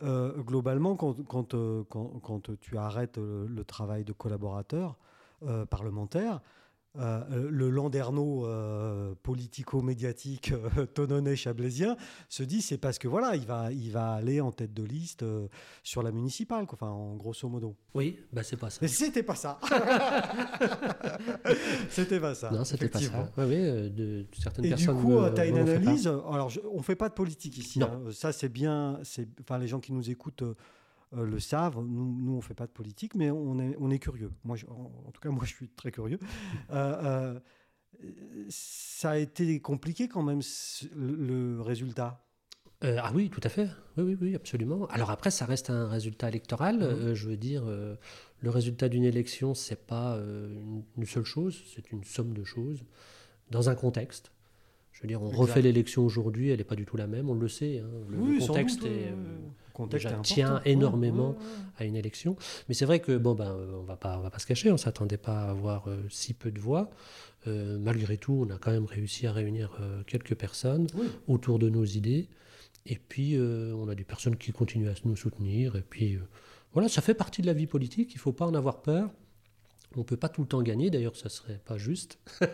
globalement, 0.00 0.94
quand, 0.96 1.14
quand, 1.26 1.54
quand- 1.88 2.20
quand 2.22 2.60
tu 2.60 2.78
arrêtes 2.78 3.16
le, 3.18 3.46
le 3.46 3.64
travail 3.64 4.04
de 4.04 4.12
collaborateur 4.12 4.96
parlementaire, 5.70 6.40
euh, 6.98 7.48
le 7.50 7.70
Landerneau 7.70 8.46
euh, 8.46 9.14
politico-médiatique 9.22 10.52
euh, 10.52 10.86
tononnais 10.94 11.36
chablaisien 11.36 11.96
se 12.28 12.42
dit 12.42 12.62
c'est 12.62 12.78
parce 12.78 12.98
que 12.98 13.08
voilà, 13.08 13.36
il 13.36 13.46
va, 13.46 13.72
il 13.72 13.90
va 13.90 14.12
aller 14.12 14.40
en 14.40 14.52
tête 14.52 14.74
de 14.74 14.82
liste 14.82 15.22
euh, 15.22 15.48
sur 15.82 16.02
la 16.02 16.12
municipale, 16.12 16.66
quoi, 16.66 16.78
enfin, 16.80 16.90
en 16.92 17.14
grosso 17.16 17.48
modo. 17.48 17.76
Oui, 17.94 18.18
bah, 18.32 18.42
c'est 18.42 18.56
pas 18.56 18.70
ça. 18.70 18.78
Mais 18.82 18.88
c'était 18.88 19.22
pas 19.22 19.34
ça. 19.34 19.58
c'était 21.90 22.20
pas 22.20 22.34
ça. 22.34 22.50
Non, 22.50 22.64
c'était 22.64 22.88
pas 22.88 23.00
ça. 23.00 23.30
Oui, 23.36 23.44
oui, 23.46 23.54
euh, 23.56 23.88
de, 23.88 24.26
certaines 24.38 24.64
Et 24.66 24.74
du 24.74 24.86
coup, 24.86 25.18
tu 25.34 25.40
as 25.40 25.46
une 25.46 25.58
analyse. 25.58 26.06
Alors, 26.06 26.48
je- 26.50 26.60
on 26.72 26.82
fait 26.82 26.96
pas 26.96 27.08
de 27.08 27.14
politique 27.14 27.58
ici. 27.58 27.78
Non. 27.78 27.86
hein. 28.06 28.10
Ça, 28.12 28.32
c'est 28.32 28.48
bien. 28.48 28.98
C'est, 29.02 29.28
enfin, 29.40 29.58
les 29.58 29.66
gens 29.68 29.80
qui 29.80 29.92
nous 29.92 30.10
écoutent 30.10 30.44
euh, 31.16 31.24
le 31.24 31.38
savent. 31.40 31.78
Nous, 31.86 32.16
nous, 32.20 32.32
on 32.32 32.40
fait 32.40 32.54
pas 32.54 32.66
de 32.66 32.72
politique, 32.72 33.14
mais 33.14 33.30
on 33.30 33.58
est, 33.58 33.76
on 33.78 33.90
est 33.90 33.98
curieux. 33.98 34.30
Moi, 34.44 34.56
je- 34.56 34.66
en, 34.66 34.92
en 35.06 35.10
tout 35.10 35.20
cas, 35.20 35.30
moi, 35.30 35.44
je 35.44 35.54
suis 35.54 35.68
très 35.68 35.90
curieux. 35.90 36.18
Euh, 36.70 37.38
euh, 38.04 38.44
ça 38.48 39.10
a 39.10 39.16
été 39.16 39.60
compliqué 39.60 40.08
quand 40.08 40.22
même 40.22 40.40
le, 40.94 41.60
résultat? 41.60 42.24
Euh, 42.84 42.98
ah 43.02 43.10
oui, 43.14 43.28
tout 43.30 43.40
à 43.42 43.48
fait. 43.48 43.68
Oui, 43.96 44.04
oui, 44.04 44.16
oui, 44.20 44.34
absolument. 44.36 44.86
Alors 44.88 45.10
après, 45.10 45.30
ça 45.30 45.46
reste 45.46 45.70
un 45.70 45.88
résultat 45.88 46.28
électoral. 46.28 46.82
Euh, 46.82 47.14
je 47.14 47.28
veux 47.28 47.36
dire, 47.36 47.64
euh, 47.66 47.96
le 48.40 48.50
résultat 48.50 48.88
d'une 48.88 49.04
élection, 49.04 49.54
c'est 49.54 49.86
pas 49.86 50.16
une, 50.16 50.84
une 50.96 51.06
seule 51.06 51.24
chose, 51.24 51.64
c'est 51.74 51.90
une 51.90 52.04
somme 52.04 52.34
de 52.34 52.44
choses 52.44 52.84
dans 53.50 53.68
un 53.70 53.74
contexte. 53.74 54.30
Je 54.98 55.02
veux 55.04 55.06
dire, 55.08 55.22
on 55.22 55.26
Exact. 55.28 55.40
refait 55.42 55.62
l'élection 55.62 56.04
aujourd'hui, 56.04 56.48
elle 56.50 56.58
n'est 56.58 56.64
pas 56.64 56.74
du 56.74 56.84
tout 56.84 56.96
la 56.96 57.06
même, 57.06 57.30
on 57.30 57.34
le 57.34 57.46
sait. 57.46 57.78
hein. 57.78 57.86
Le, 58.08 58.44
contexte 58.44 58.80
doute, 58.80 58.88
est, 58.88 58.90
ouais, 58.90 59.12
euh, 59.12 59.36
contexte 59.72 60.06
déjà 60.06 60.08
est 60.08 60.18
important. 60.18 60.34
tient 60.34 60.60
énormément 60.64 61.28
ouais, 61.30 61.36
ouais. 61.36 61.44
à 61.78 61.84
une 61.84 61.94
élection. 61.94 62.34
Mais 62.68 62.74
c'est 62.74 62.84
vrai 62.84 62.98
que 62.98 63.16
bon 63.16 63.36
ben 63.36 63.52
euh, 63.52 63.78
on 63.78 63.84
va 63.84 63.94
pas 63.96 64.18
on 64.18 64.22
va 64.22 64.30
pas 64.30 64.40
se 64.40 64.46
cacher, 64.46 64.72
on 64.72 64.76
s'attendait 64.76 65.16
pas 65.16 65.42
à 65.42 65.50
avoir 65.50 65.86
euh, 65.88 66.02
si 66.10 66.34
peu 66.34 66.50
de 66.50 66.58
voix. 66.58 66.90
Euh, 67.46 67.78
malgré 67.78 68.16
tout, 68.18 68.44
on 68.44 68.52
a 68.52 68.58
quand 68.58 68.72
même 68.72 68.86
réussi 68.86 69.28
à 69.28 69.32
réunir 69.32 69.78
quelques 70.08 70.34
personnes 70.34 70.88
Oui. 70.96 71.06
autour 71.28 71.60
de 71.60 71.68
nos 71.70 71.84
idées. 71.84 72.28
Et 72.84 72.96
puis 72.98 73.38
on 73.38 73.86
a 73.88 73.94
des 73.94 74.02
personnes 74.02 74.34
qui 74.36 74.50
continuent 74.50 74.88
à 74.88 74.94
nous 75.04 75.14
soutenir. 75.14 75.76
Et 75.76 75.82
puis 75.88 76.18
voilà, 76.72 76.88
ça 76.88 77.02
fait 77.02 77.14
partie 77.14 77.40
de 77.42 77.46
la 77.46 77.52
vie 77.52 77.68
politique. 77.68 78.12
Il 78.14 78.18
faut 78.18 78.32
pas 78.32 78.46
en 78.46 78.54
avoir 78.54 78.82
peur. 78.82 79.10
On 79.98 80.04
peut 80.04 80.16
pas 80.16 80.28
tout 80.28 80.42
le 80.42 80.46
temps 80.46 80.62
gagner. 80.62 80.90
D'ailleurs, 80.90 81.16
ça 81.16 81.28
serait 81.28 81.60
pas 81.64 81.76
juste. 81.76 82.18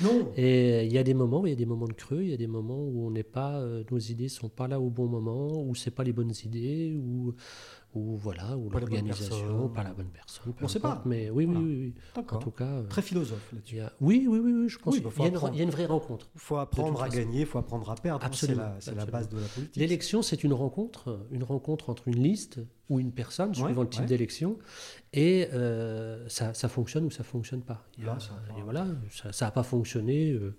Non. 0.00 0.32
Et 0.36 0.84
il 0.84 0.92
y 0.92 0.98
a 0.98 1.02
des 1.02 1.14
moments, 1.14 1.44
il 1.44 1.50
y 1.50 1.52
a 1.52 1.56
des 1.56 1.66
moments 1.66 1.88
de 1.88 1.92
creux, 1.92 2.22
il 2.22 2.30
y 2.30 2.34
a 2.34 2.36
des 2.36 2.46
moments 2.46 2.80
où 2.80 3.06
on 3.06 3.10
n'est 3.10 3.22
pas, 3.24 3.58
euh, 3.58 3.82
nos 3.90 3.98
idées 3.98 4.28
sont 4.28 4.48
pas 4.48 4.68
là 4.68 4.80
au 4.80 4.90
bon 4.90 5.06
moment, 5.06 5.62
où 5.62 5.74
c'est 5.74 5.90
pas 5.90 6.04
les 6.04 6.12
bonnes 6.12 6.32
idées, 6.44 6.94
ou 6.96 7.34
ou 7.98 8.16
voilà, 8.16 8.56
ou 8.56 8.70
l'organisation, 8.70 9.68
pas 9.68 9.82
la 9.82 9.92
bonne 9.92 10.08
personne. 10.10 10.52
On 10.60 10.68
sait 10.68 10.80
pas. 10.80 11.02
Mais 11.04 11.30
oui, 11.30 11.44
oui, 11.44 11.52
Voilà. 11.52 11.60
oui, 11.60 11.76
oui. 11.80 11.94
En 12.14 12.20
D'accord. 12.20 12.38
tout 12.40 12.50
cas, 12.50 12.64
euh, 12.66 12.82
Très 12.88 13.02
philosophe 13.02 13.48
il 13.52 13.56
là-dessus. 13.56 13.80
a... 13.80 13.92
oui, 14.00 14.26
oui, 14.28 14.38
oui, 14.38 14.52
oui, 14.52 14.68
je 14.68 14.78
pense 14.78 14.94
Oui, 14.94 15.00
qu'il 15.00 15.04
bah, 15.08 15.10
faut 15.14 15.22
y, 15.22 15.26
a 15.26 15.28
une- 15.28 15.34
apprendre. 15.36 15.54
il 15.54 15.58
y 15.58 15.60
a 15.60 15.64
une 15.64 15.70
vraie 15.70 15.86
rencontre. 15.86 16.28
Il 16.34 16.40
faut 16.40 16.56
apprendre 16.56 17.02
à 17.02 17.08
gagner, 17.08 17.40
il 17.40 17.46
faut 17.46 17.58
apprendre 17.58 17.90
à 17.90 17.94
perdre. 17.96 18.24
hein, 18.24 18.28
C'est 18.32 18.46
Absolument, 18.46 18.62
la, 18.74 18.80
c'est 18.80 18.94
la 18.94 19.06
base 19.06 19.28
de 19.28 19.38
la 19.38 19.46
politique. 19.48 19.76
L'élection, 19.76 20.22
c'est 20.22 20.44
une 20.44 20.52
rencontre, 20.52 21.26
une 21.30 21.42
rencontre 21.44 21.90
entre 21.90 22.08
une 22.08 22.22
liste 22.22 22.60
ou 22.88 23.00
une 23.00 23.12
personne, 23.12 23.52
suivant 23.54 23.68
Ouais, 23.70 23.82
le 23.84 23.88
type 23.88 24.00
ouais. 24.02 24.06
d'élection, 24.06 24.58
et 25.12 25.48
euh, 25.52 26.26
ça, 26.28 26.54
ça 26.54 26.68
fonctionne 26.68 27.04
ou 27.04 27.10
ça 27.10 27.24
fonctionne 27.24 27.62
pas. 27.62 27.84
Il 27.98 28.04
y 28.04 28.08
a- 28.08 28.12
Là, 28.14 28.20
ça 28.20 28.32
et 28.56 28.62
voilà, 28.62 28.86
ça 29.32 29.44
n'a 29.46 29.50
pas 29.50 29.62
fonctionné. 29.62 30.32
euh, 30.32 30.54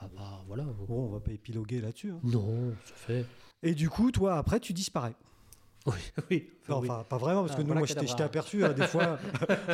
on 0.00 0.04
va 0.04 0.08
pas, 0.10 0.44
voilà. 0.46 0.64
on- 0.80 0.84
Bon, 0.84 1.02
on 1.06 1.08
va 1.08 1.20
pas 1.20 1.32
épiloguer 1.32 1.80
là-dessus. 1.80 2.10
hein. 2.12 2.20
Non, 2.22 2.72
ça 2.84 2.94
fait. 2.94 3.26
Et 3.62 3.74
du 3.74 3.90
coup, 3.90 4.12
toi, 4.12 4.36
après, 4.38 4.60
tu 4.60 4.72
disparais. 4.72 5.14
Oui, 5.88 5.94
oui. 6.30 6.46
Non, 6.68 6.80
oui. 6.80 6.88
enfin, 6.90 7.02
pas 7.08 7.16
vraiment, 7.16 7.40
parce 7.42 7.52
Ah, 7.54 7.56
que 7.56 7.62
nous, 7.62 7.68
voilà 7.68 7.80
moi, 7.80 7.86
je 7.86 7.94
t'ai- 7.94 8.22
aperçu 8.22 8.62
hein, 8.62 8.74
des 8.76 8.86
fois 8.86 9.18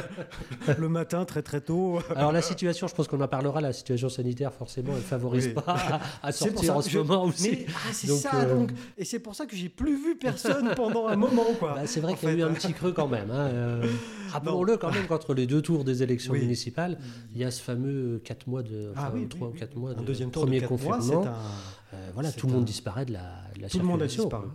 le 0.78 0.88
matin 0.88 1.24
très 1.24 1.42
très 1.42 1.60
tôt. 1.60 1.98
Alors 2.14 2.30
la 2.30 2.40
situation, 2.42 2.86
je 2.86 2.94
pense 2.94 3.08
qu'on 3.08 3.20
en 3.20 3.26
parlera, 3.26 3.60
la 3.60 3.72
situation 3.72 4.08
sanitaire, 4.08 4.52
forcément, 4.52 4.90
elle 4.92 4.98
ne 4.98 5.02
favorise 5.02 5.46
Oui. 5.48 5.54
pas 5.54 5.62
à, 5.66 6.00
à 6.28 6.30
sortir 6.32 6.62
ça 6.64 6.76
en 6.76 6.82
ce 6.82 6.90
je- 6.90 6.98
moment 6.98 7.24
aussi. 7.24 7.50
Mais 7.50 7.66
ah, 7.68 7.78
c'est 7.92 8.06
ça, 8.06 8.30
euh, 8.36 8.54
donc. 8.54 8.70
Et 8.96 9.04
c'est 9.04 9.18
pour 9.18 9.34
ça 9.34 9.46
que 9.46 9.56
j'ai 9.56 9.68
plus 9.68 9.96
vu 9.96 10.16
personne 10.16 10.72
pendant 10.76 11.08
un 11.08 11.16
moment, 11.16 11.46
quoi. 11.58 11.74
Bah, 11.74 11.86
c'est 11.86 11.98
vrai 12.00 12.14
qu'il 12.14 12.28
y 12.28 12.32
a 12.32 12.34
fait. 12.34 12.40
eu 12.40 12.44
un 12.44 12.52
petit 12.52 12.72
creux 12.72 12.92
quand 12.92 13.08
même. 13.08 13.30
hein, 13.32 13.48
euh, 13.52 13.86
Rappelons-le 14.30 14.76
quand 14.76 14.92
même 14.92 15.06
qu'entre 15.08 15.34
les 15.34 15.46
deux 15.48 15.62
tours 15.62 15.82
des 15.84 16.02
élections 16.04 16.32
Oui. 16.32 16.40
municipales, 16.42 16.98
il 17.32 17.38
y 17.38 17.44
a 17.44 17.50
ce 17.50 17.60
fameux 17.60 18.20
4 18.24 18.46
mois 18.46 18.62
de, 18.62 18.92
Ah 18.94 19.06
enfin, 19.08 19.10
oui, 19.14 19.26
3 19.28 19.48
oui, 19.48 19.50
ou 19.50 19.54
oui. 19.54 19.60
4 19.60 19.76
mois 19.76 19.90
un 19.90 19.94
de 19.94 20.04
deuxième 20.04 20.30
tour 20.30 20.42
premier 20.44 20.60
de 20.60 20.66
quatre 20.66 20.80
mois, 20.82 21.00
c'est 21.00 21.12
confinement. 21.12 21.26
un. 21.26 21.96
euh, 21.96 22.10
voilà, 22.14 22.30
tout 22.30 22.46
le 22.46 22.52
monde 22.52 22.62
un- 22.62 22.66
disparaît 22.66 23.04
de 23.04 23.12
la, 23.12 23.32
de 23.56 23.62
la 23.62 23.68
Tout 23.68 23.78
le 23.78 23.84
monde 23.84 24.02
a 24.02 24.06
disparu. 24.06 24.46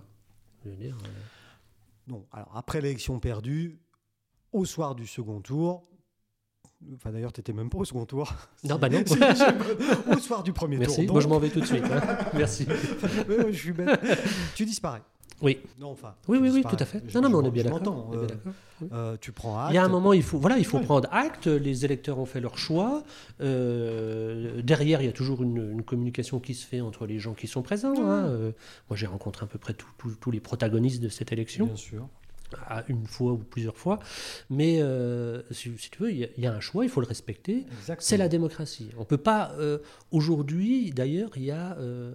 Non, 2.10 2.26
alors 2.32 2.52
après 2.56 2.82
l'élection 2.82 3.20
perdue, 3.20 3.80
au 4.52 4.66
soir 4.66 4.96
du 4.96 5.06
second 5.08 5.42
tour, 5.42 5.84
enfin 6.96 7.12
d'ailleurs, 7.12 7.32
tu 7.32 7.40
n'étais 7.40 7.54
même 7.54 7.70
pas 7.70 7.78
au 7.78 7.86
second 7.86 8.06
tour. 8.06 8.34
Non, 8.64 8.78
bah 8.78 8.90
non. 8.90 9.04
Au 10.12 10.18
soir 10.18 10.44
du 10.44 10.52
premier 10.52 10.78
Merci. 10.78 11.06
tour. 11.06 11.14
Moi, 11.14 11.22
je 11.22 11.28
m'en 11.28 11.40
vais 11.40 11.50
tout 11.50 11.62
de 11.62 11.66
suite. 11.66 11.84
hein. 11.86 12.02
Merci. 12.34 12.66
Je 12.68 13.52
suis 13.58 13.72
bête. 13.74 14.00
tu 14.56 14.66
disparais. 14.66 15.02
Oui. 15.42 15.60
Non, 15.80 15.92
enfin. 15.92 16.16
Oui, 16.28 16.38
oui, 16.42 16.50
oui, 16.54 16.64
tout 16.70 16.76
à 16.80 16.86
fait. 16.86 17.02
Non, 17.16 17.22
non, 17.22 17.30
mais 17.30 17.36
on 17.36 17.46
est 17.46 17.52
bien 17.52 17.64
d'accord. 17.64 18.12
euh, 18.14 18.26
d'accord. 18.28 18.54
euh, 18.92 19.16
tu 19.22 19.32
prends 19.32 19.58
acte. 19.60 19.72
Il 19.72 19.76
y 19.76 19.78
a 19.78 19.84
un 19.86 19.88
moment, 19.90 20.12
il 20.12 20.22
faut, 20.24 20.38
voilà, 20.38 20.58
il 20.58 20.66
faut 20.66 20.78
Ouais. 20.80 20.84
prendre 20.84 21.08
acte. 21.12 21.48
Les 21.48 21.86
électeurs 21.86 22.20
ont 22.20 22.26
fait 22.26 22.42
leur 22.42 22.58
choix. 22.58 23.04
Euh, 23.42 24.62
derrière, 24.62 25.02
il 25.02 25.06
y 25.06 25.10
a 25.10 25.14
toujours 25.14 25.42
une, 25.44 25.72
une 25.72 25.84
communication 25.84 26.40
qui 26.40 26.54
se 26.54 26.66
fait 26.66 26.82
entre 26.82 27.06
les 27.06 27.20
gens 27.20 27.34
qui 27.34 27.48
sont 27.48 27.62
présents. 27.62 27.94
hein. 27.98 28.28
Moi, 28.90 28.98
j'ai 28.98 29.06
rencontré 29.08 29.44
à 29.46 29.48
peu 29.48 29.60
près 29.60 29.74
tous- 29.74 30.32
les 30.32 30.40
protagonistes 30.40 31.02
de 31.02 31.10
cette 31.10 31.32
élection, 31.32 31.66
Bien 31.68 31.76
sûr. 31.76 32.08
à 32.68 32.84
une 32.88 33.06
fois 33.06 33.32
ou 33.34 33.38
plusieurs 33.38 33.78
fois. 33.78 34.00
Mais 34.50 34.80
euh, 34.82 35.42
si, 35.52 35.72
si 35.78 35.90
tu 35.90 36.04
veux, 36.04 36.12
il 36.12 36.18
y, 36.20 36.24
a, 36.26 36.28
il 36.38 36.44
y 36.44 36.48
a 36.48 36.54
un 36.54 36.60
choix, 36.60 36.84
il 36.84 36.90
faut 36.90 37.02
le 37.02 37.08
respecter. 37.08 37.66
C'est 38.00 38.18
la 38.18 38.28
démocratie. 38.28 38.90
On 38.98 39.06
peut 39.06 39.18
pas. 39.18 39.52
euh, 39.60 39.80
Aujourd'hui, 40.12 40.92
d'ailleurs, 40.92 41.32
il 41.38 41.44
y 41.46 41.52
a. 41.52 41.78
euh, 41.80 42.14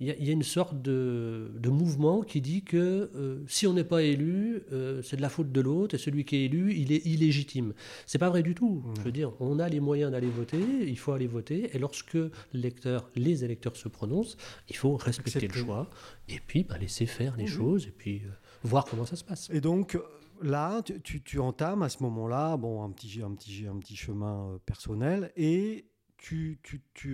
il 0.00 0.06
y, 0.06 0.10
a, 0.10 0.16
il 0.18 0.26
y 0.26 0.30
a 0.30 0.32
une 0.32 0.42
sorte 0.42 0.80
de, 0.80 1.52
de 1.58 1.68
mouvement 1.68 2.22
qui 2.22 2.40
dit 2.40 2.62
que 2.64 3.10
euh, 3.14 3.44
si 3.46 3.66
on 3.66 3.74
n'est 3.74 3.84
pas 3.84 4.02
élu, 4.02 4.62
euh, 4.72 5.02
c'est 5.02 5.16
de 5.16 5.22
la 5.22 5.28
faute 5.28 5.52
de 5.52 5.60
l'autre, 5.60 5.94
et 5.94 5.98
celui 5.98 6.24
qui 6.24 6.36
est 6.36 6.44
élu, 6.46 6.74
il 6.74 6.90
est 6.90 7.04
illégitime. 7.06 7.74
C'est 8.06 8.18
pas 8.18 8.30
vrai 8.30 8.42
du 8.42 8.54
tout. 8.54 8.82
Je 8.96 9.02
veux 9.02 9.12
dire, 9.12 9.32
on 9.40 9.58
a 9.58 9.68
les 9.68 9.78
moyens 9.80 10.10
d'aller 10.10 10.30
voter, 10.30 10.58
il 10.86 10.98
faut 10.98 11.12
aller 11.12 11.26
voter, 11.26 11.70
et 11.74 11.78
lorsque 11.78 12.16
l'électeur, 12.54 13.10
les 13.14 13.44
électeurs 13.44 13.76
se 13.76 13.88
prononcent, 13.88 14.36
il 14.70 14.76
faut 14.76 14.96
respecter 14.96 15.38
Accepter. 15.38 15.58
le 15.58 15.64
choix, 15.66 15.90
et 16.28 16.40
puis 16.46 16.64
bah, 16.64 16.78
laisser 16.78 17.04
faire 17.06 17.36
les 17.36 17.46
choses, 17.46 17.86
et 17.86 17.92
puis 17.92 18.22
euh, 18.24 18.30
voir 18.64 18.86
comment 18.86 19.04
ça 19.04 19.16
se 19.16 19.24
passe. 19.24 19.50
Et 19.52 19.60
donc 19.60 19.98
là, 20.42 20.80
tu, 20.82 21.00
tu- 21.02 21.22
tu 21.22 21.38
entames 21.40 21.82
à 21.82 21.90
ce 21.90 22.02
moment-là 22.04 22.56
bon, 22.56 22.82
un, 22.82 22.90
petit, 22.90 23.20
un, 23.22 23.32
petit, 23.34 23.66
un 23.66 23.76
petit 23.78 23.96
chemin 23.96 24.58
personnel 24.64 25.30
et 25.36 25.84
tu 26.16 26.58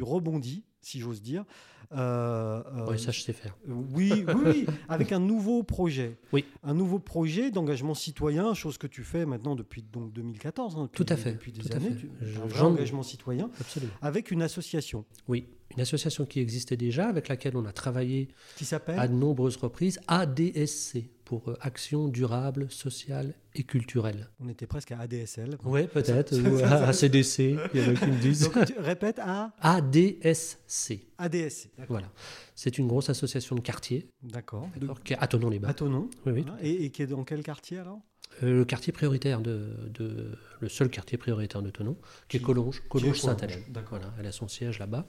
rebondis, 0.02 0.64
si 0.86 1.00
j'ose 1.00 1.20
dire. 1.20 1.44
euh, 1.92 2.62
euh, 2.74 2.86
Ouais, 2.86 2.98
ça, 2.98 3.10
je 3.10 3.20
sais 3.20 3.32
faire. 3.32 3.56
oui, 3.66 4.24
oui, 4.26 4.34
oui, 4.44 4.66
avec 4.88 5.10
un 5.12 5.18
nouveau 5.18 5.62
projet. 5.64 6.16
Oui. 6.32 6.44
Un 6.62 6.74
nouveau 6.74 6.98
projet 7.00 7.50
d'engagement 7.50 7.94
citoyen, 7.94 8.54
chose 8.54 8.78
que 8.78 8.86
tu 8.86 9.02
fais 9.02 9.26
maintenant 9.26 9.56
depuis 9.56 9.82
donc 9.82 10.12
2014. 10.12 10.76
hein, 10.76 10.82
depuis, 10.84 11.04
Tout 11.04 11.12
à 11.12 11.16
fait, 11.16 11.32
Depuis 11.32 11.52
des 11.52 11.62
tout 11.62 11.72
à 11.72 11.76
années. 11.76 11.90
fait. 11.90 11.96
tu- 11.96 12.10
Je- 12.22 12.40
un 12.40 12.46
vrai 12.46 12.60
engagement 12.62 13.02
citoyen 13.02 13.50
Absolument. 13.60 13.92
avec 14.00 14.30
une 14.30 14.42
association 14.42 15.04
Oui, 15.28 15.46
une 15.76 15.80
association 15.80 16.24
qui 16.24 16.38
existait 16.40 16.76
déjà, 16.76 17.08
avec 17.08 17.26
laquelle 17.28 17.56
on 17.56 17.64
a 17.64 17.72
travaillé 17.72 18.28
qui 18.56 18.64
à 18.98 19.08
de 19.08 19.14
nombreuses 19.14 19.56
reprises, 19.56 19.98
ADSC, 20.06 21.08
pour 21.26 21.50
euh, 21.50 21.58
Action 21.60 22.08
Durable, 22.08 22.68
Sociale 22.70 23.34
et 23.54 23.64
Culturelle. 23.64 24.30
On 24.40 24.48
était 24.48 24.66
presque 24.66 24.92
à 24.92 25.00
ADSL. 25.00 25.58
Oui, 25.64 25.86
peut-être, 25.88 26.34
ou 26.38 26.58
à 26.64 26.86
ACDC, 26.88 27.38
il 27.74 27.80
y 27.80 27.84
en 27.84 27.90
a 27.90 27.94
qui 27.94 28.06
me 28.06 28.20
disent. 28.20 28.50
Donc, 28.50 28.64
tu 28.64 28.78
répète 28.78 29.18
à 29.18 29.52
ADSC, 29.60 31.00
ADSC. 31.18 31.70
D'accord. 31.76 31.86
voilà. 31.96 32.08
C'est 32.54 32.78
une 32.78 32.86
grosse 32.86 33.10
association 33.10 33.56
de 33.56 33.60
quartier, 33.60 34.08
D'accord. 34.22 34.68
De- 34.80 34.88
qui 35.04 35.12
est 35.12 35.18
à 35.18 35.26
Tonon-les-Bains. 35.26 35.68
À 35.68 35.74
ton 35.74 35.88
nom. 35.90 36.08
Oui, 36.24 36.32
oui. 36.32 36.42
Voilà. 36.46 36.62
Et, 36.64 36.84
et 36.86 36.90
qui 36.90 37.02
est 37.02 37.06
dans 37.06 37.24
quel 37.24 37.42
quartier 37.42 37.78
alors? 37.78 38.00
Euh, 38.42 38.58
le 38.58 38.64
quartier 38.64 38.92
prioritaire 38.92 39.40
de, 39.40 39.70
de- 39.88 40.36
le 40.60 40.68
seul 40.68 40.88
quartier 40.90 41.18
prioritaire 41.18 41.62
de 41.62 41.70
Tonon, 41.70 41.96
qui 42.28 42.36
est 42.36 42.40
Collonges, 42.40 42.82
Collonges 42.88 43.20
Sainte-Hélène. 43.20 43.62
D'accord. 43.70 43.98
Voilà, 43.98 44.14
elle 44.18 44.26
a 44.26 44.32
son 44.32 44.48
siège 44.48 44.78
là-bas. 44.78 45.06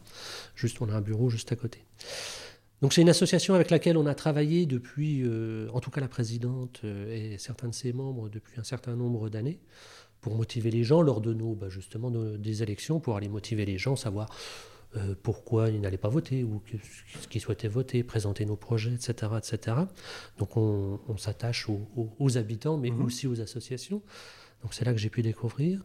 Juste, 0.56 0.82
on 0.82 0.90
a 0.90 0.94
un 0.94 1.02
bureau 1.02 1.30
juste 1.30 1.52
à 1.52 1.56
côté. 1.56 1.84
Donc 2.82 2.94
c'est 2.94 3.02
une 3.02 3.10
association 3.10 3.56
avec 3.56 3.72
laquelle 3.72 3.98
on 3.98 4.06
a 4.06 4.14
travaillé 4.14 4.66
depuis, 4.68 5.24
euh, 5.24 5.68
en 5.74 5.80
tout 5.80 5.90
cas 5.90 6.00
la 6.02 6.08
présidente 6.08 6.82
euh, 6.84 7.34
et 7.34 7.38
certains 7.40 7.70
de 7.70 7.74
ses 7.74 7.92
membres 7.92 8.30
depuis 8.30 8.60
un 8.60 8.64
certain 8.64 8.96
nombre 8.96 9.30
d'années, 9.30 9.60
pour 10.22 10.36
motiver 10.36 10.70
les 10.72 10.84
gens 10.84 11.02
lors 11.02 11.22
de 11.22 11.34
nos, 11.34 11.56
bah, 11.56 11.70
justement, 11.70 12.12
des 12.12 12.64
élections, 12.64 13.00
pour 13.00 13.16
aller 13.18 13.30
motiver 13.30 13.66
les 13.66 13.78
gens, 13.78 13.96
savoir 13.96 14.30
euh, 14.96 15.16
pourquoi 15.22 15.70
ils 15.70 15.82
n'allaient 15.82 15.98
pas 15.98 16.10
voter 16.10 16.44
ou 16.44 16.62
ce 17.22 17.28
qu'ils 17.28 17.42
souhaitaient 17.42 17.68
voter, 17.68 18.04
présenter 18.04 18.46
nos 18.46 18.56
projets, 18.56 18.94
etc. 18.94 19.32
etc. 19.38 19.78
Donc 20.38 20.56
on, 20.58 21.00
on 21.08 21.18
s'attache 21.18 21.68
aux, 21.70 21.88
aux- 21.96 22.14
aux 22.20 22.38
habitants, 22.38 22.78
mais 22.78 22.92
Mhm. 22.92 23.06
aussi 23.06 23.28
aux 23.28 23.42
associations. 23.42 24.02
Donc 24.62 24.74
c'est 24.74 24.86
là 24.86 24.92
que 24.94 25.00
j'ai 25.00 25.10
pu 25.10 25.22
découvrir 25.24 25.84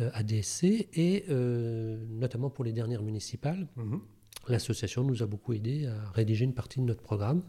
euh, 0.00 0.10
ADC 0.12 0.88
et 0.94 1.24
notamment 1.28 2.50
pour 2.50 2.64
les 2.64 2.72
dernières 2.72 3.02
municipales, 3.02 3.66
Mhm. 3.76 4.00
L'association 4.52 5.02
nous 5.04 5.22
a 5.22 5.26
beaucoup 5.26 5.52
aidé 5.52 5.86
à 5.86 6.10
rédiger 6.12 6.44
une 6.44 6.54
partie 6.54 6.80
de 6.80 6.84
notre 6.84 7.02
programme, 7.02 7.42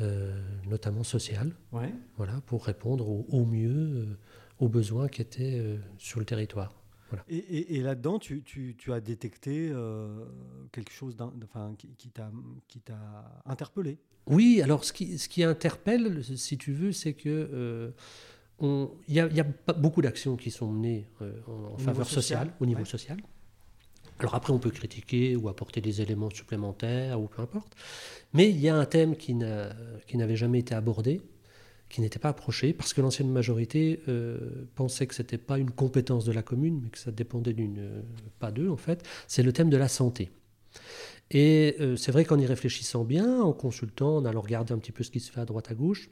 euh, 0.00 0.40
notamment 0.68 1.02
social, 1.04 1.52
Ouais. 1.72 1.92
voilà, 2.16 2.40
pour 2.46 2.64
répondre 2.64 3.08
au, 3.08 3.26
au 3.30 3.44
mieux 3.44 3.70
euh, 3.74 4.06
aux 4.58 4.68
besoins 4.68 5.08
qui 5.08 5.22
étaient 5.22 5.58
euh, 5.58 5.78
sur 5.98 6.20
le 6.20 6.26
territoire. 6.26 6.74
Et, 7.28 7.36
et- 7.36 7.76
et 7.76 7.82
là-dedans, 7.82 8.18
tu, 8.18 8.42
tu- 8.42 8.74
tu 8.78 8.90
as 8.90 8.98
détecté 9.00 9.70
quelque 10.72 10.90
chose 10.92 11.14
enfin, 11.44 11.74
qui, 11.76 11.88
qui 11.98 12.08
t'a 12.10 12.30
interpellé? 13.44 13.98
Oui, 14.26 14.62
alors 14.62 14.82
ce 14.84 14.94
qui, 14.94 15.18
ce 15.18 15.28
qui 15.28 15.42
interpelle, 15.44 16.24
si 16.24 16.56
tu 16.56 16.72
veux, 16.72 16.92
c'est 16.92 17.12
que 17.12 17.92
il 18.62 18.88
y, 19.08 19.14
y 19.16 19.40
a 19.40 19.44
beaucoup 19.76 20.00
d'actions 20.00 20.36
qui 20.36 20.50
sont 20.50 20.70
menées 20.72 21.06
en, 21.46 21.76
faveur 21.76 22.06
social, 22.06 22.22
sociale, 22.46 22.54
au 22.60 22.64
niveau 22.66 22.80
ouais. 22.80 22.86
social. 22.86 23.18
Alors 24.18 24.34
après, 24.34 24.52
on 24.52 24.58
peut 24.58 24.70
critiquer 24.70 25.36
ou 25.36 25.48
apporter 25.48 25.80
des 25.80 26.00
éléments 26.00 26.30
supplémentaires 26.30 27.20
ou 27.20 27.26
peu 27.26 27.42
importe. 27.42 27.74
Mais 28.32 28.48
il 28.50 28.58
y 28.60 28.68
a 28.68 28.76
un 28.76 28.84
thème 28.84 29.16
qui 29.16 29.34
n'a- 29.34 29.74
qui 30.06 30.16
n'avait 30.16 30.36
jamais 30.36 30.60
été 30.60 30.74
abordé, 30.74 31.20
qui 31.88 32.00
n'était 32.00 32.18
pas 32.20 32.30
approché, 32.30 32.72
parce 32.72 32.94
que 32.94 33.00
l'ancienne 33.00 33.30
majorité 33.30 34.00
euh, 34.08 34.66
pensait 34.74 35.06
que 35.06 35.14
ce 35.14 35.22
n'était 35.22 35.38
pas 35.38 35.58
une 35.58 35.70
compétence 35.70 36.24
de 36.24 36.32
la 36.32 36.42
commune, 36.42 36.80
mais 36.82 36.90
que 36.90 36.98
ça 36.98 37.10
dépendait 37.10 37.52
d'une, 37.52 37.78
euh, 37.78 38.02
pas 38.38 38.50
d'eux 38.52 38.70
en 38.70 38.76
fait. 38.76 39.04
C'est 39.28 39.42
le 39.42 39.52
thème 39.52 39.70
de 39.70 39.76
la 39.76 39.88
santé. 39.88 40.30
Et 41.30 41.76
euh, 41.80 41.96
c'est 41.96 42.12
vrai 42.12 42.24
qu'en 42.24 42.38
y 42.38 42.46
réfléchissant 42.46 43.04
bien, 43.04 43.40
en 43.42 43.52
consultant, 43.52 44.16
en 44.18 44.24
allant 44.24 44.40
regarder 44.40 44.72
un 44.72 44.78
petit 44.78 44.92
peu 44.92 45.02
ce 45.04 45.10
qui 45.10 45.20
se 45.20 45.30
fait 45.32 45.40
à 45.40 45.44
droite 45.44 45.70
à 45.70 45.74
gauche, 45.74 46.10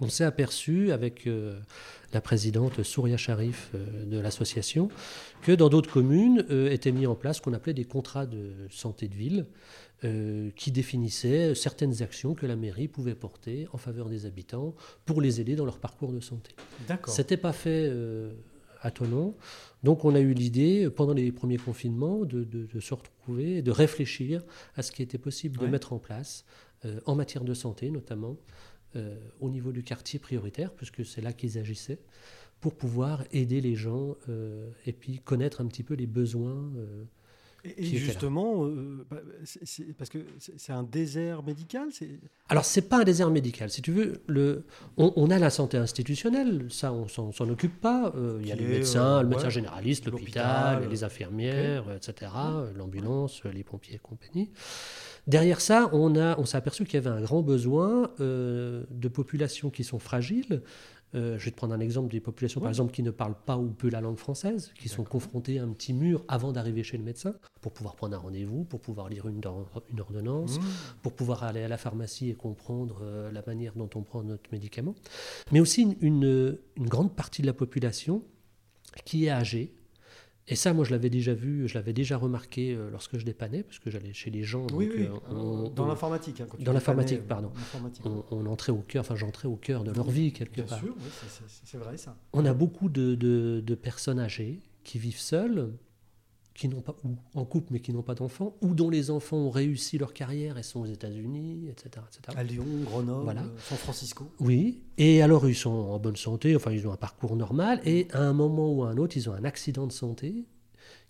on 0.00 0.08
s'est 0.08 0.24
aperçu 0.24 0.92
avec 0.92 1.26
euh, 1.26 1.58
la 2.12 2.20
présidente 2.20 2.82
Souria 2.82 3.16
Sharif 3.16 3.70
euh, 3.74 4.04
de 4.04 4.18
l'association 4.18 4.88
que 5.42 5.52
dans 5.52 5.68
d'autres 5.68 5.90
communes 5.92 6.44
euh, 6.50 6.70
étaient 6.70 6.92
mis 6.92 7.06
en 7.06 7.14
place 7.14 7.38
ce 7.38 7.42
qu'on 7.42 7.54
appelait 7.54 7.74
des 7.74 7.84
contrats 7.84 8.26
de 8.26 8.52
santé 8.70 9.08
de 9.08 9.14
ville 9.14 9.46
qui 10.56 10.72
définissaient 10.72 11.54
certaines 11.54 12.02
actions 12.02 12.34
que 12.34 12.44
la 12.44 12.54
mairie 12.54 12.86
pouvait 12.86 13.14
porter 13.14 13.66
en 13.72 13.78
faveur 13.78 14.10
des 14.10 14.26
habitants 14.26 14.74
pour 15.06 15.22
les 15.22 15.40
aider 15.40 15.56
dans 15.56 15.64
leur 15.64 15.78
parcours 15.78 16.12
de 16.12 16.20
santé. 16.20 16.54
D'accord. 16.86 17.12
C'était 17.12 17.38
pas 17.38 17.54
fait 17.54 17.90
à 18.82 18.90
Tonon. 18.90 19.34
Donc 19.82 20.04
on 20.04 20.14
a 20.14 20.20
eu 20.20 20.34
l'idée, 20.34 20.90
pendant 20.90 21.14
les 21.14 21.32
premiers 21.32 21.56
confinements, 21.56 22.24
de, 22.26 22.44
de- 22.44 22.66
de 22.66 22.78
se 22.80 22.92
retrouver, 22.92 23.62
de 23.62 23.70
réfléchir 23.70 24.42
à 24.76 24.82
ce 24.82 24.92
qui 24.92 25.02
était 25.02 25.18
possible 25.18 25.56
de 25.58 25.64
Ouais. 25.64 25.70
mettre 25.70 25.94
en 25.94 25.98
place, 25.98 26.44
en 27.06 27.14
matière 27.14 27.42
de 27.42 27.54
santé 27.54 27.90
notamment, 27.90 28.36
euh, 28.96 29.16
au 29.40 29.50
niveau 29.50 29.72
du 29.72 29.82
quartier 29.82 30.18
prioritaire, 30.18 30.72
puisque 30.72 31.04
c'est 31.04 31.20
là 31.20 31.32
qu'ils 31.32 31.58
agissaient, 31.58 31.98
pour 32.60 32.74
pouvoir 32.74 33.24
aider 33.30 33.60
les 33.60 33.74
gens 33.74 34.16
euh, 34.28 34.70
et 34.86 34.92
puis 34.92 35.18
connaître 35.18 35.60
un 35.60 35.66
petit 35.66 35.82
peu 35.82 35.94
les 35.94 36.06
besoins. 36.06 36.72
euh. 36.78 37.04
Et, 37.64 37.82
qui 37.82 37.98
justement, 37.98 38.64
bah, 39.10 39.16
parce 39.98 40.08
que 40.08 40.18
c'est 40.38 40.72
un 40.72 40.84
désert 40.84 41.42
médical. 41.42 41.88
Alors, 42.48 42.64
c'est 42.64 42.88
pas 42.88 43.00
un 43.00 43.04
désert 43.04 43.28
médical. 43.28 43.70
Si 43.70 43.82
tu 43.82 43.90
veux, 43.90 44.22
le, 44.28 44.64
on, 44.96 45.12
on 45.16 45.30
a 45.30 45.38
la 45.40 45.50
santé 45.50 45.76
institutionnelle, 45.76 46.68
ça, 46.70 46.92
on 46.92 47.08
s'en 47.08 47.32
s'en 47.32 47.48
occupe 47.48 47.80
pas. 47.80 48.14
Il 48.40 48.46
y 48.46 48.52
a 48.52 48.54
les 48.54 48.68
médecins, 48.68 49.20
le 49.20 49.28
médecin 49.28 49.46
ouais, 49.46 49.50
généraliste, 49.50 50.06
l'hôpital, 50.06 50.88
les 50.88 51.02
infirmières, 51.02 51.90
etc., 51.90 52.30
l'ambulance, 52.76 53.42
les 53.42 53.64
pompiers 53.64 53.96
et 53.96 53.98
compagnie. 53.98 54.52
Derrière 55.26 55.60
ça, 55.60 55.90
on, 55.92 56.14
a, 56.16 56.38
on 56.38 56.44
s'est 56.44 56.56
aperçu 56.56 56.84
qu'il 56.84 56.94
y 56.94 56.96
avait 57.06 57.10
un 57.16 57.20
grand 57.20 57.42
besoin 57.42 58.10
euh, 58.20 58.84
de 58.90 59.08
populations 59.08 59.70
qui 59.70 59.82
sont 59.84 59.98
fragiles. 59.98 60.62
Euh, 61.14 61.38
je 61.38 61.44
vais 61.46 61.50
te 61.52 61.56
prendre 61.56 61.72
un 61.72 61.80
exemple 61.80 62.10
des 62.12 62.20
populations, 62.20 62.60
par 62.60 62.68
exemple, 62.68 62.92
qui 62.92 63.02
ne 63.02 63.10
parlent 63.12 63.38
pas 63.46 63.56
ou 63.56 63.68
peu 63.68 63.88
la 63.88 64.00
langue 64.00 64.18
française, 64.18 64.72
qui 64.78 64.88
sont 64.88 65.04
confrontées 65.04 65.58
à 65.58 65.62
un 65.64 65.68
petit 65.68 65.92
mur 65.92 66.24
avant 66.28 66.52
d'arriver 66.52 66.82
chez 66.82 66.96
le 66.98 67.04
médecin, 67.04 67.34
pour 67.60 67.72
pouvoir 67.72 67.94
prendre 67.96 68.14
un 68.16 68.18
rendez-vous, 68.18 68.64
pour 68.64 68.80
pouvoir 68.80 69.08
lire 69.08 69.26
une, 69.28 69.40
or- 69.46 69.82
une 69.90 70.00
ordonnance, 70.00 70.58
Mmh. 70.58 70.62
pour 71.02 71.12
pouvoir 71.12 71.44
aller 71.44 71.62
à 71.62 71.68
la 71.68 71.76
pharmacie 71.78 72.28
et 72.28 72.34
comprendre 72.34 72.98
euh, 73.02 73.30
la 73.32 73.42
manière 73.46 73.72
dont 73.76 73.88
on 73.94 74.02
prend 74.02 74.22
notre 74.24 74.50
médicament, 74.52 74.94
mais 75.52 75.60
aussi 75.60 75.82
une, 75.82 75.96
une- 76.00 76.58
une 76.76 76.88
grande 76.88 77.14
partie 77.14 77.40
de 77.40 77.46
la 77.46 77.52
population 77.54 78.22
qui 79.04 79.26
est 79.26 79.30
âgée. 79.30 79.72
Et 80.48 80.54
ça, 80.54 80.72
moi, 80.72 80.84
je 80.84 80.92
l'avais 80.92 81.10
déjà 81.10 81.34
vu, 81.34 81.66
je 81.66 81.74
l'avais 81.74 81.92
déjà 81.92 82.16
remarqué 82.16 82.72
euh, 82.72 82.88
lorsque 82.90 83.18
je 83.18 83.24
dépannais, 83.24 83.64
parce 83.64 83.80
que 83.80 83.90
j'allais 83.90 84.12
chez 84.12 84.30
les 84.30 84.44
gens. 84.44 84.66
Oui, 84.72 84.88
oui. 84.96 85.02
euh, 85.06 85.34
on- 85.34 85.68
dans 85.70 85.86
l'informatique. 85.88 86.40
hein, 86.40 86.46
dans 86.60 86.72
l'informatique, 86.72 87.26
pardon. 87.26 87.48
euh, 87.48 87.58
l'informatique. 87.58 88.06
on, 88.06 88.24
on 88.30 88.46
entrait 88.46 88.70
au 88.70 88.82
cœur, 88.82 89.00
enfin 89.00 89.16
j'entrais 89.16 89.48
au 89.48 89.56
cœur 89.56 89.82
de 89.82 89.90
leur 89.90 90.08
vie 90.08 90.32
quelque 90.32 90.54
Bien 90.54 90.64
part. 90.64 90.78
sûr, 90.78 90.94
oui, 90.96 91.10
c'est- 91.64 91.78
vrai 91.78 91.96
ça. 91.96 92.16
On 92.32 92.44
a 92.46 92.54
beaucoup 92.54 92.88
de, 92.88 93.16
de- 93.16 93.60
de 93.64 93.74
personnes 93.74 94.20
âgées 94.20 94.60
qui 94.84 95.00
vivent 95.00 95.18
seules 95.18 95.72
qui 96.56 96.68
n'ont 96.68 96.80
pas, 96.80 96.96
ou 97.04 97.10
en 97.34 97.44
couple 97.44 97.68
mais 97.72 97.80
qui 97.80 97.92
n'ont 97.92 98.02
pas 98.02 98.14
d'enfants, 98.14 98.56
ou 98.62 98.74
dont 98.74 98.88
les 98.90 99.10
enfants 99.10 99.36
ont 99.36 99.50
réussi 99.50 99.98
leur 99.98 100.12
carrière 100.14 100.56
et 100.58 100.62
sont 100.62 100.80
aux 100.80 100.86
États-Unis, 100.86 101.68
etc., 101.68 102.04
etc. 102.08 102.36
À 102.38 102.42
Lyon, 102.42 102.64
Grenoble, 102.84 103.24
Voilà. 103.24 103.42
euh, 103.42 103.58
San 103.58 103.76
Francisco. 103.78 104.24
Oui, 104.40 104.80
et 104.98 105.20
alors 105.22 105.48
ils 105.48 105.54
sont 105.54 105.70
en 105.70 105.98
bonne 105.98 106.16
santé, 106.16 106.56
enfin 106.56 106.72
ils 106.72 106.86
ont 106.88 106.92
un 106.92 106.96
parcours 106.96 107.36
normal, 107.36 107.80
et 107.84 108.08
à 108.12 108.22
un 108.22 108.32
moment 108.32 108.72
ou 108.72 108.84
à 108.84 108.88
un 108.90 108.96
autre, 108.96 109.16
ils 109.16 109.28
ont 109.28 109.34
un 109.34 109.44
accident 109.44 109.86
de 109.86 109.92
santé 109.92 110.46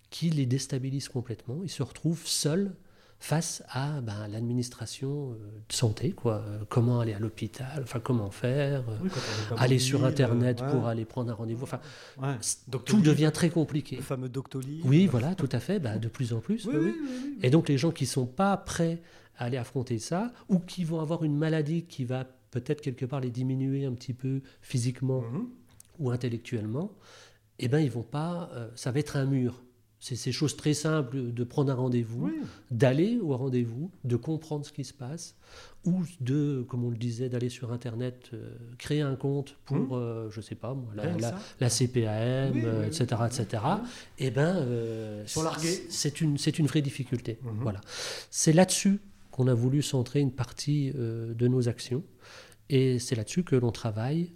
qui 0.09 0.29
les 0.29 0.45
déstabilise 0.45 1.07
complètement. 1.09 1.59
Ils 1.63 1.69
se 1.69 1.83
retrouvent 1.83 2.25
seuls 2.27 2.75
face 3.19 3.63
à 3.69 3.99
ben, 4.01 4.27
l'administration 4.27 5.31
euh, 5.31 5.35
de 5.67 5.73
santé, 5.73 6.11
quoi. 6.11 6.35
Euh, 6.47 6.59
comment 6.69 6.99
aller 6.99 7.13
à 7.13 7.19
l'hôpital, 7.19 7.81
enfin 7.83 7.99
comment 7.99 8.29
faire, 8.29 8.83
euh, 8.89 8.97
Oui, 9.03 9.09
aller 9.57 9.79
sur 9.79 10.05
Internet 10.05 10.61
euh, 10.61 10.69
pour 10.71 10.87
aller 10.87 11.03
prendre 11.05 11.31
un 11.31 11.33
rendez-vous. 11.33 11.63
Enfin, 11.63 11.79
ouais. 12.21 12.35
tout 12.85 13.01
devient 13.01 13.31
très 13.33 13.49
compliqué. 13.49 13.95
Le 13.97 14.01
fameux 14.03 14.29
Doctolib. 14.29 14.85
Oui, 14.85 15.07
voilà, 15.07 15.33
tout 15.35 15.49
à 15.51 15.59
fait, 15.59 15.79
bah, 15.79 15.97
de 15.97 16.07
plus 16.07 16.31
en 16.33 16.39
plus. 16.39 16.65
Oui, 16.67 16.75
oui. 16.79 16.93
Et 17.41 17.49
donc 17.49 17.69
les 17.69 17.77
gens 17.77 17.91
qui 17.91 18.05
sont 18.05 18.27
pas 18.27 18.55
prêts 18.55 19.01
à 19.37 19.45
aller 19.45 19.57
affronter 19.57 19.99
ça, 19.99 20.31
ou 20.49 20.59
qui 20.59 20.83
vont 20.83 20.99
avoir 20.99 21.23
une 21.23 21.35
maladie 21.37 21.83
qui 21.85 22.05
va 22.05 22.25
peut-être 22.51 22.81
quelque 22.81 23.05
part 23.05 23.19
les 23.19 23.29
diminuer 23.31 23.85
un 23.85 23.93
petit 23.93 24.13
peu 24.13 24.41
physiquement 24.61 25.21
Mhm. 25.21 25.47
ou 25.99 26.11
intellectuellement, 26.11 26.91
eh 27.59 27.67
ben 27.67 27.79
ils 27.79 27.91
vont 27.91 28.03
pas. 28.03 28.49
euh, 28.53 28.69
ça 28.75 28.91
va 28.91 28.99
être 28.99 29.17
un 29.17 29.25
mur. 29.25 29.63
C'est 29.99 30.15
ces 30.15 30.31
choses 30.31 30.55
très 30.55 30.75
simples 30.75 31.33
de 31.33 31.43
prendre 31.43 31.71
un 31.71 31.75
rendez-vous, 31.75 32.25
Oui. 32.27 32.33
d'aller 32.69 33.17
au 33.19 33.35
rendez-vous, 33.35 33.89
de 34.03 34.15
comprendre 34.15 34.63
ce 34.65 34.71
qui 34.71 34.83
se 34.83 34.93
passe, 34.93 35.35
ou 35.85 36.03
de, 36.21 36.63
comme 36.69 36.83
on 36.85 36.91
le 36.91 36.97
disait, 36.97 37.29
d'aller 37.29 37.49
sur 37.49 37.71
Internet, 37.73 38.29
euh, 38.33 38.55
créer 38.77 39.01
un 39.01 39.15
compte 39.15 39.57
pour, 39.65 39.97
euh, 39.97 40.29
je 40.29 40.39
sais 40.39 40.53
pas 40.53 40.75
moi, 40.75 40.91
la, 40.95 41.05
la- 41.59 41.69
CPAM, 41.69 42.51
Oui, 42.53 42.61
oui, 42.63 42.85
etc., 42.85 43.07
oui. 43.21 43.25
etc. 43.27 43.63
Eh 44.19 44.29
ben, 44.29 44.57
euh, 44.57 45.23
c'est 45.89 46.21
une, 46.21 46.37
c'est 46.37 46.59
une 46.59 46.67
vraie 46.67 46.81
difficulté. 46.83 47.39
Mhm. 47.41 47.51
Voilà. 47.61 47.81
C'est 48.29 48.53
là-dessus 48.53 48.99
qu'on 49.31 49.47
a 49.47 49.53
voulu 49.55 49.81
centrer 49.81 50.19
une 50.19 50.31
partie 50.31 50.91
euh, 50.95 51.33
de 51.33 51.47
nos 51.47 51.69
actions, 51.69 52.03
et 52.69 52.99
c'est 52.99 53.15
là-dessus 53.15 53.43
que 53.43 53.55
l'on 53.55 53.71
travaille 53.71 54.31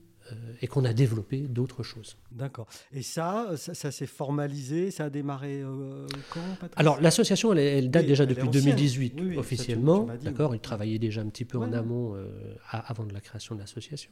et 0.61 0.67
qu'on 0.67 0.85
a 0.85 0.93
développé 0.93 1.39
d'autres 1.39 1.83
choses. 1.83 2.17
D'accord. 2.31 2.67
Et 2.93 3.01
ça, 3.01 3.51
ça, 3.57 3.73
ça 3.73 3.91
s'est 3.91 4.05
formalisé, 4.07 4.91
ça 4.91 5.05
a 5.05 5.09
démarré 5.09 5.61
euh, 5.61 6.05
quand, 6.29 6.39
Patrice? 6.59 6.73
Alors 6.79 6.99
l'association, 7.01 7.51
elle, 7.53 7.59
elle 7.59 7.91
date 7.91 8.03
Oui, 8.03 8.07
déjà 8.09 8.23
elle 8.23 8.29
depuis 8.29 8.47
ancienne. 8.47 8.63
2018 8.65 9.13
Oui, 9.15 9.21
oui, 9.21 9.27
ça, 9.27 9.33
tu- 9.33 9.39
officiellement. 9.39 10.07
D'accord, 10.23 10.51
oui. 10.51 10.57
il 10.57 10.61
travaillait 10.61 10.99
déjà 10.99 11.21
un 11.21 11.27
petit 11.29 11.45
peu 11.45 11.57
en 11.57 11.71
amont 11.73 12.15
euh, 12.15 12.27
avant 12.71 13.05
de 13.05 13.13
la 13.13 13.21
création 13.21 13.55
de 13.55 13.59
l'association. 13.59 14.11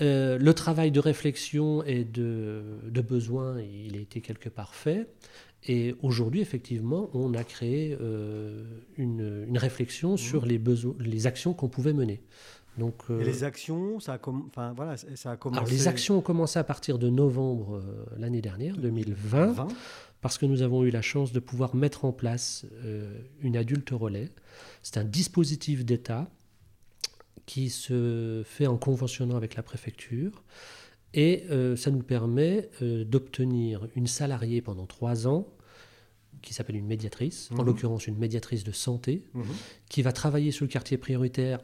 Euh, 0.00 0.38
le 0.38 0.54
travail 0.54 0.90
de 0.90 1.00
réflexion 1.00 1.82
et 1.84 2.04
de, 2.04 2.62
de 2.88 3.00
besoin, 3.00 3.60
il 3.60 3.96
a 3.96 4.00
été 4.00 4.20
quelque 4.20 4.48
part 4.48 4.74
fait. 4.74 5.08
Et 5.68 5.94
aujourd'hui, 6.00 6.40
effectivement, 6.40 7.10
on 7.12 7.34
a 7.34 7.44
créé 7.44 7.94
euh, 8.00 8.64
une, 8.96 9.44
une 9.46 9.58
réflexion 9.58 10.16
sur 10.16 10.46
les, 10.46 10.58
les 11.00 11.26
actions 11.26 11.52
qu'on 11.52 11.68
pouvait 11.68 11.92
mener. 11.92 12.22
Donc, 12.78 12.94
Et 13.08 13.12
euh, 13.12 13.22
les 13.24 13.44
actions, 13.44 14.00
ça 14.00 14.14
a, 14.14 14.18
comm- 14.18 14.46
enfin, 14.46 14.72
voilà, 14.74 14.96
ça 14.96 15.32
a 15.32 15.36
commencé. 15.36 15.58
alors, 15.60 15.70
les 15.70 15.88
actions 15.88 16.18
ont 16.18 16.22
commencé 16.22 16.58
à 16.58 16.64
partir 16.64 16.98
de 16.98 17.08
novembre 17.10 17.76
euh, 17.76 18.04
l'année 18.16 18.40
dernière, 18.40 18.76
2020 18.76 19.46
20. 19.52 19.68
parce 20.20 20.38
que 20.38 20.46
nous 20.46 20.62
avons 20.62 20.84
eu 20.84 20.90
la 20.90 21.02
chance 21.02 21.32
de 21.32 21.40
pouvoir 21.40 21.74
mettre 21.74 22.04
en 22.04 22.12
place 22.12 22.64
euh, 22.84 23.12
une 23.42 23.56
adulte 23.56 23.90
relais. 23.90 24.30
C'est 24.82 24.98
un 24.98 25.04
dispositif 25.04 25.84
d'État 25.84 26.30
qui 27.46 27.70
se 27.70 28.42
fait 28.46 28.66
en 28.66 28.76
conventionnant 28.76 29.36
avec 29.36 29.56
la 29.56 29.62
préfecture. 29.62 30.42
Et 31.12 31.44
euh, 31.50 31.74
ça 31.74 31.90
nous 31.90 32.02
permet 32.04 32.70
euh, 32.82 33.04
d'obtenir 33.04 33.88
une 33.96 34.06
salariée 34.06 34.62
pendant 34.62 34.86
trois 34.86 35.26
ans, 35.26 35.48
qui 36.40 36.54
s'appelle 36.54 36.76
une 36.76 36.86
médiatrice, 36.86 37.50
en 37.52 37.56
Mhm. 37.56 37.66
l'occurrence 37.66 38.06
une 38.06 38.16
médiatrice 38.16 38.62
de 38.62 38.70
santé, 38.72 39.24
Mhm. 39.34 39.42
qui 39.88 40.02
va 40.02 40.12
travailler 40.12 40.52
sur 40.52 40.64
le 40.64 40.70
quartier 40.70 40.96
prioritaire 40.98 41.58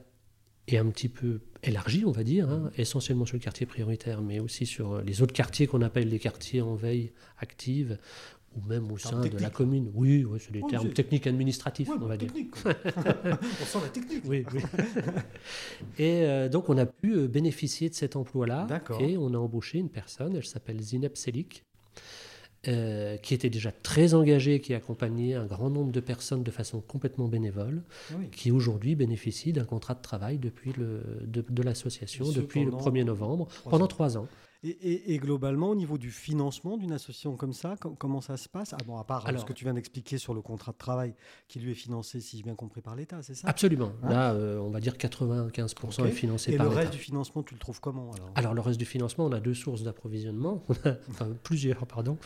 et 0.68 0.78
un 0.78 0.86
petit 0.86 1.08
peu 1.08 1.40
élargi, 1.62 2.04
on 2.04 2.10
va 2.10 2.24
dire, 2.24 2.50
hein, 2.50 2.70
essentiellement 2.76 3.24
sur 3.24 3.36
le 3.36 3.42
quartier 3.42 3.66
prioritaire, 3.66 4.22
mais 4.22 4.40
aussi 4.40 4.66
sur 4.66 4.94
euh, 4.94 5.02
les 5.02 5.22
autres 5.22 5.32
quartiers 5.32 5.66
qu'on 5.66 5.82
appelle 5.82 6.08
les 6.08 6.18
quartiers 6.18 6.60
en 6.60 6.74
veille 6.74 7.12
active, 7.38 7.98
ou 8.56 8.66
même 8.68 8.90
au 8.90 8.98
sein 8.98 9.20
de 9.20 9.38
la 9.38 9.50
commune. 9.50 9.90
Oui, 9.94 10.24
oui 10.24 10.38
c'est 10.40 10.52
des 10.52 10.62
termes 10.68 10.90
techniques 10.90 11.26
administratifs, 11.26 11.88
Ouais, 11.88 11.96
on 12.00 12.06
va 12.06 12.16
dire. 12.16 12.32
technique. 12.32 12.54
on 12.64 13.64
sent 13.64 13.78
la 13.82 13.88
technique. 13.88 14.22
Oui, 14.24 14.44
oui. 14.54 14.62
et 15.98 16.22
euh, 16.24 16.48
donc 16.48 16.68
on 16.68 16.78
a 16.78 16.86
pu 16.86 17.14
euh, 17.14 17.28
bénéficier 17.28 17.88
de 17.88 17.94
cet 17.94 18.16
emploi-là, 18.16 18.66
et 19.00 19.16
on 19.16 19.34
a 19.34 19.38
embauché 19.38 19.78
une 19.78 19.90
personne, 19.90 20.36
elle 20.36 20.46
s'appelle 20.46 20.80
Zineb 20.80 21.14
Selik, 21.14 21.64
euh, 22.68 23.16
qui 23.18 23.34
était 23.34 23.50
déjà 23.50 23.70
très 23.72 24.14
engagée, 24.14 24.60
qui 24.60 24.74
accompagnait 24.74 25.34
un 25.34 25.44
grand 25.46 25.70
nombre 25.70 25.92
de 25.92 26.00
personnes 26.00 26.42
de 26.42 26.50
façon 26.50 26.80
complètement 26.80 27.28
bénévole, 27.28 27.82
Oui. 28.18 28.26
qui 28.32 28.50
aujourd'hui 28.50 28.94
bénéficie 28.94 29.52
d'un 29.52 29.64
contrat 29.64 29.94
de 29.94 30.02
travail 30.02 30.38
depuis 30.38 30.72
le, 30.76 31.02
de, 31.26 31.44
de 31.48 31.62
l'association, 31.62 32.30
depuis 32.32 32.64
le 32.64 32.70
pendant 32.70 32.90
1er 32.90 33.04
novembre, 33.04 33.48
pendant 33.64 33.84
ans. 33.84 33.88
trois 33.88 34.16
ans. 34.18 34.26
Et, 34.64 34.68
et- 34.70 35.14
et 35.14 35.18
globalement, 35.18 35.70
au 35.70 35.74
niveau 35.74 35.98
du 35.98 36.10
financement 36.10 36.76
d'une 36.76 36.92
association 36.92 37.36
comme 37.36 37.52
ça, 37.52 37.76
com- 37.80 37.94
comment 37.98 38.20
ça 38.20 38.36
se 38.36 38.48
passe? 38.48 38.72
Ah 38.72 38.78
bon, 38.86 38.96
À 38.96 39.04
part 39.04 39.24
euh, 39.24 39.28
Alors- 39.28 39.40
ce 39.42 39.46
que 39.46 39.52
tu 39.52 39.64
viens 39.64 39.74
d'expliquer 39.74 40.18
sur 40.18 40.34
le 40.34 40.40
contrat 40.40 40.72
de 40.72 40.78
travail 40.78 41.14
qui 41.48 41.60
lui 41.60 41.72
est 41.72 41.74
financé, 41.74 42.20
si 42.20 42.38
j'ai 42.38 42.42
bien 42.42 42.54
compris, 42.54 42.80
par 42.80 42.96
l'État, 42.96 43.18
c'est 43.22 43.34
ça? 43.34 43.48
Absolument. 43.48 43.92
Hein? 44.02 44.08
Là, 44.08 44.32
euh, 44.32 44.58
on 44.58 44.70
va 44.70 44.80
dire 44.80 44.96
95% 44.96 46.02
Ok. 46.02 46.08
est 46.08 46.12
financé 46.12 46.52
Et 46.52 46.56
par 46.56 46.66
le 46.66 46.70
l'État. 46.70 46.80
reste 46.82 46.92
du 46.92 46.98
financement, 46.98 47.42
tu 47.42 47.54
le 47.54 47.60
trouves 47.60 47.80
comment 47.80 48.10
alors? 48.12 48.30
Alors 48.34 48.54
le 48.54 48.60
reste 48.60 48.78
du 48.78 48.84
financement, 48.86 49.26
on 49.26 49.32
a 49.32 49.40
deux 49.40 49.54
sources 49.54 49.82
d'approvisionnement, 49.82 50.62
enfin 51.10 51.28
plusieurs, 51.42 51.86
pardon. 51.86 52.16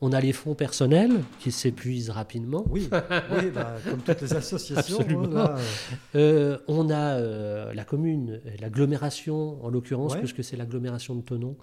On 0.00 0.12
a 0.12 0.20
les 0.20 0.32
fonds 0.32 0.54
personnels 0.54 1.22
qui 1.40 1.52
s'épuisent 1.52 2.10
rapidement. 2.10 2.64
Oui, 2.70 2.88
oui 2.90 3.50
bah, 3.54 3.76
comme 3.88 4.00
toutes 4.00 4.20
les 4.22 4.32
associations. 4.34 4.98
Absolument. 5.00 5.28
voilà. 5.28 5.56
Euh, 6.14 6.58
on 6.68 6.88
a 6.90 7.18
euh, 7.18 7.72
la 7.74 7.84
commune, 7.84 8.40
et 8.46 8.56
l'agglomération 8.58 9.62
en 9.64 9.68
l'occurrence, 9.68 10.12
Ouais. 10.14 10.18
puisque 10.20 10.42
c'est 10.44 10.56
l'agglomération 10.56 11.14
de 11.14 11.22
Tonon 11.22 11.56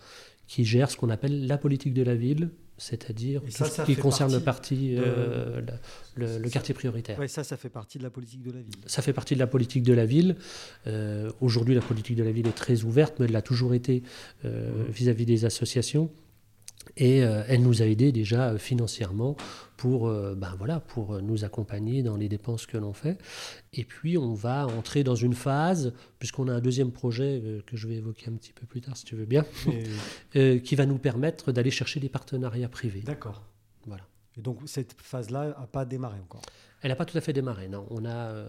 qui 0.47 0.65
gère 0.65 0.91
ce 0.91 0.97
qu'on 0.97 1.09
appelle 1.09 1.47
la 1.47 1.57
politique 1.57 1.93
de 1.93 2.03
la 2.03 2.15
ville, 2.15 2.49
c'est-à-dire 2.77 3.41
Et 3.45 3.51
tout 3.51 3.57
ça, 3.57 3.65
ce 3.65 3.71
ça 3.75 3.83
qui 3.85 3.95
concerne 3.95 4.33
le 4.33 4.39
partie 4.39 4.75
parti, 4.75 4.95
de- 4.95 5.01
euh, 5.05 5.61
le, 6.15 6.25
le- 6.25 6.37
le 6.39 6.43
Ça- 6.45 6.49
quartier 6.53 6.73
prioritaire. 6.73 7.17
Ça, 7.29 7.43
ça 7.43 7.55
fait 7.55 7.69
partie 7.69 7.97
de 7.99 8.03
la 8.03 8.09
politique 8.09 8.41
de 8.41 8.51
la 8.51 8.59
ville. 8.59 8.75
Ça 8.87 9.01
fait 9.01 9.13
partie 9.13 9.35
de 9.35 9.39
la 9.39 9.47
politique 9.47 9.83
de 9.83 9.93
la 9.93 10.05
ville. 10.05 10.35
Euh, 10.87 11.31
Aujourd'hui, 11.41 11.75
la 11.75 11.81
politique 11.81 12.15
de 12.17 12.23
la 12.23 12.31
ville 12.31 12.47
est 12.47 12.55
très 12.55 12.83
ouverte, 12.83 13.15
mais 13.19 13.25
elle 13.27 13.31
l'a 13.31 13.41
toujours 13.43 13.73
été 13.73 14.03
euh, 14.45 14.71
Mhm. 14.85 14.91
vis-à-vis 14.91 15.25
des 15.25 15.45
associations. 15.45 16.09
Et 16.97 17.23
euh, 17.23 17.43
elle 17.47 17.61
nous 17.61 17.81
a 17.81 17.85
aidés 17.85 18.11
déjà 18.11 18.49
euh, 18.49 18.57
financièrement 18.57 19.35
pour, 19.77 20.07
euh, 20.07 20.35
ben 20.35 20.53
voilà, 20.57 20.79
pour 20.79 21.21
nous 21.21 21.43
accompagner 21.43 22.03
dans 22.03 22.17
les 22.17 22.29
dépenses 22.29 22.65
que 22.65 22.77
l'on 22.77 22.93
fait. 22.93 23.17
Et 23.73 23.83
puis, 23.83 24.17
on 24.17 24.33
va 24.33 24.67
entrer 24.67 25.03
dans 25.03 25.15
une 25.15 25.33
phase, 25.33 25.93
puisqu'on 26.19 26.47
a 26.47 26.53
un 26.53 26.59
deuxième 26.61 26.91
projet 26.91 27.63
que 27.65 27.77
je 27.77 27.87
vais 27.87 27.95
évoquer 27.95 28.29
un 28.29 28.33
petit 28.33 28.53
peu 28.53 28.65
plus 28.65 28.81
tard, 28.81 28.95
si 28.97 29.05
tu 29.05 29.15
veux 29.15 29.25
bien, 29.25 29.45
qui 30.33 30.75
va 30.75 30.85
nous 30.85 30.97
permettre 30.97 31.51
d'aller 31.51 31.71
chercher 31.71 31.99
des 31.99 32.09
partenariats 32.09 32.69
privés. 32.69 33.01
D'accord. 33.01 33.41
Voilà. 33.87 34.03
Et 34.37 34.41
donc, 34.41 34.59
cette 34.65 34.95
phase-là 35.01 35.55
n'a 35.59 35.67
pas 35.67 35.85
démarré 35.85 36.19
encore? 36.19 36.41
Elle 36.81 36.89
n'a 36.89 36.95
pas 36.95 37.05
tout 37.05 37.17
à 37.17 37.21
fait 37.21 37.33
démarré, 37.33 37.67
non. 37.67 37.85
On 37.89 38.05
a 38.05 38.31
un- 38.31 38.45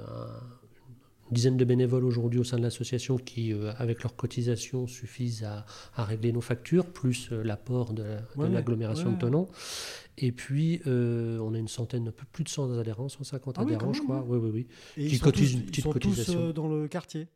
dizaine 1.32 1.56
de 1.56 1.64
bénévoles 1.64 2.04
aujourd'hui 2.04 2.38
au 2.38 2.44
sein 2.44 2.56
de 2.58 2.62
l'association 2.62 3.16
qui, 3.16 3.52
euh, 3.52 3.72
avec 3.78 4.02
leurs 4.02 4.14
cotisations, 4.16 4.86
suffisent 4.86 5.44
à, 5.44 5.64
à 5.96 6.04
régler 6.04 6.32
nos 6.32 6.40
factures, 6.40 6.86
plus 6.86 7.28
euh, 7.32 7.42
l'apport 7.42 7.92
de, 7.92 8.04
Ouais, 8.36 8.48
l'agglomération 8.48 9.08
ouais. 9.08 9.14
de 9.14 9.20
Tonon. 9.20 9.48
Et 10.18 10.30
puis, 10.30 10.80
euh, 10.86 11.38
on 11.40 11.54
a 11.54 11.58
une 11.58 11.68
centaine, 11.68 12.08
un 12.08 12.12
peu 12.12 12.24
plus 12.30 12.44
de 12.44 12.48
100 12.50 12.78
adhérents, 12.78 13.08
150 13.08 13.56
Ah 13.58 13.62
adhérents, 13.62 13.92
je 13.92 14.02
crois. 14.02 14.24
Oui, 14.28 14.38
oui, 14.38 14.50
oui. 14.52 14.66
Et 15.02 15.08
Qui 15.08 15.14
ils 15.14 15.18
sont 15.18 15.24
cotisent 15.24 15.50
tous, 15.52 15.56
une 15.56 15.60
ils 15.60 15.66
petite 15.66 15.82
sont 15.84 15.92
tous, 15.92 15.98
cotisation. 16.10 16.40
euh, 16.40 16.52
dans 16.52 16.68
le 16.68 16.86
quartier 16.88 17.28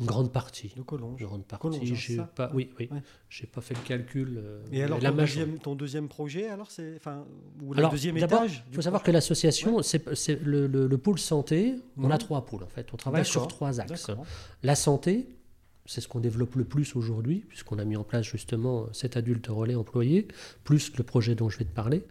Une 0.00 0.06
grande 0.06 0.32
partie. 0.32 0.72
de 0.76 0.82
Collonges. 0.82 1.20
Une 1.20 1.26
grande 1.26 1.44
partie. 1.44 1.62
Collonges, 1.62 1.90
hein, 1.92 1.94
J'ai 1.96 2.20
pas, 2.34 2.50
oui, 2.54 2.70
oui. 2.78 2.88
Ouais. 2.90 3.02
J'ai 3.28 3.46
pas 3.46 3.60
fait 3.60 3.74
le 3.74 3.80
calcul. 3.80 4.38
euh, 4.38 4.62
Et 4.72 4.82
alors, 4.82 5.00
la 5.00 5.10
ton 5.10 5.16
deuxième, 5.16 5.58
ton 5.58 5.74
deuxième 5.74 6.08
projet, 6.08 6.48
alors, 6.48 6.70
c'est. 6.70 6.94
Enfin, 6.96 7.24
ou 7.62 7.72
le 7.72 7.78
Alors, 7.78 7.90
deuxième 7.90 8.16
étage 8.16 8.64
Il 8.70 8.74
faut 8.76 8.82
savoir 8.82 9.02
que 9.02 9.10
l'association, 9.10 9.82
c'est 9.82 10.14
c'est 10.14 10.40
le, 10.42 10.66
le- 10.66 10.86
le 10.86 10.98
pôle 10.98 11.18
santé, 11.18 11.74
on 11.96 12.02
Mhm. 12.06 12.12
a 12.12 12.18
trois 12.18 12.44
pôles 12.44 12.62
en 12.62 12.68
fait. 12.68 12.86
On 12.92 12.96
travaille 12.96 13.24
sur 13.24 13.46
trois 13.48 13.80
axes. 13.80 14.10
La 14.62 14.74
santé, 14.74 15.28
c'est 15.86 16.00
ce 16.02 16.08
qu'on 16.08 16.20
développe 16.20 16.54
le 16.56 16.64
plus 16.64 16.94
aujourd'hui, 16.96 17.44
puisqu'on 17.48 17.78
a 17.78 17.84
mis 17.84 17.96
en 17.96 18.04
place 18.04 18.26
justement 18.26 18.86
cet 18.92 19.16
adulte 19.16 19.46
relais 19.48 19.74
employé, 19.74 20.28
plus 20.62 20.92
le 20.96 21.02
projet 21.02 21.34
dont 21.34 21.48
je 21.48 21.58
vais 21.58 21.64
te 21.64 21.74
parler. 21.74 22.04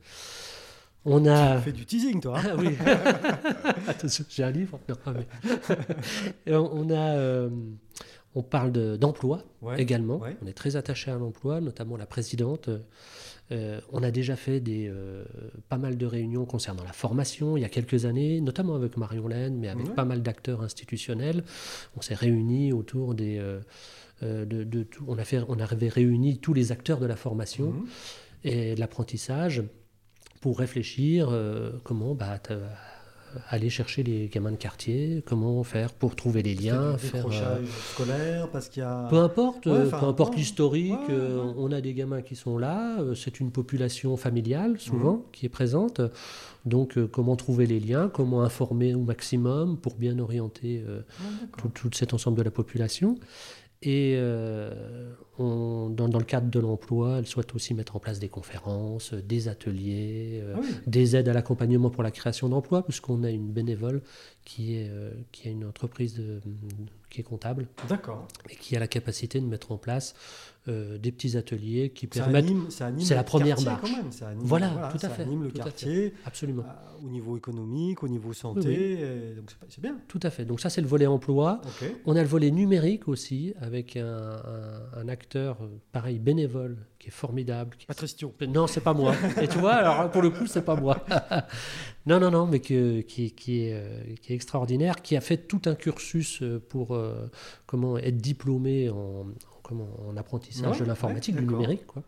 On 1.10 1.26
a. 1.26 1.58
Tu 1.58 1.62
fais 1.64 1.72
du 1.72 1.86
teasing, 1.86 2.20
toi. 2.20 2.38
hein 2.40 2.50
Ah 2.52 2.56
oui. 2.58 2.68
Attention, 3.88 4.26
j'ai 4.30 4.44
un 4.44 4.52
livre. 4.52 4.78
Non, 4.90 4.96
ah, 5.06 5.14
mais- 6.46 6.54
on 6.56 6.90
a. 6.90 7.16
euh, 7.16 7.50
on 8.36 8.44
parle 8.44 8.72
de- 8.72 8.98
d'emploi 8.98 9.44
Ouais. 9.62 9.82
également. 9.82 10.18
ouais. 10.18 10.36
On 10.44 10.48
est 10.48 10.54
très 10.54 10.76
attaché 10.76 11.10
à 11.10 11.16
l'emploi, 11.18 11.62
notamment 11.62 11.98
la 11.98 12.06
présidente. 12.06 12.70
Euh, 13.52 13.80
on 13.94 14.04
a 14.04 14.12
déjà 14.12 14.36
fait 14.36 14.60
des, 14.60 14.90
euh, 14.90 15.24
pas 15.70 15.78
mal 15.78 15.98
de 15.98 16.06
réunions 16.06 16.46
concernant 16.46 16.84
la 16.84 16.92
formation 16.92 17.56
il 17.56 17.62
y 17.62 17.66
a 17.66 17.70
quelques 17.70 18.04
années, 18.06 18.42
notamment 18.42 18.76
avec 18.76 18.98
Marion 18.98 19.28
Laine, 19.30 19.58
mais 19.58 19.70
avec 19.70 19.88
Ouais. 19.88 19.94
pas 19.94 20.04
mal 20.06 20.22
d'acteurs 20.22 20.62
institutionnels. 20.62 21.44
On 21.96 22.02
s'est 22.02 22.16
réunis 22.16 22.74
autour 22.74 23.16
des. 23.16 23.38
euh, 23.40 23.60
euh, 24.24 24.46
de, 24.46 24.64
de 24.64 24.84
tout- 24.84 25.06
on, 25.08 25.18
a 25.20 25.24
fait, 25.24 25.40
on 25.48 25.60
avait 25.60 25.90
réuni 25.90 26.40
tous 26.40 26.54
les 26.54 26.72
acteurs 26.72 27.00
de 27.00 27.06
la 27.06 27.16
formation 27.16 27.72
Mhm. 27.72 27.86
et 28.44 28.76
de 28.76 28.80
l'apprentissage. 28.80 29.64
Pour 30.42 30.60
réfléchir 30.60 31.30
euh, 31.32 31.72
comment 31.84 32.14
bah, 32.16 32.38
t'as- 32.40 32.56
aller 33.50 33.70
chercher 33.70 34.04
les 34.04 34.30
gamins 34.30 34.52
de 34.52 34.56
quartier, 34.56 35.22
comment 35.26 35.62
faire 35.64 35.92
pour 35.94 36.16
trouver 36.16 36.42
les 36.42 36.56
liens, 36.56 36.94
Des 36.94 36.98
faire. 36.98 37.26
euh, 37.30 38.46
parce 38.52 38.70
qu'il 38.70 38.82
y 38.82 38.86
a. 38.86 39.08
peu 39.10 39.18
importe, 39.18 39.66
Ouais, 39.68 39.74
euh, 39.74 39.90
peu 39.90 40.06
importe 40.06 40.32
ouais, 40.34 40.40
l'historique, 40.40 40.94
ouais, 41.10 41.14
euh, 41.14 41.44
on 41.58 41.72
a 41.72 41.82
des 41.82 41.94
gamins 41.94 42.22
qui 42.22 42.36
sont 42.36 42.58
là, 42.58 43.00
euh, 43.00 43.14
c'est 43.16 43.40
une 43.40 43.52
population 43.52 44.16
familiale 44.18 44.80
souvent 44.80 45.18
Mhm. 45.18 45.22
qui 45.34 45.46
est 45.46 45.50
présente. 45.50 46.02
Donc 46.66 46.98
euh, 46.98 47.06
comment 47.08 47.36
trouver 47.36 47.68
les 47.68 47.80
liens, 47.80 48.10
comment 48.12 48.42
informer 48.44 48.96
au 48.96 49.02
maximum 49.02 49.78
pour 49.78 49.96
bien 49.96 50.18
orienter 50.20 50.84
euh, 50.88 51.02
d'accord. 51.42 51.72
tout, 51.74 51.90
tout 51.90 51.96
cet 51.96 52.14
ensemble 52.14 52.38
de 52.38 52.44
la 52.44 52.52
population. 52.52 53.16
Et 53.84 54.16
euh, 54.18 55.14
on- 55.38 55.90
dans, 55.92 56.10
dans 56.10 56.18
le 56.18 56.26
cadre 56.26 56.50
de 56.50 56.60
l'emploi, 56.60 57.18
elle 57.20 57.28
souhaite 57.28 57.54
aussi 57.54 57.76
mettre 57.76 57.96
en 57.96 58.00
place 58.00 58.18
des 58.20 58.28
conférences, 58.28 59.14
euh, 59.14 59.22
des 59.22 59.48
ateliers, 59.50 60.40
euh, 60.44 60.54
Ah 60.56 60.60
oui. 60.62 60.68
des 60.88 61.16
aides 61.16 61.30
à 61.30 61.34
l'accompagnement 61.34 61.92
pour 61.92 62.02
la 62.02 62.10
création 62.10 62.50
d'emplois, 62.50 62.84
puisqu'on 62.84 63.24
a 63.24 63.30
une 63.30 63.52
bénévole 63.52 64.02
qui, 64.46 64.78
est, 64.78 64.90
euh, 64.90 65.12
qui 65.32 65.48
a 65.48 65.52
une 65.52 65.64
entreprise 65.66 66.16
de- 66.16 66.42
qui 67.12 67.22
est 67.22 67.24
comptable 67.24 67.68
D'accord. 67.88 68.28
et 68.50 68.56
qui 68.56 68.76
a 68.76 68.80
la 68.80 68.88
capacité 68.88 69.40
de 69.40 69.46
mettre 69.46 69.72
en 69.72 69.78
place 69.78 70.16
euh, 70.68 70.98
des 70.98 71.12
petits 71.12 71.38
ateliers 71.38 71.90
qui 71.92 72.08
Ça 72.14 72.24
permettent... 72.24 72.48
c'est 73.00 73.16
la 73.16 73.24
première 73.24 73.56
quartier 73.58 73.66
marche. 73.72 73.82
quand 73.92 73.98
même. 73.98 74.12
Ça 74.12 74.28
anime, 74.30 74.42
Voilà, 74.44 74.90
tout 74.92 74.98
à 74.98 75.00
ça 75.00 75.10
fait, 75.10 75.24
anime 75.24 75.44
le 75.44 75.50
tout 75.52 75.58
quartier 75.58 76.14
Absolument. 76.26 76.64
euh, 76.64 77.06
au 77.06 77.10
niveau 77.10 77.38
économique, 77.38 78.04
au 78.04 78.08
niveau 78.08 78.34
santé. 78.34 78.68
Oui, 78.68 78.74
et 78.76 79.36
donc 79.36 79.50
c'est 79.70 79.82
bien. 79.82 79.98
Tout 80.08 80.20
à 80.24 80.30
fait. 80.30 80.46
Donc 80.46 80.60
ça, 80.60 80.70
c'est 80.70 80.82
le 80.82 80.88
volet 80.88 81.08
emploi. 81.08 81.62
On 82.06 82.16
a 82.16 82.22
le 82.22 82.28
volet 82.28 82.52
numérique 82.52 83.08
aussi, 83.08 83.54
avec 83.62 83.96
un, 83.98 84.06
un- 84.06 85.00
un 85.02 85.08
acteur, 85.08 85.58
euh, 85.62 85.68
pareil, 85.92 86.20
bénévole, 86.20 86.78
qui 87.00 87.10
est 87.10 87.12
formidable. 87.12 87.76
qui- 87.78 87.86
Patrice. 87.86 88.16
Non, 88.48 88.68
c'est 88.68 88.82
pas 88.82 88.94
moi. 88.94 89.14
Et 89.42 89.48
tu 89.48 89.58
vois, 89.60 89.74
alors 89.74 90.10
pour 90.12 90.22
le 90.22 90.30
coup, 90.32 90.48
c'est 90.48 90.64
pas 90.66 90.76
moi. 90.76 91.06
non, 92.06 92.20
non, 92.20 92.32
non, 92.32 92.48
mais 92.48 92.60
que- 92.60 93.02
qui, 93.02 93.32
qui 93.32 93.62
est, 93.66 93.74
euh, 93.74 94.02
qui 94.22 94.34
est 94.34 94.36
extraordinaire, 94.36 95.02
qui 95.02 95.16
a 95.16 95.22
fait 95.22 95.38
tout 95.38 95.62
un 95.66 95.76
cursus 95.76 96.42
euh, 96.42 96.60
pour 96.70 96.96
euh, 96.96 97.30
comment 97.66 97.98
être 97.98 98.18
diplômé 98.18 98.90
en, 98.90 99.26
en- 99.68 99.86
comment, 99.86 99.90
en 100.08 100.18
apprentissage 100.18 100.72
Ouais, 100.78 100.80
de 100.80 100.86
l'informatique, 100.86 101.36
ouais, 101.36 101.42
du 101.42 101.48
numérique, 101.48 101.86
quoi. 101.88 102.04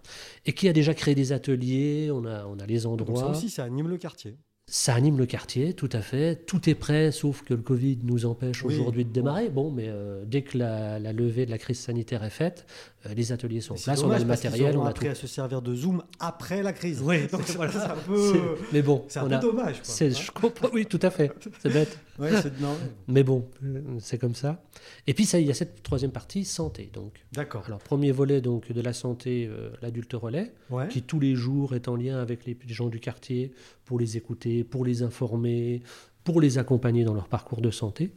Et 0.45 0.53
qui 0.53 0.67
a 0.69 0.73
déjà 0.73 0.93
créé 0.93 1.15
des 1.15 1.31
ateliers, 1.31 2.09
on 2.13 2.25
a, 2.25 2.45
on 2.45 2.59
a 2.59 2.65
les 2.65 2.81
Donc 2.81 2.83
ça 2.83 2.89
endroits. 2.89 3.29
aussi, 3.31 3.49
ça 3.49 3.63
anime 3.63 3.87
le 3.87 3.97
quartier. 3.97 4.37
Ça 4.71 4.93
anime 4.93 5.17
le 5.17 5.25
quartier, 5.25 5.73
tout 5.73 5.89
à 5.93 6.01
fait. 6.01 6.45
Tout 6.45 6.69
est 6.69 6.75
prêt, 6.75 7.11
sauf 7.11 7.41
que 7.41 7.55
le 7.55 7.61
Covid 7.63 7.97
nous 8.03 8.27
empêche 8.27 8.63
Oui. 8.63 8.75
aujourd'hui 8.75 9.03
de 9.03 9.09
démarrer. 9.11 9.49
Bon, 9.49 9.71
mais 9.71 9.85
euh, 9.87 10.23
dès 10.27 10.43
que 10.43 10.59
la, 10.59 10.99
la 10.99 11.11
levée 11.11 11.47
de 11.47 11.51
la 11.51 11.57
crise 11.57 11.79
sanitaire 11.79 12.23
est 12.23 12.29
faite, 12.29 12.67
euh, 13.07 13.13
les 13.15 13.31
ateliers 13.31 13.61
sont 13.61 13.73
en 13.73 13.77
place, 13.77 13.97
on 13.99 14.03
a 14.03 14.05
dommage 14.05 14.21
le 14.21 14.27
matériel, 14.27 14.77
on 14.77 14.85
a 14.85 14.89
appris 14.89 15.07
tout. 15.07 15.11
à 15.11 15.15
se 15.15 15.25
servir 15.25 15.63
de 15.63 15.73
Zoom 15.73 16.03
après 16.19 16.61
la 16.61 16.71
crise. 16.71 17.01
Oui, 17.03 17.25
Donc 17.31 17.41
voilà. 17.55 17.71
c'est 17.71 17.79
un 17.79 17.95
peu, 18.05 18.33
Mais 18.71 18.83
bon, 18.83 19.05
c'est 19.07 19.17
un 19.19 19.27
peu 19.27 19.33
a- 19.35 19.39
dommage. 19.39 19.81
quoi. 19.81 20.07
je 20.09 20.31
comprends, 20.31 20.69
oui, 20.71 20.85
tout 20.85 20.99
à 21.01 21.09
fait. 21.09 21.31
C'est 21.63 21.73
bête. 21.73 21.97
Ouais, 22.19 22.41
c'est- 22.41 22.59
non, 22.59 22.75
Mais 23.07 23.23
bon, 23.23 23.47
euh, 23.63 23.81
c'est 23.99 24.17
comme 24.17 24.35
ça. 24.35 24.63
Et 25.07 25.13
puis, 25.13 25.25
ça, 25.25 25.39
il 25.39 25.47
y 25.47 25.51
a 25.51 25.53
cette 25.53 25.81
troisième 25.83 26.11
partie, 26.11 26.45
santé. 26.45 26.89
Donc, 26.93 27.25
D'accord. 27.33 27.63
alors, 27.67 27.79
premier 27.79 28.11
volet 28.11 28.41
donc, 28.41 28.71
de 28.71 28.81
la 28.81 28.93
santé, 28.93 29.47
euh, 29.49 29.69
l'adulte 29.81 30.13
relais, 30.13 30.53
Ouais. 30.69 30.87
qui 30.87 31.01
tous 31.01 31.19
les 31.19 31.35
jours 31.35 31.75
est 31.75 31.87
en 31.87 31.95
lien 31.95 32.19
avec 32.19 32.45
les 32.45 32.57
gens 32.67 32.87
du 32.89 32.99
quartier 32.99 33.51
pour 33.85 33.99
les 33.99 34.17
écouter, 34.17 34.63
pour 34.63 34.85
les 34.85 35.01
informer, 35.03 35.81
pour 36.23 36.41
les 36.41 36.57
accompagner 36.57 37.03
dans 37.03 37.13
leur 37.13 37.27
parcours 37.27 37.61
de 37.61 37.71
santé. 37.71 38.11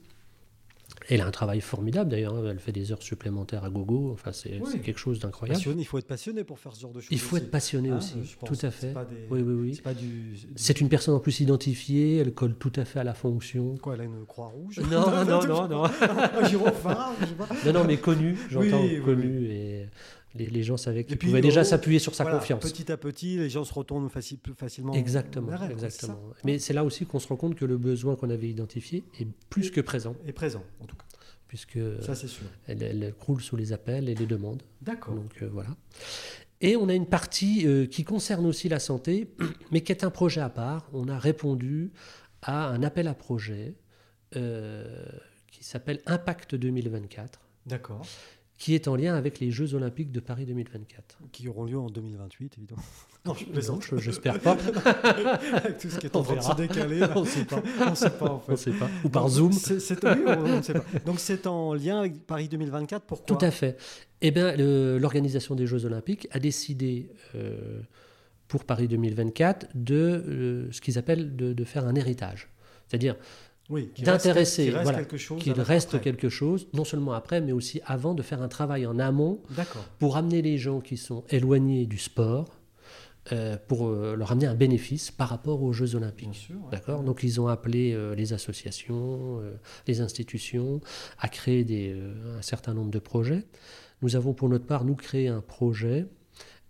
Elle 1.08 1.20
a 1.20 1.26
un 1.26 1.30
travail 1.30 1.60
formidable 1.60 2.10
d'ailleurs, 2.10 2.34
hein. 2.34 2.44
elle 2.50 2.58
fait 2.58 2.72
des 2.72 2.92
heures 2.92 3.02
supplémentaires 3.02 3.64
à 3.64 3.70
gogo, 3.70 4.10
enfin 4.12 4.32
c'est 4.32 4.60
Oui. 4.64 4.80
quelque 4.80 4.98
chose 4.98 5.18
d'incroyable. 5.18 5.60
Il 5.78 5.84
faut 5.84 5.98
être 5.98 6.06
passionné 6.06 6.44
pour 6.44 6.58
faire 6.58 6.74
ce 6.74 6.80
genre 6.80 6.92
de 6.92 7.00
choses. 7.00 7.08
Il 7.10 7.18
faut 7.18 7.36
aussi. 7.36 7.44
être 7.44 7.50
passionné 7.50 7.90
Hein, 7.90 7.98
aussi, 7.98 8.14
tout 8.44 8.56
à 8.66 8.70
fait. 8.70 8.92
des- 8.92 9.26
Oui, 9.30 9.42
oui, 9.42 9.54
oui. 9.54 9.80
C'est 10.56 10.74
du. 10.76 10.82
Une 10.82 10.88
personne 10.88 11.14
en 11.14 11.20
plus 11.20 11.40
identifiée, 11.40 12.16
elle 12.18 12.32
colle 12.34 12.54
tout 12.56 12.72
à 12.76 12.84
fait 12.84 12.98
à 13.00 13.04
la 13.04 13.14
fonction. 13.14 13.76
Quoi, 13.78 13.94
elle 13.94 14.00
a 14.02 14.04
une 14.04 14.24
croix 14.26 14.46
rouge? 14.48 14.80
Non, 14.90 15.10
non, 15.24 15.24
non, 15.46 15.68
non. 15.68 15.88
Pas. 16.82 17.12
Non, 17.66 17.72
non, 17.72 17.84
mais 17.84 17.96
connu, 17.98 18.36
j'entends, 18.50 18.82
Oui, 18.82 18.96
oui, 18.96 19.02
connu, 19.02 19.46
et 19.50 19.86
les, 20.34 20.46
les 20.46 20.62
gens 20.62 20.76
savaient 20.76 21.04
qu'ils 21.04 21.18
pouvaient 21.18 21.40
déjà 21.40 21.60
oh, 21.60 21.64
s'appuyer 21.64 21.98
sur 21.98 22.14
sa 22.14 22.24
Voilà, 22.24 22.38
confiance. 22.38 22.62
Petit 22.62 22.90
à 22.90 22.96
petit, 22.96 23.36
les 23.36 23.50
gens 23.50 23.64
se 23.64 23.72
retournent 23.74 24.08
faci- 24.08 24.36
plus 24.38 24.54
facilement. 24.54 24.92
Exactement, 24.94 25.48
vers 25.48 25.62
elle, 25.64 25.72
exactement. 25.72 26.14
ça. 26.34 26.40
Mais 26.44 26.58
c'est 26.58 26.72
là 26.72 26.84
aussi 26.84 27.04
qu'on 27.06 27.18
se 27.18 27.28
rend 27.28 27.36
compte 27.36 27.54
que 27.54 27.64
le 27.64 27.76
besoin 27.76 28.16
qu'on 28.16 28.30
avait 28.30 28.48
identifié 28.48 29.04
est 29.20 29.26
plus 29.50 29.70
que 29.70 29.80
présent, 29.80 30.16
Et 30.26 30.32
présent, 30.32 30.62
en 30.80 30.86
tout 30.86 30.96
cas. 30.96 31.04
puisque 31.48 31.78
Ça, 32.02 32.14
c'est 32.14 32.28
sûr. 32.28 32.44
elle, 32.66 32.82
elle 32.82 33.14
croule 33.18 33.40
sous 33.42 33.56
les 33.56 33.72
appels 33.72 34.08
et 34.08 34.14
les 34.14 34.26
demandes. 34.26 34.62
D'accord. 34.80 35.14
Donc 35.14 35.42
euh, 35.42 35.48
voilà. 35.52 35.70
Et 36.60 36.76
on 36.76 36.88
a 36.88 36.94
une 36.94 37.06
partie 37.06 37.66
euh, 37.66 37.86
qui 37.86 38.04
concerne 38.04 38.46
aussi 38.46 38.68
la 38.68 38.78
santé, 38.78 39.28
mais 39.72 39.80
qui 39.82 39.90
est 39.92 40.04
un 40.04 40.10
projet 40.10 40.40
à 40.40 40.48
part. 40.48 40.88
On 40.92 41.08
a 41.08 41.18
répondu 41.18 41.90
à 42.40 42.68
un 42.68 42.82
appel 42.82 43.08
à 43.08 43.14
projet 43.14 43.74
euh, 44.36 45.04
qui 45.50 45.62
s'appelle 45.64 46.00
Impact 46.06 46.54
2024, 46.54 47.40
D'accord. 47.66 48.02
Qui 48.58 48.74
est 48.74 48.86
en 48.86 48.94
lien 48.94 49.14
avec 49.16 49.40
les 49.40 49.50
Jeux 49.50 49.74
Olympiques 49.74 50.12
de 50.12 50.20
Paris 50.20 50.46
2024. 50.46 51.18
Qui 51.32 51.48
auront 51.48 51.64
lieu 51.64 51.78
en 51.78 51.90
2028, 51.90 52.54
évidemment. 52.58 52.82
Non, 53.24 53.34
je 53.34 53.44
plaisante. 53.46 53.84
je- 53.84 53.96
J'espère 53.96 54.38
pas. 54.40 54.56
Avec 55.52 55.78
tout 55.78 55.88
ce 55.90 55.98
qui 55.98 56.06
est 56.06 56.16
en 56.16 56.20
On 56.20 56.22
train 56.22 56.36
de 56.36 56.40
se 56.42 56.54
décaler. 56.56 56.98
là. 57.00 57.10
on 57.16 57.20
ne 57.22 57.26
sait 57.26 57.44
pas. 57.44 57.62
On 57.80 57.94
sait 57.94 58.10
pas, 58.10 58.26
en 58.30 58.42
On 58.48 58.56
fait. 58.56 58.70
sait 58.70 58.78
pas. 58.78 58.88
Ou 59.04 59.08
par 59.08 59.24
Donc, 59.24 59.32
Zoom. 59.32 59.52
c'est- 59.52 59.80
c'est- 59.80 60.04
oui, 60.04 60.22
on 60.26 60.30
on 60.44 60.56
ne 60.58 60.62
sait 60.62 60.74
pas. 60.74 60.84
Donc, 61.06 61.18
c'est 61.20 61.46
en 61.46 61.74
lien 61.74 62.00
avec 62.00 62.24
Paris 62.26 62.48
2024. 62.48 63.04
Pourquoi? 63.04 63.36
Tout 63.36 63.44
à 63.44 63.50
fait. 63.50 63.76
Eh 64.20 64.30
bien, 64.30 64.54
l'organisation 64.56 65.54
des 65.56 65.66
Jeux 65.66 65.84
Olympiques 65.84 66.28
a 66.30 66.38
décidé 66.38 67.10
euh, 67.34 67.80
pour 68.48 68.64
Paris 68.64 68.86
2024 68.88 69.68
de 69.74 69.94
euh, 69.94 70.72
ce 70.72 70.80
qu'ils 70.80 70.98
appellent 70.98 71.34
de, 71.34 71.52
de 71.52 71.64
faire 71.64 71.86
un 71.86 71.94
héritage. 71.96 72.48
C'est-à-dire 72.86 73.16
Oui, 73.72 73.90
d'intéresser, 74.00 74.64
qu'il 74.64 74.72
reste 74.74 74.82
voilà, 74.82 74.98
quelque 74.98 75.16
chose. 75.16 75.42
qu'il 75.42 75.52
reste 75.54 75.98
quelque 76.02 76.28
chose, 76.28 76.68
non 76.74 76.84
seulement 76.84 77.14
après, 77.14 77.40
mais 77.40 77.52
aussi 77.52 77.80
avant 77.86 78.12
de 78.12 78.20
faire 78.20 78.42
un 78.42 78.48
travail 78.48 78.84
en 78.84 78.98
amont 78.98 79.40
D'accord. 79.56 79.82
pour 79.98 80.18
amener 80.18 80.42
les 80.42 80.58
gens 80.58 80.80
qui 80.80 80.98
sont 80.98 81.24
éloignés 81.30 81.86
du 81.86 81.96
sport, 81.96 82.60
euh, 83.32 83.56
pour 83.68 83.88
euh, 83.88 84.14
leur 84.14 84.30
amener 84.32 84.46
un 84.46 84.54
bénéfice 84.54 85.10
par 85.10 85.30
rapport 85.30 85.62
aux 85.62 85.72
Jeux 85.72 85.86
Bien 85.86 85.98
Olympiques. 85.98 86.34
sûr. 86.34 86.56
ouais. 86.56 86.70
D'accord 86.72 87.02
Donc 87.02 87.22
ils 87.22 87.40
ont 87.40 87.46
appelé 87.46 87.94
euh, 87.94 88.14
les 88.14 88.34
associations, 88.34 89.40
les 89.86 90.02
institutions 90.02 90.82
à 91.18 91.28
créer 91.28 91.64
des, 91.64 91.96
un 92.36 92.42
certain 92.42 92.74
nombre 92.74 92.90
de 92.90 92.98
projets. 92.98 93.46
Nous 94.02 94.16
avons 94.16 94.34
pour 94.34 94.50
notre 94.50 94.66
part, 94.66 94.84
nous, 94.84 94.96
créé 94.96 95.28
un 95.28 95.40
projet 95.40 96.06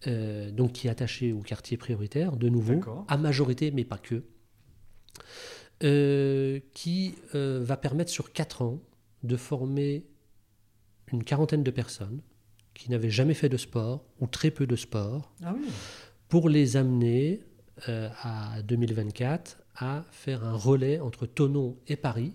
donc, 0.07 0.73
qui 0.73 0.89
est 0.89 0.91
attaché 0.91 1.33
au 1.33 1.41
quartier 1.41 1.77
prioritaire, 1.77 2.37
de 2.37 2.49
nouveau, 2.49 2.75
D'accord. 2.75 3.05
à 3.09 3.17
majorité, 3.17 3.71
mais 3.71 3.85
pas 3.85 3.99
que, 3.99 4.25
euh, 5.83 6.61
qui 6.75 7.15
euh, 7.35 7.61
va 7.63 7.77
permettre 7.77 8.11
sur 8.11 8.33
4 8.33 8.63
ans 8.63 8.81
de 9.23 9.37
former 9.37 10.05
une 11.13 11.25
quarantaine 11.25 11.63
de 11.63 11.71
personnes 11.71 12.21
qui 12.75 12.91
n'avaient 12.91 13.11
jamais 13.11 13.35
fait 13.35 13.49
de 13.49 13.57
sport 13.57 14.05
ou 14.21 14.27
très 14.27 14.51
peu 14.51 14.67
de 14.67 14.77
sport 14.77 15.33
Ah 15.45 15.55
oui. 15.57 15.67
pour 16.29 16.49
les 16.49 16.77
amener 16.77 17.41
euh, 17.89 18.09
à 18.23 18.63
2024 18.63 19.59
à 19.77 20.05
faire 20.11 20.45
un 20.45 20.55
relais 20.55 21.01
entre 21.01 21.27
Tonon 21.27 21.77
et 21.89 21.97
Paris 21.97 22.33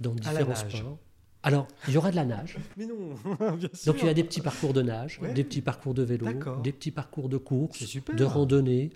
dans 0.00 0.12
différents 0.14 0.54
sports. 0.54 0.98
Alors, 1.42 1.66
il 1.88 1.94
y 1.94 1.96
aura 1.96 2.10
de 2.10 2.16
la 2.16 2.24
nage. 2.26 2.56
Mais 2.76 2.86
non, 2.86 3.14
bien 3.56 3.68
sûr. 3.72 3.92
Donc, 3.92 4.02
il 4.02 4.06
y 4.06 4.10
a 4.10 4.14
des 4.14 4.24
petits 4.24 4.42
parcours 4.42 4.72
de 4.74 4.82
nage, 4.82 5.18
Ouais. 5.22 5.32
des 5.32 5.44
petits 5.44 5.62
parcours 5.62 5.94
de 5.94 6.02
vélo, 6.02 6.26
des 6.62 6.72
petits 6.72 6.90
parcours 6.90 7.28
de 7.30 7.38
course, 7.38 7.82
de 8.14 8.24
randonnée, 8.24 8.90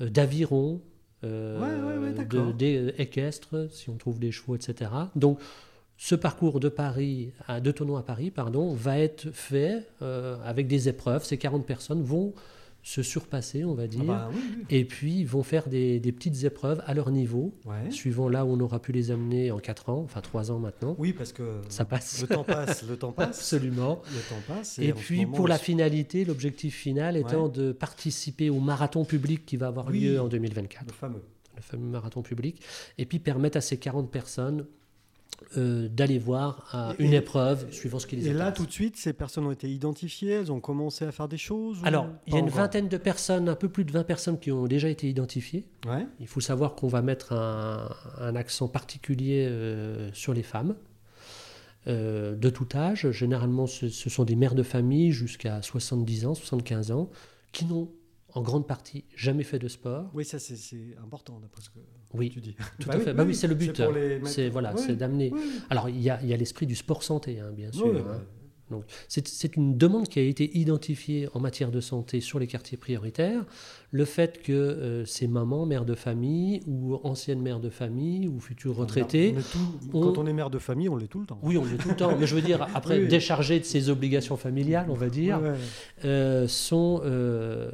euh, 0.00 0.08
d'aviron, 0.10 0.80
euh, 1.24 1.60
Ouais, 1.60 1.94
ouais, 1.98 1.98
ouais, 2.04 2.12
de- 2.12 2.16
d'accord. 2.16 2.52
des 2.54 2.76
euh, 2.88 3.00
équestres, 3.00 3.68
si 3.70 3.90
on 3.90 3.96
trouve 3.96 4.18
des 4.18 4.32
chevaux, 4.32 4.54
etc. 4.56 4.90
Donc, 5.16 5.38
ce 5.98 6.14
parcours 6.14 6.60
de 6.60 6.68
Paris, 6.68 7.32
à, 7.48 7.60
de 7.60 7.70
Tonon 7.70 7.96
à 7.96 8.02
Paris, 8.02 8.30
pardon, 8.30 8.74
va 8.74 8.98
être 8.98 9.30
fait 9.32 9.86
euh, 10.02 10.36
avec 10.44 10.66
des 10.66 10.88
épreuves. 10.88 11.24
Ces 11.24 11.38
40 11.38 11.64
personnes 11.66 12.02
vont 12.02 12.34
se 12.88 13.02
surpasser, 13.02 13.64
on 13.64 13.74
va 13.74 13.88
dire. 13.88 14.02
Ah 14.04 14.06
bah 14.06 14.30
oui, 14.32 14.40
oui. 14.58 14.64
Et 14.70 14.84
puis, 14.84 15.18
ils 15.18 15.26
vont 15.26 15.42
faire 15.42 15.68
des, 15.68 15.98
des 15.98 16.12
petites 16.12 16.44
épreuves 16.44 16.80
à 16.86 16.94
leur 16.94 17.10
niveau, 17.10 17.52
Ouais. 17.64 17.90
suivant 17.90 18.28
là 18.28 18.44
où 18.44 18.50
on 18.50 18.60
aura 18.60 18.80
pu 18.80 18.92
les 18.92 19.10
amener 19.10 19.50
en 19.50 19.58
4 19.58 19.88
ans, 19.90 20.02
enfin 20.04 20.20
3 20.20 20.52
ans 20.52 20.60
maintenant. 20.60 20.94
Oui, 20.96 21.12
parce 21.12 21.32
que 21.32 21.62
Ça 21.68 21.84
passe. 21.84 22.20
le 22.22 22.28
temps 22.28 22.44
passe, 22.44 22.84
le 22.88 22.96
temps 22.96 23.10
passe. 23.10 23.38
Absolument. 23.40 24.00
Le 24.14 24.20
temps 24.28 24.40
passe. 24.46 24.78
Et 24.78 24.92
puis, 24.92 25.24
moment, 25.24 25.36
pour 25.36 25.48
la 25.48 25.58
finalité, 25.58 26.24
l'objectif 26.24 26.76
final 26.76 27.16
étant 27.16 27.46
Ouais. 27.46 27.50
de 27.52 27.72
participer 27.72 28.50
au 28.50 28.60
marathon 28.60 29.04
public 29.04 29.44
qui 29.44 29.56
va 29.56 29.66
avoir 29.66 29.88
Oui. 29.88 30.02
lieu 30.02 30.20
en 30.20 30.28
2024, 30.28 30.86
le 30.86 30.92
fameux. 30.92 31.22
le 31.56 31.62
fameux 31.62 31.88
marathon 31.88 32.22
public, 32.22 32.62
et 32.98 33.04
puis 33.06 33.18
permettre 33.18 33.56
à 33.56 33.60
ces 33.62 33.78
40 33.78 34.12
personnes 34.12 34.64
euh, 35.56 35.88
d'aller 35.88 36.18
voir 36.18 36.94
une 36.98 37.12
et- 37.12 37.16
épreuve 37.16 37.70
suivant 37.72 37.98
ce 37.98 38.06
qui 38.06 38.16
les 38.16 38.28
Et 38.28 38.32
là, 38.32 38.46
intéresse. 38.48 38.54
tout 38.54 38.66
de 38.66 38.72
suite, 38.72 38.96
ces 38.96 39.12
personnes 39.12 39.46
ont 39.46 39.50
été 39.52 39.68
identifiées, 39.70 40.32
elles 40.32 40.52
ont 40.52 40.60
commencé 40.60 41.04
à 41.04 41.12
faire 41.12 41.28
des 41.28 41.38
choses 41.38 41.80
ou 41.80 41.86
Alors, 41.86 42.08
il 42.26 42.34
y 42.34 42.36
a 42.36 42.40
une 42.40 42.48
vingtaine 42.48 42.88
de 42.88 42.96
personnes, 42.96 43.48
un 43.48 43.54
peu 43.54 43.68
plus 43.68 43.84
de 43.84 43.92
20 43.92 44.04
personnes 44.04 44.38
qui 44.38 44.50
ont 44.52 44.66
déjà 44.66 44.88
été 44.88 45.08
identifiées. 45.08 45.64
Ouais. 45.86 46.06
Il 46.20 46.26
faut 46.26 46.40
savoir 46.40 46.74
qu'on 46.74 46.88
va 46.88 47.02
mettre 47.02 47.32
un, 47.32 47.88
un 48.18 48.34
accent 48.36 48.68
particulier 48.68 49.46
euh, 49.48 50.10
sur 50.12 50.34
les 50.34 50.42
femmes 50.42 50.74
euh, 51.86 52.34
de 52.34 52.50
tout 52.50 52.68
âge. 52.74 53.10
Généralement, 53.12 53.66
ce, 53.66 53.88
ce 53.88 54.10
sont 54.10 54.24
des 54.24 54.36
mères 54.36 54.54
de 54.56 54.62
famille 54.64 55.12
jusqu'à 55.12 55.62
70 55.62 56.26
ans, 56.26 56.34
75 56.34 56.90
ans, 56.90 57.08
qui 57.52 57.64
n'ont 57.64 57.88
en 58.36 58.42
grande 58.42 58.66
partie 58.66 59.04
jamais 59.16 59.42
fait 59.44 59.58
de 59.58 59.66
sport. 59.68 60.10
Oui, 60.14 60.24
ça 60.24 60.38
c'est- 60.38 60.96
important 61.02 61.40
d'après 61.40 61.62
ce 61.62 61.70
que 61.70 61.78
Oui, 62.14 62.30
tu 62.30 62.40
dis. 62.40 62.54
tout 62.78 62.88
Bah 62.88 62.94
à 62.94 62.98
oui, 62.98 63.04
fait. 63.04 63.14
Bah 63.14 63.22
oui, 63.22 63.30
oui, 63.30 63.34
c'est 63.34 63.48
le 63.48 63.54
but. 63.54 63.82
C'est 64.26 64.48
voilà, 64.50 64.76
c'est 64.76 64.94
d'amener. 64.96 65.32
Alors 65.70 65.88
il 65.88 66.00
y 66.00 66.10
a, 66.10 66.20
il 66.22 66.28
y 66.28 66.34
a 66.34 66.36
l'esprit 66.36 66.66
du 66.66 66.76
sport 66.76 67.02
santé, 67.02 67.40
hein, 67.40 67.50
bien 67.52 67.72
sûr. 67.72 67.96
Hein. 68.08 68.22
Donc, 68.68 68.82
c'est 69.08 69.54
une 69.56 69.78
demande 69.78 70.08
qui 70.08 70.18
a 70.18 70.22
été 70.22 70.58
identifiée 70.58 71.28
en 71.34 71.38
matière 71.40 71.70
de 71.70 71.80
santé 71.80 72.20
sur 72.20 72.40
les 72.40 72.48
quartiers 72.48 72.76
prioritaires. 72.76 73.44
Le 73.92 74.04
fait 74.04 74.42
que 74.42 74.52
euh, 74.52 75.04
ces 75.06 75.28
mamans, 75.28 75.64
mères 75.64 75.84
de 75.84 75.94
famille, 75.94 76.60
ou 76.66 76.96
anciennes 77.04 77.40
mères 77.40 77.60
de 77.60 77.70
famille, 77.70 78.26
ou 78.28 78.40
futures 78.40 78.74
retraitées, 78.76 79.34
On 79.92 80.00
Quand 80.02 80.18
on 80.18 80.26
est 80.26 80.32
mère 80.32 80.50
de 80.50 80.58
famille, 80.58 80.88
on 80.88 80.96
l'est 80.96 81.06
tout 81.06 81.20
le 81.20 81.26
temps. 81.26 81.38
oui, 81.42 81.56
on 81.56 81.64
le 81.64 81.70
dit 81.70 81.76
tout 81.76 81.88
le 81.90 81.96
temps, 81.96 82.16
mais 82.18 82.26
je 82.26 82.34
veux 82.34 82.42
dire, 82.42 82.66
après, 82.74 82.98
Oui, 82.98 83.08
déchargées 83.08 83.60
de 83.60 83.64
ses 83.64 83.88
obligations 83.88 84.36
familiales, 84.36 84.86
on 84.90 84.94
va 84.94 85.08
dire, 85.08 85.40
Ouais, 85.40 85.50
ouais. 85.50 85.56
euh, 86.04 86.48
sont, 86.48 87.00
euh, 87.04 87.70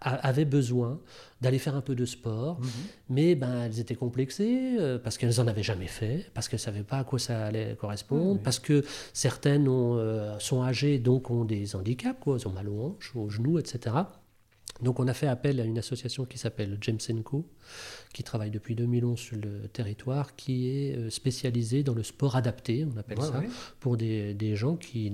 a- 0.00 0.26
avaient 0.28 0.44
besoin 0.44 1.00
d'aller 1.40 1.58
faire 1.58 1.74
un 1.76 1.80
peu 1.82 1.94
de 1.94 2.04
sport, 2.04 2.58
Mhm. 2.60 2.66
mais 3.10 3.34
ben, 3.34 3.64
elles 3.64 3.80
étaient 3.80 3.94
complexées 3.96 4.76
euh, 4.78 4.98
parce 4.98 5.18
qu'elles 5.18 5.34
n'en 5.38 5.46
avaient 5.46 5.62
jamais 5.62 5.86
fait, 5.88 6.26
parce 6.34 6.48
qu'elles 6.48 6.58
ne 6.60 6.62
savaient 6.64 6.82
pas 6.84 6.98
à 6.98 7.04
quoi 7.04 7.18
ça 7.18 7.44
allait 7.46 7.74
correspondre, 7.78 8.40
parce 8.42 8.58
que 8.58 8.82
certaines 9.12 9.68
ont, 9.68 9.96
euh, 9.98 10.38
sont 10.38 10.62
âgées, 10.62 10.98
donc 10.98 11.30
ont 11.30 11.44
des 11.44 11.74
handicaps, 11.76 12.18
quoi, 12.20 12.36
elles 12.38 12.48
ont 12.48 12.52
mal 12.52 12.68
aux 12.68 12.80
hanches, 12.82 13.12
aux 13.16 13.28
genoux, 13.28 13.58
etc. 13.58 13.94
Donc 14.82 14.98
on 15.00 15.06
a 15.06 15.14
fait 15.14 15.28
appel 15.28 15.60
à 15.60 15.64
une 15.64 15.78
association 15.78 16.24
qui 16.24 16.36
s'appelle 16.36 16.78
James 16.80 16.98
Co, 17.24 17.46
qui 18.12 18.22
travaille 18.24 18.50
depuis 18.50 18.74
2011 18.74 19.18
sur 19.18 19.36
le 19.36 19.68
territoire, 19.68 20.34
qui 20.36 20.68
est 20.68 20.96
euh, 20.96 21.10
spécialisée 21.10 21.82
dans 21.82 21.94
le 21.94 22.02
sport 22.02 22.34
adapté, 22.36 22.84
on 22.84 22.96
appelle 22.98 23.18
Ouais, 23.20 23.26
ça, 23.26 23.38
ouais. 23.38 23.48
pour 23.80 23.96
des, 23.96 24.34
des 24.34 24.56
gens 24.56 24.76
qui, 24.76 25.12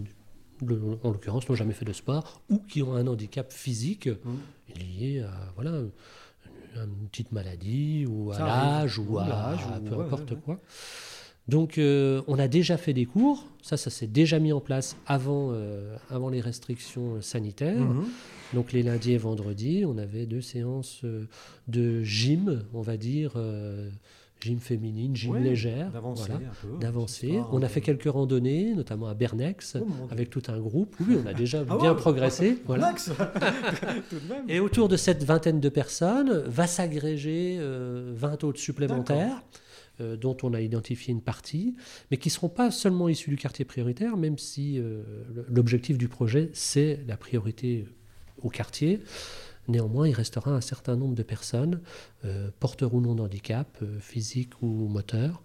en 0.62 1.10
l'occurrence, 1.10 1.48
n'ont 1.48 1.54
jamais 1.54 1.74
fait 1.74 1.84
de 1.84 1.92
sport 1.92 2.40
ou 2.48 2.58
qui 2.58 2.82
ont 2.82 2.94
un 2.94 3.06
handicap 3.06 3.52
physique 3.52 4.08
Mhm. 4.08 4.38
lié 4.98 5.20
à 5.20 5.52
voilà, 5.56 5.82
une, 6.76 7.08
petite 7.10 7.32
maladie 7.32 8.06
ou 8.08 8.32
à 8.32 8.38
l'âge 8.38 8.98
ou 8.98 9.18
à, 9.18 9.54
ou- 9.54 9.84
peu 9.84 9.94
ouais, 9.96 10.04
importe 10.04 10.40
quoi. 10.40 10.58
Donc 11.50 11.78
euh, 11.78 12.22
on 12.28 12.38
a 12.38 12.48
déjà 12.48 12.76
fait 12.76 12.92
des 12.92 13.06
cours, 13.06 13.46
ça 13.60 13.76
ça 13.76 13.90
s'est 13.90 14.06
déjà 14.06 14.38
mis 14.38 14.52
en 14.52 14.60
place 14.60 14.96
avant, 15.06 15.50
euh, 15.52 15.96
avant 16.08 16.28
les 16.28 16.40
restrictions 16.40 17.20
sanitaires. 17.20 17.80
Mhm. 17.80 18.06
Donc 18.54 18.72
les 18.72 18.82
lundis 18.82 19.12
et 19.12 19.18
vendredis, 19.18 19.84
on 19.86 19.98
avait 19.98 20.26
deux 20.26 20.40
séances 20.40 21.00
euh, 21.04 21.26
de 21.68 22.02
gym, 22.02 22.64
on 22.72 22.80
va 22.82 22.96
dire, 22.96 23.32
euh, 23.36 23.88
gym 24.40 24.58
féminine, 24.58 25.14
gym 25.14 25.32
Ouais, 25.32 25.40
légère, 25.40 25.90
D'avancer 26.80 27.28
voilà, 27.28 27.48
On 27.52 27.62
a 27.62 27.68
fait 27.68 27.80
quelques 27.80 28.10
randonnées, 28.10 28.74
notamment 28.74 29.06
à 29.06 29.14
Bernex, 29.14 29.76
Oh, 29.80 29.86
avec 30.10 30.30
tout 30.30 30.42
un 30.48 30.58
groupe. 30.58 30.96
Oui, 31.06 31.16
on 31.22 31.26
a 31.28 31.34
déjà 31.34 31.62
Ah 31.68 31.76
bien 31.76 31.92
ouais 31.92 31.96
progressé. 31.96 32.58
Voilà. 32.66 32.94
Et 34.48 34.60
autour 34.60 34.88
de 34.88 34.96
cette 34.96 35.24
vingtaine 35.24 35.60
de 35.60 35.68
personnes 35.68 36.42
va 36.46 36.66
s'agréger 36.66 37.56
euh, 37.60 38.12
20 38.14 38.44
autres 38.44 38.60
supplémentaires, 38.60 39.42
euh, 40.00 40.16
dont 40.16 40.36
on 40.42 40.54
a 40.54 40.60
identifié 40.60 41.12
une 41.12 41.20
partie, 41.22 41.74
mais 42.10 42.16
qui 42.16 42.28
ne 42.28 42.32
seront 42.32 42.48
pas 42.48 42.70
seulement 42.70 43.08
issus 43.08 43.30
du 43.30 43.36
quartier 43.36 43.64
prioritaire, 43.64 44.16
même 44.16 44.38
si 44.38 44.78
euh, 44.78 45.02
l'objectif 45.48 45.98
du 45.98 46.08
projet, 46.08 46.50
c'est 46.52 47.00
la 47.06 47.16
priorité 47.16 47.86
au 48.42 48.48
quartier. 48.50 49.00
Néanmoins, 49.68 50.08
il 50.08 50.14
restera 50.14 50.50
un 50.52 50.60
certain 50.60 50.96
nombre 50.96 51.14
de 51.14 51.22
personnes, 51.22 51.80
euh, 52.24 52.50
porteurs 52.58 52.94
ou 52.94 53.00
non 53.00 53.14
d'handicap, 53.14 53.78
euh, 53.82 53.98
physique 54.00 54.60
ou 54.62 54.66
moteur. 54.88 55.42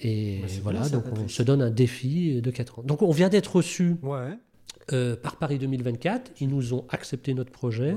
Et 0.00 0.40
Bah, 0.42 0.48
voilà, 0.62 0.80
bien 0.82 0.90
donc 0.90 1.04
on 1.18 1.26
se 1.28 1.42
donne 1.42 1.60
un 1.60 1.70
défi 1.70 2.40
de 2.40 2.50
4 2.50 2.78
ans. 2.78 2.82
Donc 2.84 3.02
on 3.02 3.10
vient 3.10 3.28
d'être 3.28 3.56
reçu 3.56 3.96
Ouais. 4.02 4.38
euh, 4.92 5.16
par 5.16 5.36
Paris 5.36 5.58
2024. 5.58 6.30
Ils 6.40 6.48
nous 6.48 6.72
ont 6.72 6.86
accepté 6.88 7.34
notre 7.34 7.50
projet. 7.50 7.94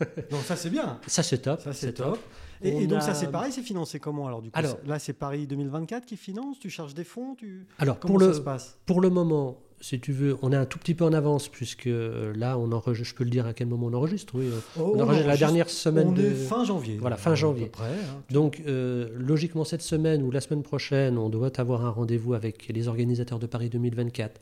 ouais. 0.00 0.06
Donc 0.30 0.40
ça 0.44 0.56
c'est 0.56 0.70
bien. 0.70 0.98
Ça, 1.06 1.22
c'est 1.22 1.38
top. 1.38 1.60
Ça 1.60 1.72
c'est 1.74 1.92
top. 1.92 2.18
Et, 2.62 2.72
On 2.74 2.80
et 2.80 2.86
donc 2.86 2.98
a- 2.98 3.02
ça 3.02 3.14
c'est 3.14 3.30
pareil, 3.30 3.52
c'est 3.52 3.62
financé 3.62 3.98
comment 4.00 4.26
alors 4.26 4.42
du 4.42 4.50
coup? 4.50 4.58
Alors- 4.58 4.76
Là 4.86 4.98
c'est 4.98 5.12
Paris 5.12 5.46
2024 5.46 6.06
qui 6.06 6.16
finance, 6.16 6.58
tu 6.58 6.70
charges 6.70 6.94
des 6.94 7.04
fonds, 7.04 7.34
tu... 7.34 7.66
Alors, 7.78 7.98
Comment 7.98 8.14
pour 8.14 8.22
ça 8.22 8.28
le, 8.28 8.34
se 8.34 8.40
passe? 8.40 8.78
pour 8.86 9.00
le 9.00 9.10
moment, 9.10 9.58
si 9.80 10.00
tu 10.00 10.12
veux, 10.12 10.38
on 10.40 10.52
est 10.52 10.56
un 10.56 10.64
tout 10.64 10.78
petit 10.78 10.94
peu 10.94 11.04
en 11.04 11.12
avance, 11.12 11.48
puisque 11.48 11.84
là, 11.88 12.56
on 12.58 12.72
enregistre, 12.72 13.10
je 13.10 13.14
peux 13.14 13.24
le 13.24 13.30
dire 13.30 13.46
à 13.46 13.52
quel 13.52 13.66
moment 13.68 13.88
on 13.88 13.92
enregistre, 13.92 14.34
oui. 14.38 14.46
euh, 14.46 14.58
Oh, 14.80 14.92
on 14.96 15.00
enregistre 15.00 15.28
la 15.28 15.36
dernière 15.36 15.68
semaine 15.68 16.08
On 16.08 16.12
de... 16.12 16.22
est 16.22 16.30
fin 16.34 16.64
janvier. 16.64 16.96
Voilà, 16.98 17.16
fin 17.18 17.32
à 17.32 17.34
janvier. 17.34 17.66
peu 17.66 17.72
près, 17.72 17.90
hein. 17.92 18.22
Donc, 18.30 18.62
euh, 18.66 19.10
logiquement, 19.18 19.64
cette 19.64 19.82
semaine 19.82 20.22
ou 20.22 20.30
la 20.30 20.40
semaine 20.40 20.62
prochaine, 20.62 21.18
on 21.18 21.28
doit 21.28 21.60
avoir 21.60 21.84
un 21.84 21.90
rendez-vous 21.90 22.32
avec 22.32 22.68
les 22.68 22.88
organisateurs 22.88 23.38
de 23.38 23.46
Paris 23.46 23.68
2024 23.68 24.40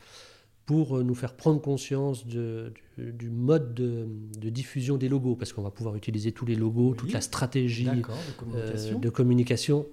pour 0.65 0.97
euh, 0.97 1.03
nous 1.03 1.13
faire 1.15 1.35
prendre 1.35 1.61
conscience 1.61 2.25
de- 2.25 2.73
du, 2.97 3.11
du 3.13 3.29
mode 3.29 3.73
de, 3.75 4.07
de 4.39 4.49
diffusion 4.49 4.97
des 4.97 5.09
logos, 5.09 5.35
parce 5.35 5.53
qu'on 5.53 5.61
va 5.61 5.69
pouvoir 5.71 5.95
utiliser 5.95 6.31
tous 6.31 6.45
les 6.45 6.55
logos, 6.55 6.91
Oui. 6.91 6.97
toute 6.97 7.13
la 7.13 7.21
stratégie 7.21 7.87
euh, 7.87 8.01
communication. 8.37 8.99
de 8.99 9.09
communication, 9.09 9.85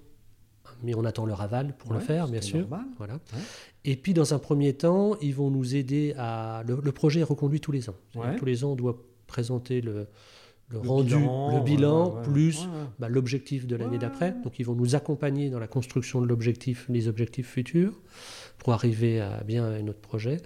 mais 0.82 0.94
on 0.94 1.04
attend 1.04 1.26
leur 1.26 1.40
aval 1.42 1.76
pour 1.76 1.92
le 1.92 2.00
faire, 2.00 2.26
bien 2.28 2.40
sûr. 2.40 2.60
normal. 2.60 2.86
Voilà. 2.98 3.14
Ouais. 3.14 3.40
Et 3.84 3.96
puis, 3.96 4.14
dans 4.14 4.32
un 4.34 4.38
premier 4.38 4.72
temps, 4.72 5.16
ils 5.20 5.34
vont 5.34 5.50
nous 5.50 5.74
aider 5.76 6.14
à. 6.16 6.62
Le, 6.66 6.78
le 6.82 6.92
projet 6.92 7.20
est 7.20 7.24
reconduit 7.24 7.60
tous 7.60 7.72
les 7.72 7.90
ans. 7.90 7.96
Ouais. 8.14 8.36
Tous 8.36 8.44
les 8.44 8.64
ans, 8.64 8.72
on 8.72 8.76
doit 8.76 8.96
présenter 9.26 9.80
le, 9.80 10.06
le 10.68 10.80
Le 10.82 10.88
rendu, 10.88 11.16
bilan, 11.16 11.58
le 11.58 11.64
bilan, 11.64 12.10
plus 12.22 12.60
ouais, 12.60 12.66
ouais. 12.66 12.84
bah, 12.98 13.08
l'objectif 13.08 13.66
de 13.66 13.76
l'année 13.76 13.92
Ouais. 13.92 13.98
d'après. 13.98 14.34
Donc, 14.42 14.58
ils 14.58 14.64
vont 14.64 14.74
nous 14.74 14.94
accompagner 14.94 15.50
dans 15.50 15.58
la 15.58 15.66
construction 15.68 16.20
de 16.20 16.26
l'objectif, 16.26 16.90
des 16.90 17.08
objectifs 17.08 17.48
futurs, 17.48 18.00
pour 18.62 18.72
arriver 18.74 19.20
à 19.20 19.42
bien 19.44 19.80
notre 19.82 19.98
projet. 20.00 20.36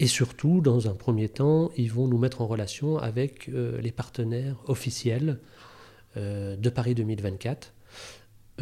Et 0.00 0.08
surtout, 0.08 0.60
dans 0.60 0.88
un 0.88 0.94
premier 0.94 1.28
temps, 1.28 1.70
ils 1.76 1.92
vont 1.92 2.08
nous 2.08 2.18
mettre 2.18 2.40
en 2.40 2.46
relation 2.48 2.98
avec 2.98 3.48
euh, 3.48 3.80
les 3.80 3.92
partenaires 3.92 4.56
officiels 4.66 5.38
euh, 6.16 6.56
de 6.56 6.70
Paris 6.70 6.96
2024 6.96 7.72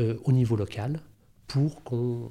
euh, 0.01 0.17
au 0.25 0.33
niveau 0.33 0.55
local 0.55 1.01
pour 1.47 1.83
qu'on 1.83 2.29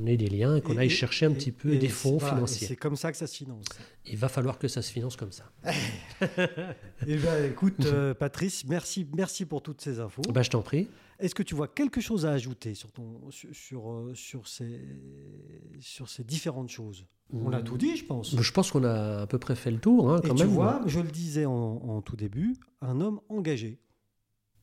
on 0.00 0.06
ait 0.06 0.16
des 0.16 0.28
liens 0.28 0.56
et 0.56 0.60
qu'on 0.62 0.76
aille 0.78 0.86
et- 0.86 0.90
chercher 0.90 1.26
un 1.26 1.30
et- 1.30 1.34
petit 1.34 1.52
peu 1.52 1.72
et 1.74 1.78
des 1.78 1.88
fonds 1.88 2.16
voilà, 2.16 2.34
financiers. 2.36 2.66
C'est 2.66 2.76
comme 2.76 2.96
ça 2.96 3.12
que 3.12 3.18
ça 3.18 3.26
se 3.26 3.36
finance. 3.36 3.64
Il 4.06 4.16
va 4.16 4.28
falloir 4.28 4.58
que 4.58 4.68
ça 4.68 4.80
se 4.80 4.90
finance 4.90 5.16
comme 5.16 5.32
ça. 5.32 5.44
Eh 7.06 7.16
bien, 7.16 7.44
écoute, 7.44 7.86
Patrice, 8.18 8.64
merci, 8.66 9.06
merci 9.14 9.44
pour 9.44 9.62
toutes 9.62 9.80
ces 9.82 10.00
infos. 10.00 10.22
Bah, 10.32 10.42
je 10.42 10.50
t'en 10.50 10.62
prie. 10.62 10.88
Est-ce 11.18 11.34
que 11.34 11.42
tu 11.42 11.54
vois 11.54 11.68
quelque 11.68 12.00
chose 12.00 12.26
à 12.26 12.32
ajouter 12.32 12.74
sur, 12.74 12.92
ton, 12.92 13.30
sur, 13.30 13.54
sur, 13.54 13.90
euh, 13.90 14.14
sur 14.14 14.46
ces, 14.48 14.80
sur 15.80 16.08
ces 16.08 16.24
différentes 16.24 16.68
choses? 16.68 17.06
On 17.32 17.52
a 17.52 17.62
tout 17.62 17.76
dit, 17.78 17.96
je 17.96 18.04
pense. 18.04 18.36
Je 18.40 18.52
pense 18.52 18.70
qu'on 18.70 18.84
a 18.84 19.22
à 19.22 19.26
peu 19.26 19.38
près 19.38 19.56
fait 19.56 19.70
le 19.70 19.78
tour, 19.80 20.10
hein, 20.12 20.20
Et 20.22 20.34
tu 20.34 20.44
vois, 20.44 20.82
je 20.86 21.00
le 21.00 21.10
disais 21.10 21.44
en, 21.44 21.52
en 21.52 22.02
tout 22.02 22.16
début, 22.16 22.56
un 22.80 23.00
homme 23.00 23.20
engagé. 23.28 23.80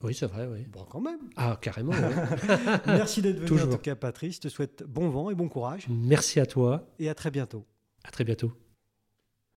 Oui, 0.01 0.13
c'est 0.13 0.27
vrai, 0.27 0.47
oui. 0.47 0.65
Bon, 0.69 0.83
quand 0.89 0.99
même. 1.01 1.19
Ah, 1.37 1.57
carrément. 1.61 1.93
oui. 1.93 2.47
Merci 2.87 3.21
d'être 3.21 3.37
venu 3.37 3.47
Toujours. 3.47 3.69
en 3.69 3.71
tout 3.71 3.77
cas, 3.77 3.95
Patrice. 3.95 4.35
Je 4.35 4.41
te 4.41 4.47
souhaite 4.49 4.83
bon 4.83 5.09
vent 5.09 5.29
et 5.29 5.35
bon 5.35 5.47
courage. 5.47 5.87
Merci 5.89 6.39
à 6.41 6.45
toi. 6.45 6.85
Et 6.99 7.07
à 7.09 7.15
très 7.15 7.31
bientôt. 7.31 7.65
À 8.03 8.11
très 8.11 8.25
bientôt. 8.25 8.51